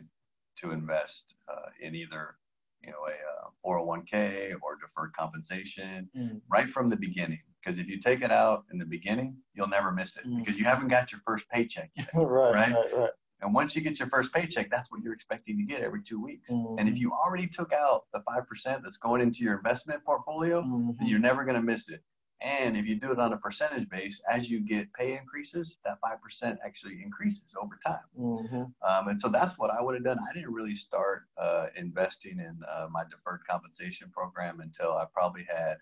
to 0.57 0.71
invest 0.71 1.33
uh, 1.51 1.69
in 1.81 1.95
either 1.95 2.35
you 2.81 2.91
know 2.91 3.05
a 3.07 3.11
uh, 3.11 3.49
401k 3.65 4.53
or 4.61 4.77
deferred 4.77 5.13
compensation 5.13 6.09
Mm. 6.15 6.41
right 6.49 6.67
from 6.69 6.89
the 6.89 6.95
beginning 6.95 7.39
because 7.61 7.79
if 7.79 7.87
you 7.87 7.99
take 7.99 8.21
it 8.21 8.31
out 8.31 8.65
in 8.71 8.77
the 8.77 8.85
beginning 8.85 9.37
you'll 9.53 9.67
never 9.67 9.91
miss 9.91 10.17
it 10.17 10.25
Mm. 10.25 10.37
because 10.39 10.57
you 10.59 10.65
haven't 10.65 10.87
got 10.87 11.11
your 11.11 11.21
first 11.25 11.47
paycheck 11.49 11.91
yet 11.95 12.09
right, 12.13 12.53
Right. 12.53 12.73
right, 12.73 12.97
right. 12.97 13.09
and 13.41 13.53
once 13.53 13.75
you 13.75 13.81
get 13.81 13.99
your 13.99 14.07
first 14.09 14.33
paycheck 14.33 14.69
that's 14.71 14.91
what 14.91 15.01
you're 15.01 15.13
expecting 15.13 15.57
to 15.57 15.63
get 15.63 15.81
every 15.81 16.01
two 16.03 16.21
weeks 16.21 16.51
Mhm. 16.51 16.79
and 16.79 16.89
if 16.89 16.97
you 16.97 17.11
already 17.11 17.47
took 17.47 17.73
out 17.73 18.05
the 18.13 18.19
5% 18.21 18.81
that's 18.83 18.97
going 18.97 19.21
into 19.21 19.43
your 19.43 19.55
investment 19.57 20.03
portfolio 20.03 20.61
Mhm. 20.63 20.97
then 20.97 21.07
you're 21.07 21.19
never 21.19 21.43
going 21.43 21.55
to 21.57 21.61
miss 21.61 21.89
it 21.89 22.01
and 22.41 22.77
if 22.77 22.85
you 22.85 22.95
do 22.95 23.11
it 23.11 23.19
on 23.19 23.33
a 23.33 23.37
percentage 23.37 23.89
base 23.89 24.21
as 24.29 24.49
you 24.49 24.59
get 24.61 24.91
pay 24.93 25.17
increases 25.17 25.77
that 25.83 25.97
5% 26.01 26.57
actually 26.65 27.01
increases 27.03 27.53
over 27.61 27.77
time 27.85 27.99
Mhm. 28.17 28.73
um, 28.81 29.07
and 29.07 29.19
so 29.19 29.27
that's 29.29 29.57
what 29.57 29.71
I 29.71 29.81
would 29.81 29.95
have 29.95 30.03
done. 30.03 30.19
I 30.19 30.33
didn't 30.33 30.53
really 30.53 30.75
start 30.75 31.27
uh, 31.37 31.67
investing 31.75 32.39
in 32.39 32.59
uh, 32.69 32.87
my 32.89 33.03
deferred 33.09 33.41
compensation 33.47 34.09
program 34.11 34.59
until 34.61 34.93
I 34.93 35.05
probably 35.13 35.43
had 35.45 35.77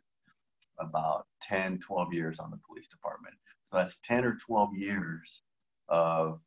about 0.80 1.28
10, 1.42 1.80
12 1.80 2.14
years 2.14 2.40
on 2.40 2.52
the 2.52 2.58
police 2.68 2.88
department. 2.88 3.36
So 3.66 3.78
that's 3.78 4.00
10 4.02 4.26
or 4.26 4.36
12 4.36 4.76
years 4.76 5.44
of 5.90 6.42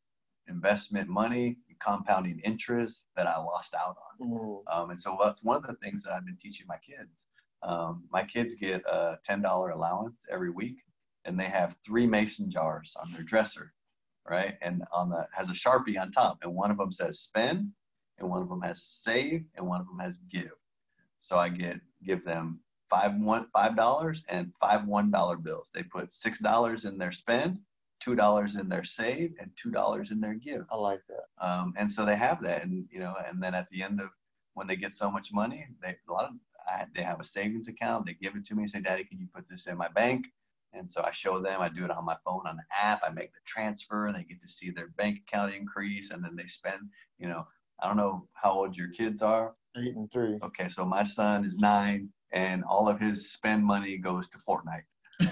investment 0.48 1.08
money, 1.08 1.58
compounding 1.80 2.40
interest 2.40 3.06
that 3.16 3.26
I 3.26 3.38
lost 3.38 3.74
out 3.74 3.96
on. 4.20 4.28
Mhm. 4.28 4.62
Um, 4.72 4.90
and 4.90 5.00
so 5.00 5.16
that's 5.20 5.42
one 5.42 5.56
of 5.56 5.62
the 5.62 5.74
things 5.82 6.02
that 6.04 6.12
I've 6.12 6.26
been 6.26 6.36
teaching 6.36 6.66
my 6.66 6.78
kids. 6.78 7.26
Um, 7.62 8.04
my 8.10 8.24
kids 8.24 8.54
get 8.54 8.82
a 8.86 9.18
$10 9.28 9.72
allowance 9.74 10.16
every 10.30 10.50
week, 10.50 10.76
and 11.24 11.38
they 11.38 11.44
have 11.44 11.76
three 11.84 12.06
mason 12.06 12.50
jars 12.50 12.94
on 13.00 13.12
their 13.12 13.22
dresser, 13.22 13.72
right? 14.28 14.54
And 14.62 14.82
on 14.92 15.10
the 15.10 15.26
has 15.32 15.50
a 15.50 15.54
sharpie 15.54 16.00
on 16.00 16.12
top, 16.12 16.38
and 16.42 16.54
one 16.54 16.70
of 16.70 16.78
them 16.78 16.92
says 16.92 17.20
spend, 17.20 17.68
and 18.18 18.30
one 18.30 18.42
of 18.42 18.48
them 18.48 18.62
has 18.62 18.82
save, 18.82 19.44
and 19.56 19.66
one 19.66 19.80
of 19.80 19.86
them 19.86 19.98
has 19.98 20.18
give. 20.30 20.52
So 21.20 21.36
I 21.36 21.48
get 21.50 21.80
give 22.04 22.24
them 22.24 22.60
five 22.88 23.14
one 23.16 23.46
five 23.52 23.76
dollars 23.76 24.24
and 24.28 24.52
five 24.60 24.86
one 24.86 25.10
dollar 25.10 25.36
bills. 25.36 25.68
They 25.74 25.82
put 25.82 26.12
six 26.12 26.38
dollars 26.40 26.84
in 26.86 26.96
their 26.98 27.12
spend, 27.12 27.58
two 28.00 28.14
dollars 28.14 28.56
in 28.56 28.68
their 28.68 28.84
save, 28.84 29.34
and 29.38 29.50
two 29.56 29.70
dollars 29.70 30.10
in 30.10 30.20
their 30.20 30.34
give 30.34 30.64
I 30.72 30.76
like 30.76 31.02
that. 31.08 31.46
um, 31.46 31.74
and 31.76 31.90
so 31.90 32.04
they 32.06 32.16
have 32.16 32.42
that 32.42 32.62
and 32.64 32.86
you 32.90 33.00
know 33.00 33.14
and 33.28 33.42
then 33.42 33.54
at 33.54 33.68
the 33.70 33.82
end 33.82 34.00
of 34.00 34.08
when 34.54 34.66
they 34.66 34.76
get 34.76 34.94
so 34.94 35.10
much 35.10 35.32
money 35.32 35.66
they 35.82 35.96
a 36.08 36.12
lot 36.12 36.24
of 36.24 36.32
I, 36.68 36.84
they 36.94 37.02
have 37.02 37.20
a 37.20 37.24
savings 37.24 37.68
account. 37.68 38.06
They 38.06 38.14
give 38.14 38.36
it 38.36 38.46
to 38.46 38.54
me 38.54 38.62
and 38.62 38.70
say 38.70 38.80
daddy 38.80 39.04
can 39.04 39.18
you 39.18 39.26
put 39.34 39.48
this 39.48 39.66
in 39.66 39.76
my 39.76 39.88
bank? 39.88 40.26
And 40.72 40.90
so 40.90 41.02
i 41.02 41.10
show 41.10 41.40
them 41.40 41.60
i 41.60 41.68
do 41.68 41.84
it 41.84 41.90
on 41.90 42.04
my 42.04 42.16
phone 42.24 42.46
on 42.46 42.56
the 42.56 42.62
app. 42.76 43.02
I 43.04 43.10
make 43.10 43.32
the 43.32 43.40
transfer. 43.44 44.12
They 44.14 44.22
get 44.22 44.40
to 44.42 44.48
see 44.48 44.70
their 44.70 44.88
bank 44.96 45.18
account 45.26 45.54
increase 45.54 46.10
and 46.10 46.22
then 46.22 46.36
they 46.36 46.46
spend 46.46 46.80
you 47.18 47.28
know 47.28 47.46
i 47.82 47.88
don't 47.88 47.96
know 47.96 48.28
how 48.34 48.52
old 48.52 48.76
your 48.76 48.88
kids 48.88 49.22
are. 49.22 49.54
Eight 49.76 49.94
and 49.94 50.10
three. 50.12 50.38
okay 50.42 50.68
so 50.68 50.84
my 50.84 51.04
son 51.04 51.44
is 51.44 51.56
nine 51.56 52.10
and 52.32 52.62
all 52.64 52.88
of 52.88 53.00
his 53.00 53.32
spend 53.32 53.64
money 53.64 53.96
goes 53.98 54.28
to 54.30 54.38
fortnite. 54.38 54.84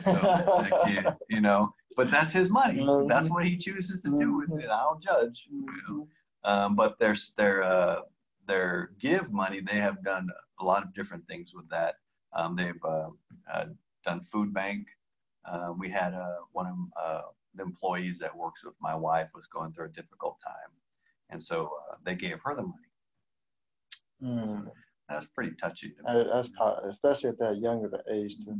So 0.04 0.12
that 0.12 0.72
kid, 0.84 1.06
you 1.28 1.40
know 1.40 1.72
but 1.96 2.12
that's 2.12 2.32
his 2.32 2.48
money. 2.48 2.86
That's 3.08 3.28
what 3.28 3.44
he 3.44 3.56
chooses 3.56 4.02
to 4.02 4.10
do 4.16 4.36
with 4.36 4.52
it. 4.60 4.70
I 4.70 4.84
don't 4.84 5.02
judge 5.02 5.48
you 5.50 5.66
know? 5.88 6.08
um, 6.44 6.76
but 6.76 6.96
there's 7.00 7.34
their 7.34 7.64
uh, 7.64 8.02
their 8.48 8.90
give 8.98 9.30
money, 9.32 9.60
they 9.60 9.76
have 9.76 10.02
done 10.02 10.28
a 10.58 10.64
lot 10.64 10.82
of 10.82 10.92
different 10.94 11.24
things 11.28 11.52
with 11.54 11.68
that. 11.68 11.96
Um, 12.32 12.56
they've 12.56 12.84
uh, 12.84 13.10
uh, 13.52 13.66
done 14.04 14.22
food 14.32 14.52
bank. 14.52 14.86
Uh, 15.44 15.72
we 15.78 15.88
had 15.88 16.14
uh, 16.14 16.38
one 16.52 16.66
of 16.66 16.76
uh, 17.00 17.22
the 17.54 17.62
employees 17.62 18.18
that 18.18 18.36
works 18.36 18.64
with 18.64 18.74
my 18.80 18.94
wife 18.94 19.28
was 19.34 19.46
going 19.46 19.72
through 19.72 19.86
a 19.86 19.90
difficult 19.90 20.36
time, 20.44 20.72
and 21.30 21.42
so 21.42 21.70
uh, 21.90 21.94
they 22.04 22.16
gave 22.16 22.38
her 22.42 22.56
the 22.56 22.62
money. 22.62 22.74
Mm. 24.22 24.70
That's 25.08 25.26
pretty 25.26 25.52
touchy. 25.60 25.94
That's 26.04 26.50
especially 26.84 27.30
at 27.30 27.38
that 27.38 27.58
younger 27.58 28.02
age 28.12 28.36
too. 28.44 28.56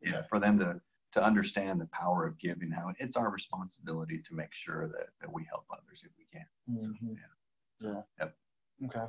Yeah, 0.00 0.22
for 0.30 0.38
them 0.38 0.58
to 0.60 0.80
to 1.12 1.24
understand 1.24 1.80
the 1.80 1.86
power 1.86 2.26
of 2.26 2.38
giving, 2.38 2.70
how 2.70 2.92
it's 2.98 3.16
our 3.16 3.30
responsibility 3.30 4.20
to 4.26 4.34
make 4.34 4.52
sure 4.52 4.88
that, 4.88 5.08
that 5.20 5.32
we 5.32 5.44
help 5.48 5.64
others 5.70 6.02
if 6.02 6.10
we 6.18 6.26
can. 6.32 6.46
Mm-hmm. 6.68 7.06
So, 7.06 7.16
yeah. 7.80 7.88
Yeah. 7.88 8.00
Yep. 8.18 8.34
Okay. 8.84 9.04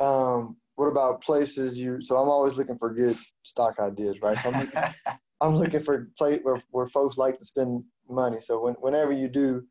Um, 0.00 0.56
what 0.76 0.86
about 0.86 1.22
places 1.22 1.78
you? 1.78 2.00
So 2.00 2.16
I'm 2.16 2.28
always 2.28 2.56
looking 2.56 2.78
for 2.78 2.92
good 2.92 3.16
stock 3.42 3.78
ideas, 3.80 4.20
right? 4.22 4.38
So 4.38 4.50
I'm 4.50 4.60
looking, 4.60 4.82
I'm 5.40 5.56
looking 5.56 5.82
for 5.82 6.08
place 6.16 6.40
where, 6.42 6.62
where 6.70 6.86
folks 6.86 7.18
like 7.18 7.38
to 7.38 7.44
spend 7.44 7.84
money. 8.08 8.38
So 8.40 8.60
when, 8.60 8.74
whenever 8.74 9.12
you 9.12 9.28
do, 9.28 9.64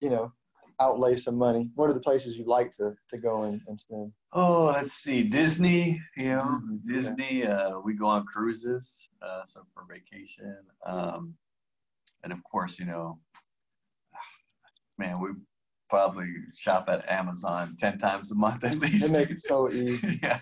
you 0.00 0.10
know, 0.10 0.32
outlay 0.80 1.16
some 1.16 1.36
money, 1.36 1.70
what 1.74 1.90
are 1.90 1.94
the 1.94 2.00
places 2.00 2.36
you 2.36 2.44
like 2.46 2.70
to, 2.72 2.94
to 3.10 3.18
go 3.18 3.44
and, 3.44 3.60
and 3.66 3.78
spend? 3.80 4.12
Oh, 4.32 4.66
let's 4.66 4.92
see, 4.92 5.24
Disney. 5.24 6.00
You 6.16 6.28
know, 6.28 6.60
Disney. 6.86 7.14
Disney 7.16 7.46
uh, 7.46 7.80
we 7.80 7.94
go 7.94 8.06
on 8.06 8.24
cruises, 8.26 9.08
uh, 9.22 9.42
so 9.46 9.62
for 9.72 9.84
vacation, 9.88 10.56
um, 10.84 11.34
and 12.22 12.32
of 12.32 12.42
course, 12.44 12.78
you 12.78 12.84
know, 12.84 13.18
man, 14.98 15.20
we 15.20 15.30
probably 15.88 16.28
shop 16.56 16.88
at 16.88 17.08
Amazon 17.10 17.76
10 17.78 17.98
times 17.98 18.30
a 18.30 18.34
month 18.34 18.64
at 18.64 18.78
least. 18.78 19.06
They 19.06 19.18
make 19.18 19.30
it 19.30 19.40
so 19.40 19.70
easy. 19.72 20.20
yeah. 20.22 20.40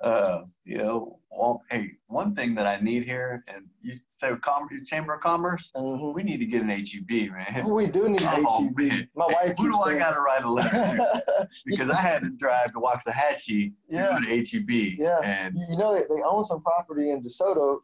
Uh, 0.00 0.42
you 0.64 0.78
know, 0.78 1.18
well, 1.30 1.62
hey, 1.70 1.92
one 2.06 2.34
thing 2.34 2.54
that 2.54 2.66
I 2.66 2.80
need 2.80 3.04
here, 3.04 3.44
and 3.46 3.66
you 3.82 3.96
say 4.08 4.32
Com- 4.42 4.68
Chamber 4.86 5.14
of 5.14 5.20
Commerce, 5.20 5.70
mm-hmm. 5.76 6.14
we 6.14 6.22
need 6.22 6.38
to 6.38 6.46
get 6.46 6.62
an 6.62 6.70
HEB, 6.70 7.30
man. 7.30 7.68
We 7.68 7.86
do 7.86 8.08
need 8.08 8.22
an 8.22 8.44
oh, 8.46 8.64
HEB. 8.64 8.76
Man. 8.76 9.08
My 9.14 9.26
wife 9.26 9.54
Who 9.58 9.70
do 9.70 9.78
I 9.78 9.98
got 9.98 10.14
to 10.14 10.20
write 10.20 10.44
a 10.44 10.50
letter 10.50 10.70
to? 10.70 11.48
because 11.66 11.90
I 11.90 12.00
had 12.00 12.22
to 12.22 12.30
drive 12.30 12.72
to 12.72 12.80
Waxahachie 12.80 13.72
yeah. 13.88 14.18
to 14.18 14.20
go 14.20 14.26
to 14.26 14.36
HEB. 14.36 14.98
Yeah. 14.98 15.20
And 15.22 15.56
you 15.68 15.76
know, 15.76 15.94
they, 15.94 16.02
they 16.02 16.22
own 16.22 16.44
some 16.44 16.62
property 16.62 17.10
in 17.10 17.22
DeSoto 17.22 17.80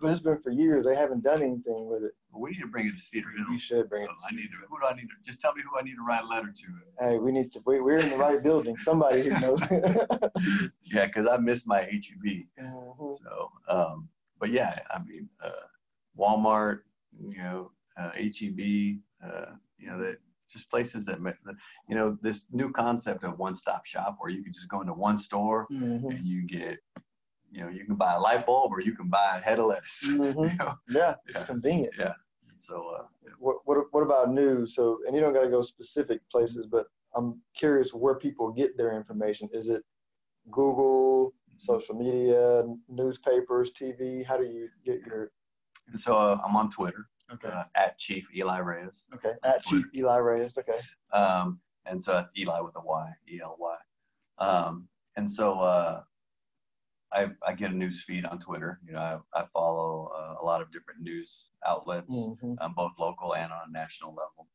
but 0.00 0.10
it's 0.10 0.20
been 0.20 0.40
for 0.40 0.50
years. 0.50 0.84
They 0.84 0.96
haven't 0.96 1.22
done 1.22 1.42
anything 1.42 1.88
with 1.88 2.02
it. 2.04 2.12
we 2.34 2.50
need 2.50 2.60
to 2.60 2.66
bring 2.66 2.86
it 2.86 2.96
to 2.96 3.02
Cedar 3.02 3.30
Hill. 3.36 3.46
We 3.50 3.58
should 3.58 3.88
bring 3.88 4.06
so 4.06 4.10
it. 4.10 4.18
I 4.30 4.34
need 4.34 4.48
to. 4.48 4.56
Who 4.68 4.78
do 4.80 4.86
I 4.86 4.94
need 4.94 5.08
to? 5.08 5.14
Just 5.24 5.40
tell 5.40 5.54
me 5.54 5.62
who 5.62 5.78
I 5.78 5.82
need 5.82 5.94
to 5.94 6.02
write 6.02 6.24
a 6.24 6.26
letter 6.26 6.52
to. 6.54 6.66
Hey, 6.98 7.18
we 7.18 7.32
need 7.32 7.52
to. 7.52 7.62
We, 7.64 7.80
we're 7.80 7.98
in 7.98 8.10
the 8.10 8.16
right 8.16 8.42
building. 8.42 8.76
Somebody 8.78 9.28
who 9.28 9.40
knows. 9.40 9.60
yeah, 10.84 11.06
because 11.06 11.28
I 11.28 11.36
missed 11.38 11.66
my 11.66 11.80
HEB. 11.80 12.46
Mm-hmm. 12.60 13.12
So, 13.24 13.50
um, 13.68 14.08
but 14.40 14.50
yeah, 14.50 14.78
I 14.90 15.02
mean, 15.02 15.28
uh, 15.44 15.50
Walmart, 16.18 16.80
you 17.20 17.38
know, 17.38 17.70
uh, 17.98 18.10
HEB, 18.14 18.98
uh, 19.24 19.52
you 19.78 19.88
know, 19.88 19.98
that 19.98 20.18
just 20.50 20.70
places 20.70 21.04
that, 21.06 21.18
you 21.88 21.94
know, 21.94 22.16
this 22.22 22.46
new 22.52 22.72
concept 22.72 23.24
of 23.24 23.38
one-stop 23.38 23.84
shop 23.84 24.16
where 24.18 24.30
you 24.30 24.42
can 24.42 24.52
just 24.52 24.68
go 24.68 24.80
into 24.80 24.94
one 24.94 25.18
store 25.18 25.66
mm-hmm. 25.70 26.08
and 26.10 26.26
you 26.26 26.46
get 26.46 26.78
you 27.50 27.62
know, 27.62 27.68
you 27.68 27.84
can 27.84 27.94
buy 27.94 28.14
a 28.14 28.20
light 28.20 28.46
bulb 28.46 28.72
or 28.72 28.80
you 28.80 28.94
can 28.94 29.08
buy 29.08 29.38
a 29.38 29.40
head 29.40 29.58
of 29.58 29.66
lettuce. 29.66 30.04
Mm-hmm. 30.08 30.40
You 30.40 30.56
know? 30.56 30.74
Yeah, 30.88 31.14
it's 31.26 31.40
yeah. 31.40 31.46
convenient. 31.46 31.94
Yeah. 31.98 32.12
So, 32.58 32.92
uh, 32.98 33.04
yeah. 33.24 33.30
what, 33.38 33.58
what 33.64 33.78
what 33.92 34.02
about 34.02 34.32
news? 34.32 34.74
So, 34.74 34.98
and 35.06 35.14
you 35.14 35.22
don't 35.22 35.32
got 35.32 35.42
to 35.42 35.48
go 35.48 35.62
specific 35.62 36.20
places, 36.30 36.66
but 36.66 36.86
I'm 37.14 37.40
curious 37.56 37.94
where 37.94 38.16
people 38.16 38.52
get 38.52 38.76
their 38.76 38.96
information. 38.96 39.48
Is 39.52 39.68
it 39.68 39.84
Google, 40.50 41.34
social 41.58 41.94
media, 41.94 42.64
newspapers, 42.88 43.70
TV? 43.72 44.24
How 44.24 44.36
do 44.36 44.44
you 44.44 44.68
get 44.84 45.00
your? 45.06 45.30
And 45.90 46.00
So 46.00 46.16
uh, 46.16 46.38
I'm 46.44 46.56
on 46.56 46.70
Twitter. 46.70 47.06
Okay. 47.32 47.48
Uh, 47.48 47.64
at 47.74 47.98
Chief 47.98 48.26
Ely 48.34 48.58
Reyes. 48.58 49.04
Okay. 49.14 49.32
At 49.44 49.62
Chief 49.64 49.84
Ely 49.94 50.16
Reyes. 50.16 50.58
Okay. 50.58 50.78
Um, 51.12 51.60
and 51.86 52.02
so 52.02 52.12
that's 52.12 52.32
Eli 52.38 52.60
with 52.60 52.74
a 52.76 52.80
Y, 52.80 53.10
E 53.30 53.40
L 53.42 53.56
Y. 53.58 53.76
Um, 54.38 54.88
and 55.16 55.30
so 55.30 55.60
uh, 55.60 56.02
I, 57.12 57.30
I 57.46 57.54
get 57.54 57.70
a 57.70 57.74
news 57.74 58.02
feed 58.02 58.24
on 58.24 58.38
Twitter. 58.38 58.80
You 58.86 58.92
know, 58.92 59.00
I, 59.00 59.40
I 59.40 59.44
follow 59.52 60.10
uh, 60.14 60.42
a 60.42 60.44
lot 60.44 60.60
of 60.60 60.70
different 60.72 61.00
news 61.00 61.46
outlets, 61.66 62.14
mm-hmm. 62.14 62.54
um, 62.60 62.74
both 62.76 62.92
local 62.98 63.34
and 63.34 63.50
on 63.50 63.68
a 63.68 63.72
national 63.72 64.10
level. 64.10 64.48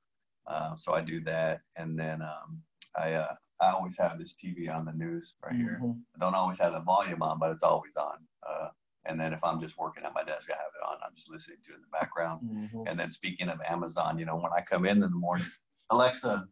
Uh, 0.46 0.76
so 0.78 0.94
I 0.94 1.02
do 1.02 1.22
that, 1.22 1.62
and 1.78 1.98
then 1.98 2.22
um, 2.22 2.62
I 2.98 3.14
uh, 3.14 3.36
I 3.62 3.72
always 3.72 3.98
have 3.98 4.20
this 4.20 4.36
TV 4.36 4.74
on 4.74 4.86
the 4.86 4.92
news 4.92 5.34
right 5.44 5.56
here. 5.56 5.80
Mm-hmm. 5.82 6.00
I 6.16 6.20
don't 6.20 6.36
always 6.36 6.60
have 6.60 6.74
the 6.74 6.82
volume 6.82 7.22
on, 7.22 7.40
but 7.40 7.52
it's 7.52 7.64
always 7.64 7.96
on. 7.96 8.18
Uh, 8.48 8.68
and 9.06 9.20
then 9.20 9.34
if 9.34 9.44
I'm 9.44 9.62
just 9.62 9.78
working 9.78 10.04
at 10.04 10.14
my 10.14 10.24
desk, 10.24 10.50
I 10.50 10.56
have 10.56 10.72
it 10.76 10.86
on. 10.88 10.98
I'm 11.06 11.16
just 11.16 11.30
listening 11.30 11.58
to 11.66 11.72
it 11.72 11.76
in 11.76 11.82
the 11.82 11.98
background. 11.98 12.42
Mm-hmm. 12.44 12.88
And 12.88 13.00
then 13.00 13.12
speaking 13.12 13.50
of 13.50 13.60
Amazon, 13.68 14.20
you 14.20 14.26
know, 14.26 14.36
when 14.36 14.52
I 14.52 14.62
come 14.62 14.86
in 14.86 14.98
in 14.98 15.02
the 15.02 15.10
morning, 15.10 15.48
Alexa, 15.90 16.46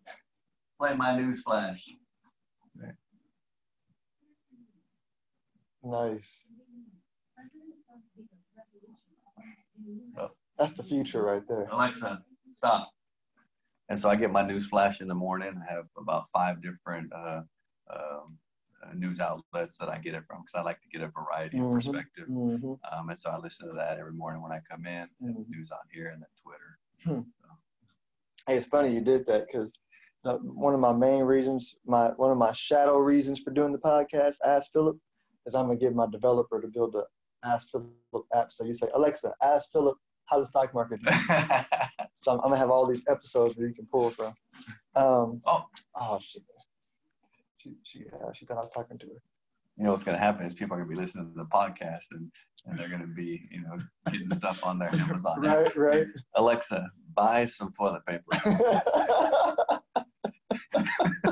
play 0.79 0.95
my 0.95 1.15
news 1.17 1.41
flash. 1.41 1.89
Nice. 5.83 6.45
That's 10.57 10.73
the 10.73 10.83
future 10.83 11.23
right 11.23 11.41
there. 11.47 11.67
Alexa, 11.71 12.23
stop. 12.57 12.91
And 13.89 13.99
so 13.99 14.09
I 14.09 14.15
get 14.15 14.31
my 14.31 14.43
news 14.45 14.67
flash 14.67 15.01
in 15.01 15.07
the 15.07 15.15
morning. 15.15 15.59
I 15.67 15.73
have 15.73 15.85
about 15.97 16.25
five 16.31 16.61
different 16.61 17.11
uh, 17.11 17.41
um, 17.91 18.37
uh, 18.83 18.93
news 18.93 19.19
outlets 19.19 19.77
that 19.79 19.89
I 19.89 19.97
get 19.97 20.13
it 20.13 20.23
from 20.27 20.41
because 20.43 20.53
I 20.55 20.61
like 20.61 20.79
to 20.81 20.87
get 20.89 21.01
a 21.01 21.07
variety 21.09 21.57
of 21.57 21.63
Mhm, 21.65 21.73
perspective. 21.75 22.27
mhm. 22.29 22.79
Um, 22.91 23.09
and 23.09 23.19
so 23.19 23.31
I 23.31 23.37
listen 23.37 23.67
to 23.69 23.73
that 23.75 23.97
every 23.97 24.13
morning 24.13 24.41
when 24.41 24.51
I 24.51 24.59
come 24.69 24.85
in. 24.85 25.09
and 25.19 25.35
Mhm. 25.35 25.49
News 25.49 25.71
on 25.71 25.79
here 25.91 26.09
and 26.09 26.21
then 26.21 26.29
Twitter. 26.43 27.25
Hey, 28.47 28.57
it's 28.57 28.67
funny 28.67 28.93
you 28.93 29.01
did 29.01 29.25
that 29.27 29.47
because 29.47 29.73
one 30.23 30.73
of 30.73 30.79
my 30.79 30.93
main 30.93 31.23
reasons, 31.23 31.75
my 31.85 32.09
one 32.11 32.31
of 32.31 32.37
my 32.37 32.51
shadow 32.53 32.97
reasons 32.97 33.39
for 33.39 33.49
doing 33.51 33.71
the 33.71 33.79
podcast, 33.79 34.35
Ask 34.45 34.71
Philip, 34.71 34.97
is 35.45 35.55
I'm 35.55 35.65
gonna 35.67 35.77
give 35.77 35.95
my 35.95 36.07
developer 36.09 36.61
to 36.61 36.67
build 36.67 36.95
a 36.95 37.03
Ask 37.43 37.69
Philip 37.69 37.91
app. 38.35 38.51
So 38.51 38.63
you 38.65 38.73
say, 38.73 38.87
Alexa, 38.93 39.33
ask 39.41 39.71
Philip 39.71 39.97
how 40.25 40.39
the 40.39 40.45
stock 40.45 40.73
market. 40.73 40.99
do." 41.03 41.11
so 42.15 42.31
I'm, 42.33 42.39
I'm 42.39 42.49
gonna 42.49 42.57
have 42.57 42.69
all 42.69 42.85
these 42.85 43.03
episodes 43.09 43.57
where 43.57 43.67
you 43.67 43.73
can 43.73 43.87
pull 43.87 44.11
from. 44.11 44.33
Um, 44.95 45.41
oh, 45.45 45.65
oh 45.99 46.19
shit. 46.21 46.43
She 47.57 47.75
she 47.83 48.05
uh, 48.13 48.31
she 48.33 48.45
thought 48.45 48.57
I 48.57 48.61
was 48.61 48.71
talking 48.71 48.97
to 48.99 49.05
her. 49.07 49.21
you 49.77 49.85
know 49.85 49.91
what's 49.91 50.03
going 50.03 50.17
to 50.17 50.23
happen 50.23 50.45
is 50.45 50.53
people 50.53 50.75
are 50.75 50.79
going 50.79 50.89
to 50.89 50.95
be 50.95 51.01
listening 51.01 51.31
to 51.31 51.37
the 51.37 51.45
podcast 51.45 52.05
and, 52.11 52.31
and 52.65 52.77
they're 52.77 52.89
going 52.89 53.01
to 53.01 53.07
be, 53.07 53.47
you 53.51 53.61
know, 53.61 53.77
getting 54.11 54.29
stuff 54.31 54.63
on 54.63 54.77
their 54.79 54.93
Amazon. 54.95 55.45
app. 55.45 55.75
Right, 55.75 55.75
right. 55.75 56.07
Alexa, 56.35 56.89
buy 57.15 57.45
some 57.45 57.73
toilet 57.73 58.03
paper. 58.05 58.23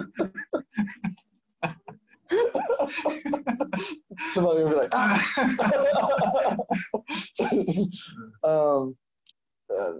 Somebody 4.31 4.63
will 4.63 4.69
be 4.69 4.75
like, 4.75 4.89
ah. 4.93 6.57
um, 8.43 8.95
uh, 9.71 9.91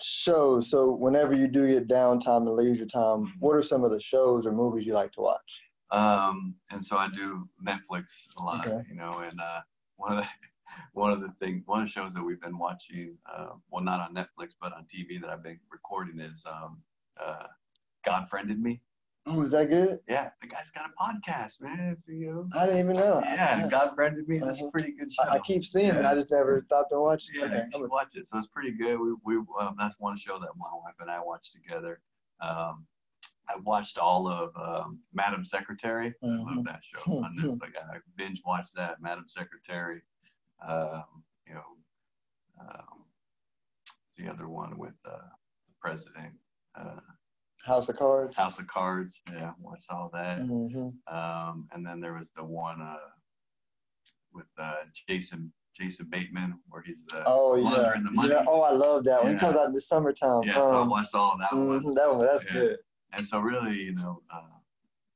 shows. 0.00 0.70
So 0.70 0.92
whenever 0.92 1.34
you 1.34 1.48
do 1.48 1.66
get 1.66 1.88
downtime 1.88 2.46
and 2.46 2.54
leisure 2.56 2.86
time, 2.86 3.32
what 3.40 3.56
are 3.56 3.62
some 3.62 3.84
of 3.84 3.90
the 3.90 4.00
shows 4.00 4.46
or 4.46 4.52
movies 4.52 4.86
you 4.86 4.92
like 4.92 5.12
to 5.12 5.20
watch? 5.20 5.62
Um, 5.90 6.54
and 6.70 6.84
so 6.84 6.96
I 6.96 7.08
do 7.08 7.48
Netflix 7.66 8.04
a 8.38 8.42
lot, 8.44 8.66
Okay. 8.66 8.86
you 8.88 8.94
know, 8.96 9.12
and 9.26 9.40
uh, 9.40 9.60
one 9.96 10.12
of 10.12 10.18
the 10.18 10.28
one 10.92 11.12
of 11.12 11.20
the 11.20 11.32
things, 11.40 11.62
one 11.66 11.82
of 11.82 11.88
the 11.88 11.92
shows 11.92 12.12
that 12.14 12.22
we've 12.22 12.40
been 12.40 12.58
watching, 12.58 13.16
uh, 13.32 13.48
well, 13.70 13.82
not 13.82 14.00
on 14.00 14.14
Netflix, 14.14 14.50
but 14.60 14.72
on 14.72 14.84
TV 14.84 15.20
that 15.20 15.30
I've 15.30 15.42
been 15.42 15.58
recording 15.70 16.20
is 16.20 16.44
um, 16.46 16.78
uh, 17.20 17.44
God 18.04 18.28
Friended 18.28 18.60
Me. 18.62 18.80
Oh, 19.26 19.42
is 19.42 19.50
that 19.50 19.68
good? 19.68 19.98
Yeah, 20.08 20.30
the 20.40 20.46
guy's 20.48 20.70
got 20.70 20.86
a 20.88 21.02
podcast, 21.02 21.60
man. 21.60 21.96
You 22.06 22.32
know. 22.32 22.48
I 22.58 22.64
didn't 22.66 22.80
even 22.80 22.96
know. 22.96 23.20
Yeah, 23.22 23.68
God 23.68 23.94
Friended 23.94 24.26
Me. 24.26 24.38
That's 24.38 24.58
a 24.60 24.62
Uh-huh. 24.62 24.70
pretty 24.70 24.92
good 24.92 25.12
show. 25.12 25.24
I, 25.24 25.34
I 25.34 25.38
keep 25.40 25.62
seeing 25.64 25.94
it. 25.94 26.04
I 26.04 26.14
just 26.14 26.30
never 26.30 26.62
stopped 26.64 26.90
to 26.92 27.00
watch 27.00 27.24
it. 27.28 27.36
Yeah, 27.38 27.44
Okay. 27.44 27.64
you 27.72 27.78
should 27.80 27.90
watch 27.90 28.14
it. 28.16 28.26
So 28.26 28.38
it's 28.38 28.46
pretty 28.46 28.72
good. 28.72 28.98
We, 28.98 29.12
we 29.24 29.36
um, 29.60 29.76
that's 29.78 29.96
one 29.98 30.16
show 30.16 30.38
that 30.38 30.48
my 30.56 30.68
wife 30.72 30.94
and 31.00 31.10
I 31.10 31.20
watched 31.20 31.52
together. 31.52 32.00
Um, 32.40 32.86
I 33.50 33.56
watched 33.64 33.98
all 33.98 34.28
of 34.28 34.50
um, 34.56 35.00
Madam 35.12 35.44
Secretary. 35.44 36.14
I 36.22 36.26
love 36.26 36.46
Mhm. 36.48 36.64
that 36.64 36.80
show 36.82 37.18
on 37.22 37.36
Netflix. 37.38 37.72
I 37.76 37.98
binge 38.16 38.40
watched 38.46 38.74
that. 38.76 39.00
Madam 39.02 39.26
Secretary. 39.28 40.00
Um, 40.66 41.04
you 41.46 41.54
know, 41.54 41.64
um, 42.60 43.04
the 44.16 44.28
other 44.30 44.48
one 44.48 44.78
with 44.78 44.94
uh, 45.04 45.10
the 45.66 45.72
president. 45.80 46.32
Uh, 46.74 47.00
House 47.68 47.88
of 47.88 47.96
Cards. 47.98 48.36
House 48.36 48.58
of 48.58 48.66
Cards. 48.66 49.20
Yeah, 49.30 49.52
watched 49.60 49.90
all 49.90 50.10
that. 50.14 50.38
hmm 50.40 50.88
Um, 51.06 51.68
and 51.72 51.86
then 51.86 52.00
there 52.00 52.14
was 52.14 52.30
the 52.34 52.42
one 52.42 52.80
uh, 52.80 52.96
with 54.32 54.46
uh, 54.58 54.74
Jason 55.08 55.52
Jason 55.78 56.06
Bateman 56.10 56.58
where 56.68 56.82
he's 56.82 57.04
the 57.04 57.22
Oh 57.26 57.54
yeah. 57.56 57.92
the 58.02 58.10
money. 58.10 58.30
Yeah. 58.30 58.44
Oh, 58.48 58.62
I 58.62 58.72
love 58.72 59.04
that 59.04 59.22
one. 59.22 59.32
He 59.32 59.38
comes 59.38 59.54
out 59.56 59.66
in 59.66 59.72
the 59.74 59.80
summertime. 59.80 60.42
Yeah, 60.44 60.54
so 60.54 60.78
I 60.78 60.80
Um, 60.80 60.90
watched 60.90 61.14
all 61.14 61.32
of 61.34 61.38
that 61.40 61.52
one. 61.52 61.82
mhm, 61.84 61.94
that 61.94 62.16
one. 62.16 62.26
That's 62.26 62.44
Yeah. 62.44 62.52
good. 62.52 62.78
And 63.12 63.24
so 63.26 63.38
really, 63.40 63.74
you 63.76 63.94
know, 63.94 64.22
uh, 64.30 64.42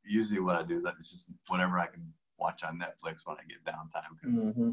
usually 0.05 0.41
what 0.41 0.55
I 0.57 0.63
do 0.63 0.79
is 0.79 0.85
it's 0.99 1.11
just 1.11 1.33
whatever 1.49 1.79
I 1.81 1.87
can 1.89 2.13
watch 2.39 2.63
on 2.65 2.79
Netflix 2.79 3.17
when 3.25 3.37
I 3.39 3.45
get 3.49 3.65
downtime. 3.65 4.15
Mm-hmm. 4.25 4.71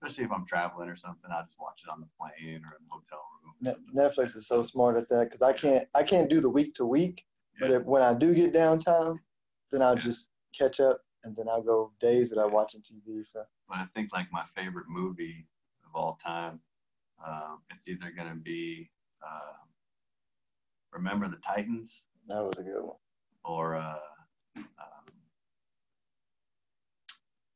Especially 0.00 0.24
if 0.24 0.32
I'm 0.32 0.46
traveling 0.46 0.88
or 0.88 0.96
something, 0.96 1.30
I 1.30 1.42
just 1.42 1.58
watch 1.60 1.82
it 1.86 1.90
on 1.90 2.00
the 2.00 2.08
plane 2.18 2.62
or 2.64 2.76
in 2.78 2.84
the 2.84 2.90
hotel 2.90 3.22
room. 3.44 3.76
Netflix 3.94 4.36
is 4.36 4.46
so 4.46 4.62
smart 4.62 4.96
at 4.96 5.08
that 5.10 5.30
because 5.30 5.42
I 5.42 5.52
can't 5.52 5.86
I 5.94 6.02
can't 6.02 6.30
do 6.30 6.40
the 6.40 6.48
week 6.48 6.74
to 6.76 6.86
week, 6.86 7.24
but 7.58 7.70
if, 7.70 7.82
when 7.84 8.02
I 8.02 8.14
do 8.14 8.34
get 8.34 8.54
downtime, 8.54 9.18
then 9.70 9.82
I'll 9.82 9.94
yeah. 9.94 10.00
just 10.00 10.28
catch 10.56 10.80
up 10.80 11.00
and 11.24 11.36
then 11.36 11.48
I'll 11.48 11.62
go 11.62 11.92
days 12.00 12.30
without 12.30 12.52
watching 12.52 12.80
TV. 12.80 13.26
So. 13.26 13.42
But 13.68 13.78
I 13.78 13.86
think 13.94 14.10
like 14.12 14.28
my 14.32 14.44
favorite 14.54 14.86
movie 14.88 15.46
of 15.84 15.94
all 15.94 16.18
time, 16.24 16.60
um, 17.26 17.58
it's 17.70 17.86
either 17.86 18.10
gonna 18.16 18.36
be 18.36 18.90
uh, 19.22 19.52
Remember 20.92 21.28
the 21.28 21.36
Titans. 21.36 22.02
That 22.28 22.42
was 22.42 22.58
a 22.58 22.62
good 22.62 22.82
one. 22.82 22.96
Or 23.44 23.76
uh, 23.76 23.96
um, 24.56 24.64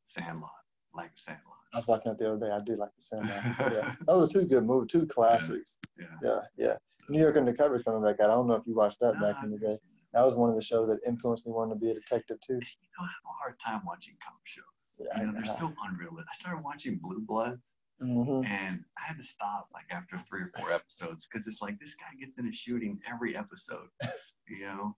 Sandlot, 0.08 0.50
like 0.94 1.10
Sandlot. 1.16 1.53
I 1.74 1.78
was 1.78 1.88
watching 1.88 2.12
it 2.12 2.18
the 2.18 2.32
other 2.32 2.46
day. 2.46 2.52
I 2.52 2.60
do 2.60 2.76
like 2.76 2.94
the 2.94 3.02
Sandlot. 3.02 3.42
yeah, 3.72 3.94
those 4.06 4.30
are 4.30 4.40
two 4.40 4.46
good 4.46 4.64
movies, 4.64 4.92
two 4.92 5.06
classics. 5.06 5.76
Yeah, 5.98 6.06
yeah, 6.22 6.40
yeah. 6.56 6.74
New 7.08 7.20
York 7.20 7.36
Undercover 7.36 7.82
coming 7.82 8.02
back 8.02 8.20
out. 8.20 8.30
I 8.30 8.34
don't 8.34 8.46
know 8.46 8.54
if 8.54 8.66
you 8.66 8.74
watched 8.74 9.00
that 9.00 9.14
no, 9.20 9.20
back 9.20 9.42
in 9.42 9.50
the 9.50 9.58
day. 9.58 9.76
That 10.12 10.24
was 10.24 10.34
one 10.34 10.48
of 10.48 10.56
the 10.56 10.62
shows 10.62 10.88
that 10.88 11.00
influenced 11.06 11.44
me 11.44 11.52
wanting 11.52 11.74
to 11.74 11.80
be 11.80 11.90
a 11.90 11.94
detective 11.94 12.40
too. 12.40 12.54
You 12.54 12.60
know, 12.60 13.00
I 13.00 13.06
have 13.06 13.26
a 13.26 13.36
hard 13.36 13.58
time 13.58 13.82
watching 13.84 14.14
cop 14.24 14.38
shows. 14.44 14.64
Yeah, 14.98 15.20
you 15.20 15.26
know, 15.26 15.32
they're 15.32 15.46
so 15.46 15.74
unrealistic. 15.84 16.26
I 16.32 16.36
started 16.36 16.62
watching 16.62 16.96
Blue 17.02 17.20
Bloods, 17.20 17.74
mm-hmm. 18.00 18.46
and 18.46 18.84
I 18.96 19.06
had 19.06 19.16
to 19.16 19.24
stop 19.24 19.68
like 19.74 19.86
after 19.90 20.22
three 20.28 20.42
or 20.42 20.52
four 20.56 20.72
episodes 20.72 21.26
because 21.26 21.48
it's 21.48 21.60
like 21.60 21.80
this 21.80 21.96
guy 21.96 22.16
gets 22.18 22.38
in 22.38 22.46
a 22.46 22.52
shooting 22.52 23.00
every 23.12 23.36
episode. 23.36 23.88
you 24.48 24.60
know, 24.60 24.96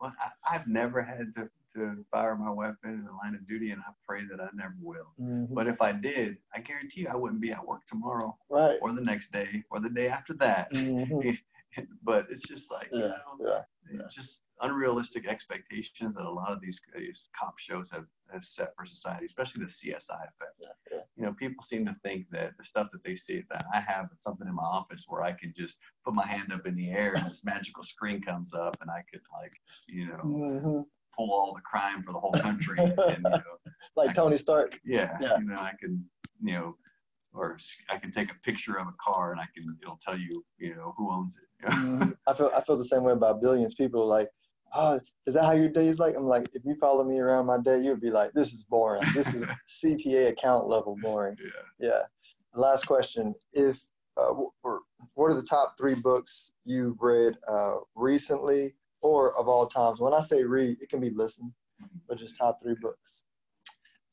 but 0.00 0.12
I, 0.48 0.54
have 0.54 0.66
never 0.66 1.02
had 1.02 1.34
to, 1.36 1.50
to 1.74 2.04
fire 2.10 2.36
my 2.36 2.50
weapon 2.50 2.90
in 2.90 3.04
the 3.04 3.12
line 3.12 3.34
of 3.34 3.46
duty, 3.46 3.70
and 3.70 3.80
I 3.80 3.92
pray 4.06 4.22
that 4.30 4.40
I 4.40 4.48
never 4.54 4.74
will. 4.80 5.12
Mm-hmm. 5.20 5.54
But 5.54 5.66
if 5.66 5.80
I 5.80 5.92
did, 5.92 6.38
I 6.54 6.60
guarantee 6.60 7.02
you 7.02 7.08
I 7.10 7.16
wouldn't 7.16 7.40
be 7.40 7.52
at 7.52 7.66
work 7.66 7.86
tomorrow, 7.88 8.36
right. 8.48 8.78
or 8.80 8.92
the 8.92 9.00
next 9.00 9.32
day, 9.32 9.62
or 9.70 9.80
the 9.80 9.90
day 9.90 10.08
after 10.08 10.34
that. 10.34 10.72
Mm-hmm. 10.72 11.30
but 12.02 12.26
it's 12.30 12.42
just 12.42 12.70
like 12.70 12.88
yeah, 12.92 12.98
you 12.98 13.08
know, 13.08 13.14
yeah, 13.40 13.60
yeah. 13.92 14.06
just 14.10 14.42
unrealistic 14.60 15.26
expectations 15.26 16.14
that 16.14 16.24
a 16.24 16.30
lot 16.30 16.52
of 16.52 16.60
these, 16.60 16.80
these 16.96 17.28
cop 17.38 17.58
shows 17.58 17.90
have, 17.90 18.06
have 18.32 18.44
set 18.44 18.72
for 18.76 18.86
society, 18.86 19.26
especially 19.26 19.64
the 19.64 19.70
CSI 19.70 20.22
effect. 20.22 20.54
You 21.16 21.24
know, 21.24 21.32
people 21.32 21.62
seem 21.62 21.84
to 21.86 21.94
think 22.02 22.26
that 22.30 22.52
the 22.58 22.64
stuff 22.64 22.88
that 22.92 23.04
they 23.04 23.14
see 23.16 23.44
that 23.50 23.64
I 23.72 23.80
have 23.80 24.08
something 24.18 24.48
in 24.48 24.54
my 24.54 24.62
office 24.62 25.04
where 25.08 25.22
I 25.22 25.32
can 25.32 25.54
just 25.56 25.78
put 26.04 26.14
my 26.14 26.26
hand 26.26 26.52
up 26.52 26.66
in 26.66 26.74
the 26.74 26.90
air 26.90 27.12
and 27.14 27.24
this 27.24 27.44
magical 27.44 27.84
screen 27.84 28.20
comes 28.20 28.52
up 28.52 28.76
and 28.80 28.90
I 28.90 29.04
could 29.10 29.20
like, 29.32 29.52
you 29.86 30.08
know, 30.08 30.20
mm-hmm. 30.24 30.80
Pull 31.16 31.32
all 31.32 31.54
the 31.54 31.60
crime 31.60 32.02
for 32.02 32.12
the 32.12 32.18
whole 32.18 32.32
country. 32.32 32.78
and, 32.78 32.94
you 32.98 33.22
know, 33.30 33.40
like 33.96 34.10
I 34.10 34.12
Tony 34.12 34.36
Stark. 34.36 34.78
Yeah, 34.84 35.16
yeah. 35.20 35.38
You 35.38 35.44
know, 35.44 35.56
I 35.56 35.72
can, 35.80 36.04
you 36.42 36.54
know, 36.54 36.76
or 37.32 37.58
I 37.90 37.96
can 37.96 38.12
take 38.12 38.30
a 38.30 38.34
picture 38.44 38.78
of 38.78 38.86
a 38.86 38.94
car 39.04 39.32
and 39.32 39.40
I 39.40 39.46
can 39.54 39.66
it'll 39.82 39.98
tell 40.04 40.16
you 40.16 40.44
you 40.58 40.74
know 40.74 40.94
who 40.96 41.10
owns 41.10 41.36
it. 41.36 41.66
mm-hmm. 41.70 42.10
I 42.26 42.34
feel 42.34 42.50
I 42.56 42.60
feel 42.62 42.76
the 42.76 42.84
same 42.84 43.02
way 43.02 43.12
about 43.12 43.42
billions. 43.42 43.74
People 43.74 44.02
are 44.02 44.06
like 44.06 44.28
oh, 44.74 45.00
is 45.26 45.34
that 45.34 45.44
how 45.44 45.52
your 45.52 45.68
day 45.68 45.88
is 45.88 45.98
like? 45.98 46.16
I'm 46.16 46.26
like, 46.26 46.48
if 46.52 46.64
you 46.64 46.74
follow 46.76 47.04
me 47.04 47.18
around 47.18 47.46
my 47.46 47.58
day, 47.58 47.80
you'd 47.80 48.00
be 48.00 48.10
like, 48.10 48.32
this 48.32 48.52
is 48.52 48.64
boring. 48.64 49.02
This 49.14 49.34
is 49.34 49.44
CPA 49.84 50.28
account 50.28 50.68
level 50.68 50.96
boring. 51.00 51.36
Yeah. 51.80 51.88
Yeah. 51.88 52.00
Last 52.54 52.86
question. 52.86 53.34
If, 53.52 53.80
uh, 54.16 54.32
what 54.62 55.30
are 55.30 55.34
the 55.34 55.42
top 55.42 55.74
three 55.78 55.94
books 55.94 56.52
you've 56.64 57.00
read 57.00 57.34
uh, 57.48 57.76
recently 57.94 58.74
or 59.04 59.38
of 59.38 59.48
all 59.48 59.66
times? 59.66 60.00
When 60.00 60.14
I 60.14 60.20
say 60.20 60.42
read, 60.42 60.78
it 60.80 60.88
can 60.88 61.00
be 61.00 61.10
listen, 61.10 61.52
but 62.08 62.18
just 62.18 62.36
top 62.36 62.60
three 62.62 62.76
books. 62.80 63.24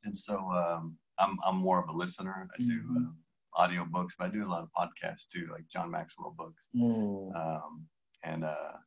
And 0.04 0.18
so 0.18 0.36
um, 0.38 0.98
I'm, 1.18 1.38
I'm 1.46 1.58
more 1.58 1.82
of 1.82 1.90
a 1.90 1.98
listener. 1.98 2.48
I 2.54 2.62
do 2.62 2.82
mm-hmm. 2.82 2.98
uh, 2.98 3.62
audio 3.64 3.86
books, 3.86 4.16
but 4.18 4.26
I 4.26 4.30
do 4.30 4.46
a 4.46 4.50
lot 4.50 4.64
of 4.64 4.70
podcasts 4.78 5.28
too, 5.32 5.48
like 5.52 5.64
John 5.72 5.90
Maxwell 5.92 6.36
books. 6.38 6.62
Mm. 6.76 7.36
Um, 7.36 7.86
and 8.24 8.44
uh, 8.44 8.78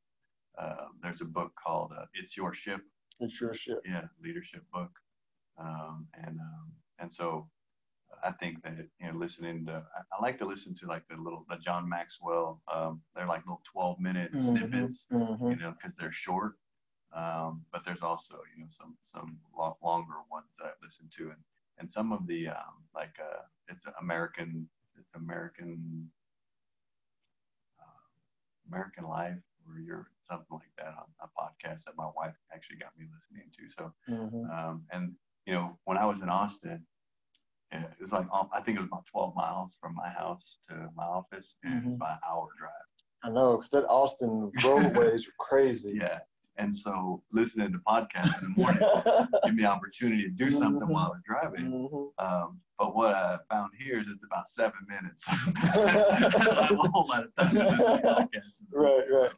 uh, 0.61 0.87
there's 1.03 1.21
a 1.21 1.27
book 1.27 1.53
called 1.65 1.93
uh, 1.99 2.05
"It's 2.15 2.37
Your 2.37 2.55
Ship." 2.55 2.81
It's 3.21 3.41
your 3.41 3.55
ship. 3.55 3.81
Yeah, 3.87 4.03
leadership 4.23 4.63
book, 4.73 4.91
um, 5.59 6.07
and 6.15 6.39
um, 6.41 6.73
and 6.99 7.13
so 7.13 7.49
I 8.25 8.33
think 8.33 8.63
that 8.63 8.75
you 9.01 9.07
know 9.07 9.19
listening 9.19 9.67
to 9.67 9.73
I, 9.73 10.01
I, 10.17 10.23
like 10.23 10.39
to 10.39 10.47
listen 10.47 10.75
to 10.77 10.87
like 10.87 11.03
the 11.09 11.17
little 11.17 11.45
the 11.49 11.57
John 11.57 11.89
Maxwell. 11.89 12.61
Um, 12.73 13.03
they're 13.15 13.27
like 13.27 13.43
little 13.43 13.63
12 13.73 14.01
minute 14.01 14.33
mm-hmm, 14.33 14.57
snippets, 14.57 15.07
mm-hmm. 15.13 15.51
you 15.51 15.57
know, 15.57 15.75
because 15.81 15.97
they're 15.97 16.13
short. 16.13 16.55
Um, 17.15 17.63
but 17.73 17.83
there's 17.85 18.03
also 18.03 18.37
you 18.57 18.63
know 18.63 18.69
some 18.71 18.97
some 19.13 19.39
lo- 19.57 19.77
longer 19.83 20.15
ones 20.31 20.51
that 20.59 20.67
I 20.67 20.71
listen 20.83 21.09
to, 21.19 21.25
and 21.25 21.41
and 21.79 21.91
some 21.91 22.13
of 22.13 22.27
the 22.27 22.49
um, 22.49 22.83
like 22.95 23.15
uh, 23.21 23.43
it's 23.69 23.85
American 24.01 24.69
it's 24.99 25.15
American 25.15 26.11
uh, 27.81 28.73
American 28.73 29.05
Life 29.05 29.39
or 29.69 29.79
you're 29.79 30.09
something 30.29 30.47
like 30.51 30.73
that 30.79 30.95
on 30.99 31.07
a 31.21 31.27
podcast 31.27 31.85
that 31.85 31.97
my 31.97 32.09
wife 32.17 32.35
actually 32.53 32.77
got 32.77 32.91
me 32.99 33.07
listening 33.13 33.51
to. 33.57 33.63
So, 33.77 33.93
mm-hmm. 34.09 34.51
um, 34.51 34.83
and 34.93 35.13
you 35.47 35.55
know, 35.55 35.79
when 35.85 35.99
I 35.99 36.07
was 36.07 36.21
in 36.23 36.29
Austin, 36.29 36.85
it 37.83 38.01
was 38.01 38.13
like 38.13 38.27
I 38.53 38.61
think 38.61 38.79
it 38.79 38.81
was 38.81 38.89
about 38.89 39.07
12 39.11 39.35
miles 39.35 39.77
from 39.81 39.95
my 39.95 40.09
house 40.09 40.59
to 40.69 40.89
my 40.97 41.05
office, 41.05 41.57
and 41.65 41.83
mm-hmm. 41.83 41.93
about 41.95 42.13
an 42.13 42.19
hour 42.29 42.49
drive. 42.59 42.71
I 43.25 43.31
know, 43.31 43.57
because 43.57 43.71
that 43.71 43.87
Austin 43.89 44.51
roadways 44.65 45.27
are 45.27 45.33
crazy. 45.39 45.99
Yeah, 46.01 46.19
and 46.57 46.75
so 46.75 47.23
listening 47.33 47.73
to 47.73 47.79
podcasts 47.79 48.43
in 48.43 48.53
the 48.53 48.61
morning 48.61 49.29
give 49.45 49.55
me 49.55 49.65
opportunity 49.65 50.23
to 50.23 50.31
do 50.31 50.51
something 50.51 50.83
mm-hmm. 50.83 50.93
while 50.93 51.13
I'm 51.15 51.23
driving. 51.27 51.89
Mm-hmm. 51.91 52.25
Um, 52.25 52.61
but 52.79 52.95
what 52.95 53.15
I 53.15 53.39
found 53.51 53.71
here 53.79 54.01
is 54.01 54.07
it's 54.09 54.25
about 54.25 54.49
seven 54.49 54.79
minutes. 54.89 55.29
a 55.29 56.75
whole 56.75 57.07
lot 57.09 57.25
of 57.25 57.35
time 57.35 58.29
Right, 58.73 59.05
right. 59.11 59.31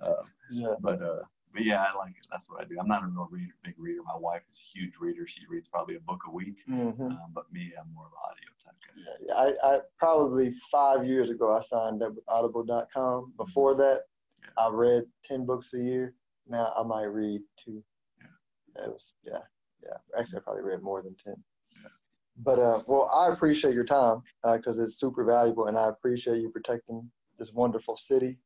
So, 0.00 0.06
uh, 0.06 0.22
yeah. 0.50 0.74
But 0.80 1.02
uh, 1.02 1.22
but 1.52 1.64
yeah, 1.64 1.82
I 1.82 1.96
like 1.96 2.12
it. 2.12 2.26
That's 2.30 2.48
what 2.48 2.60
I 2.60 2.64
do. 2.64 2.76
I'm 2.80 2.88
not 2.88 3.02
a 3.02 3.06
real 3.06 3.28
reader, 3.30 3.54
big 3.64 3.74
reader. 3.78 4.00
My 4.06 4.18
wife 4.18 4.42
is 4.50 4.58
a 4.58 4.78
huge 4.78 4.94
reader. 5.00 5.26
She 5.26 5.42
reads 5.48 5.68
probably 5.68 5.96
a 5.96 6.00
book 6.00 6.20
a 6.28 6.30
week. 6.30 6.56
Mm-hmm. 6.70 7.02
Um, 7.02 7.18
but 7.34 7.52
me, 7.52 7.72
I'm 7.78 7.92
more 7.94 8.06
of 8.06 8.12
an 8.12 8.18
audio 8.30 8.48
type 8.64 8.74
guy. 8.86 9.54
Yeah, 9.60 9.68
I, 9.68 9.74
I 9.74 9.80
probably 9.98 10.52
five 10.70 11.06
years 11.06 11.30
ago 11.30 11.56
I 11.56 11.60
signed 11.60 12.02
up 12.02 12.14
with 12.14 12.24
Audible.com. 12.28 13.34
Before 13.36 13.74
that, 13.74 14.02
yeah. 14.42 14.64
I 14.64 14.70
read 14.70 15.04
ten 15.24 15.44
books 15.44 15.72
a 15.74 15.78
year 15.78 16.14
now 16.48 16.72
I 16.76 16.82
might 16.82 17.04
read 17.04 17.40
two. 17.62 17.82
Yeah. 18.18 18.84
It 18.84 18.88
was 18.88 19.14
yeah, 19.24 19.38
yeah. 19.82 19.96
Actually, 20.18 20.38
I 20.38 20.42
probably 20.42 20.62
read 20.62 20.82
more 20.82 21.02
than 21.02 21.14
ten. 21.16 21.34
Yeah. 21.72 21.88
But 22.36 22.58
uh, 22.58 22.82
well, 22.86 23.10
I 23.12 23.32
appreciate 23.32 23.74
your 23.74 23.84
time 23.84 24.22
because 24.54 24.78
uh, 24.78 24.84
it's 24.84 24.98
super 24.98 25.24
valuable, 25.24 25.66
and 25.66 25.78
I 25.78 25.88
appreciate 25.88 26.40
you 26.40 26.50
protecting 26.50 27.10
this 27.38 27.52
wonderful 27.52 27.96
city. 27.96 28.38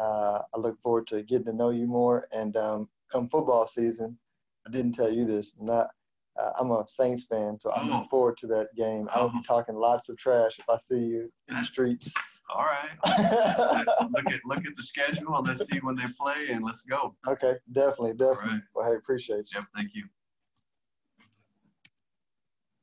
Uh, 0.00 0.42
I 0.54 0.58
look 0.58 0.80
forward 0.80 1.06
to 1.08 1.22
getting 1.22 1.46
to 1.46 1.52
know 1.52 1.70
you 1.70 1.86
more, 1.86 2.26
and 2.32 2.56
um, 2.56 2.88
come 3.12 3.28
football 3.28 3.66
season. 3.66 4.18
I 4.66 4.70
didn't 4.70 4.92
tell 4.92 5.10
you 5.10 5.26
this. 5.26 5.52
I'm 5.58 5.66
not. 5.66 5.88
Uh, 6.40 6.52
I'm 6.58 6.70
a 6.70 6.84
Saints 6.86 7.24
fan, 7.24 7.58
so 7.60 7.72
I'm 7.72 7.88
looking 7.88 8.04
oh. 8.06 8.08
forward 8.08 8.36
to 8.38 8.46
that 8.48 8.68
game. 8.76 9.08
I 9.12 9.20
will 9.20 9.30
be 9.30 9.38
oh. 9.40 9.42
talking 9.46 9.74
lots 9.74 10.08
of 10.08 10.16
trash 10.16 10.58
if 10.58 10.68
I 10.68 10.78
see 10.78 10.98
you 10.98 11.32
in 11.48 11.56
the 11.56 11.64
streets. 11.64 12.14
All 12.54 12.64
right. 12.64 12.90
look 14.10 14.26
at 14.26 14.40
look 14.44 14.66
at 14.66 14.76
the 14.76 14.82
schedule 14.82 15.36
and 15.36 15.46
let's 15.46 15.68
see 15.68 15.78
when 15.78 15.94
they 15.94 16.06
play 16.20 16.48
and 16.50 16.64
let's 16.64 16.82
go. 16.82 17.14
Okay, 17.28 17.54
definitely, 17.72 18.12
definitely. 18.12 18.54
Right. 18.54 18.60
Well, 18.74 18.90
hey, 18.90 18.96
appreciate 18.96 19.46
you. 19.52 19.58
Yep, 19.58 19.64
thank 19.76 19.90
you. 19.94 20.04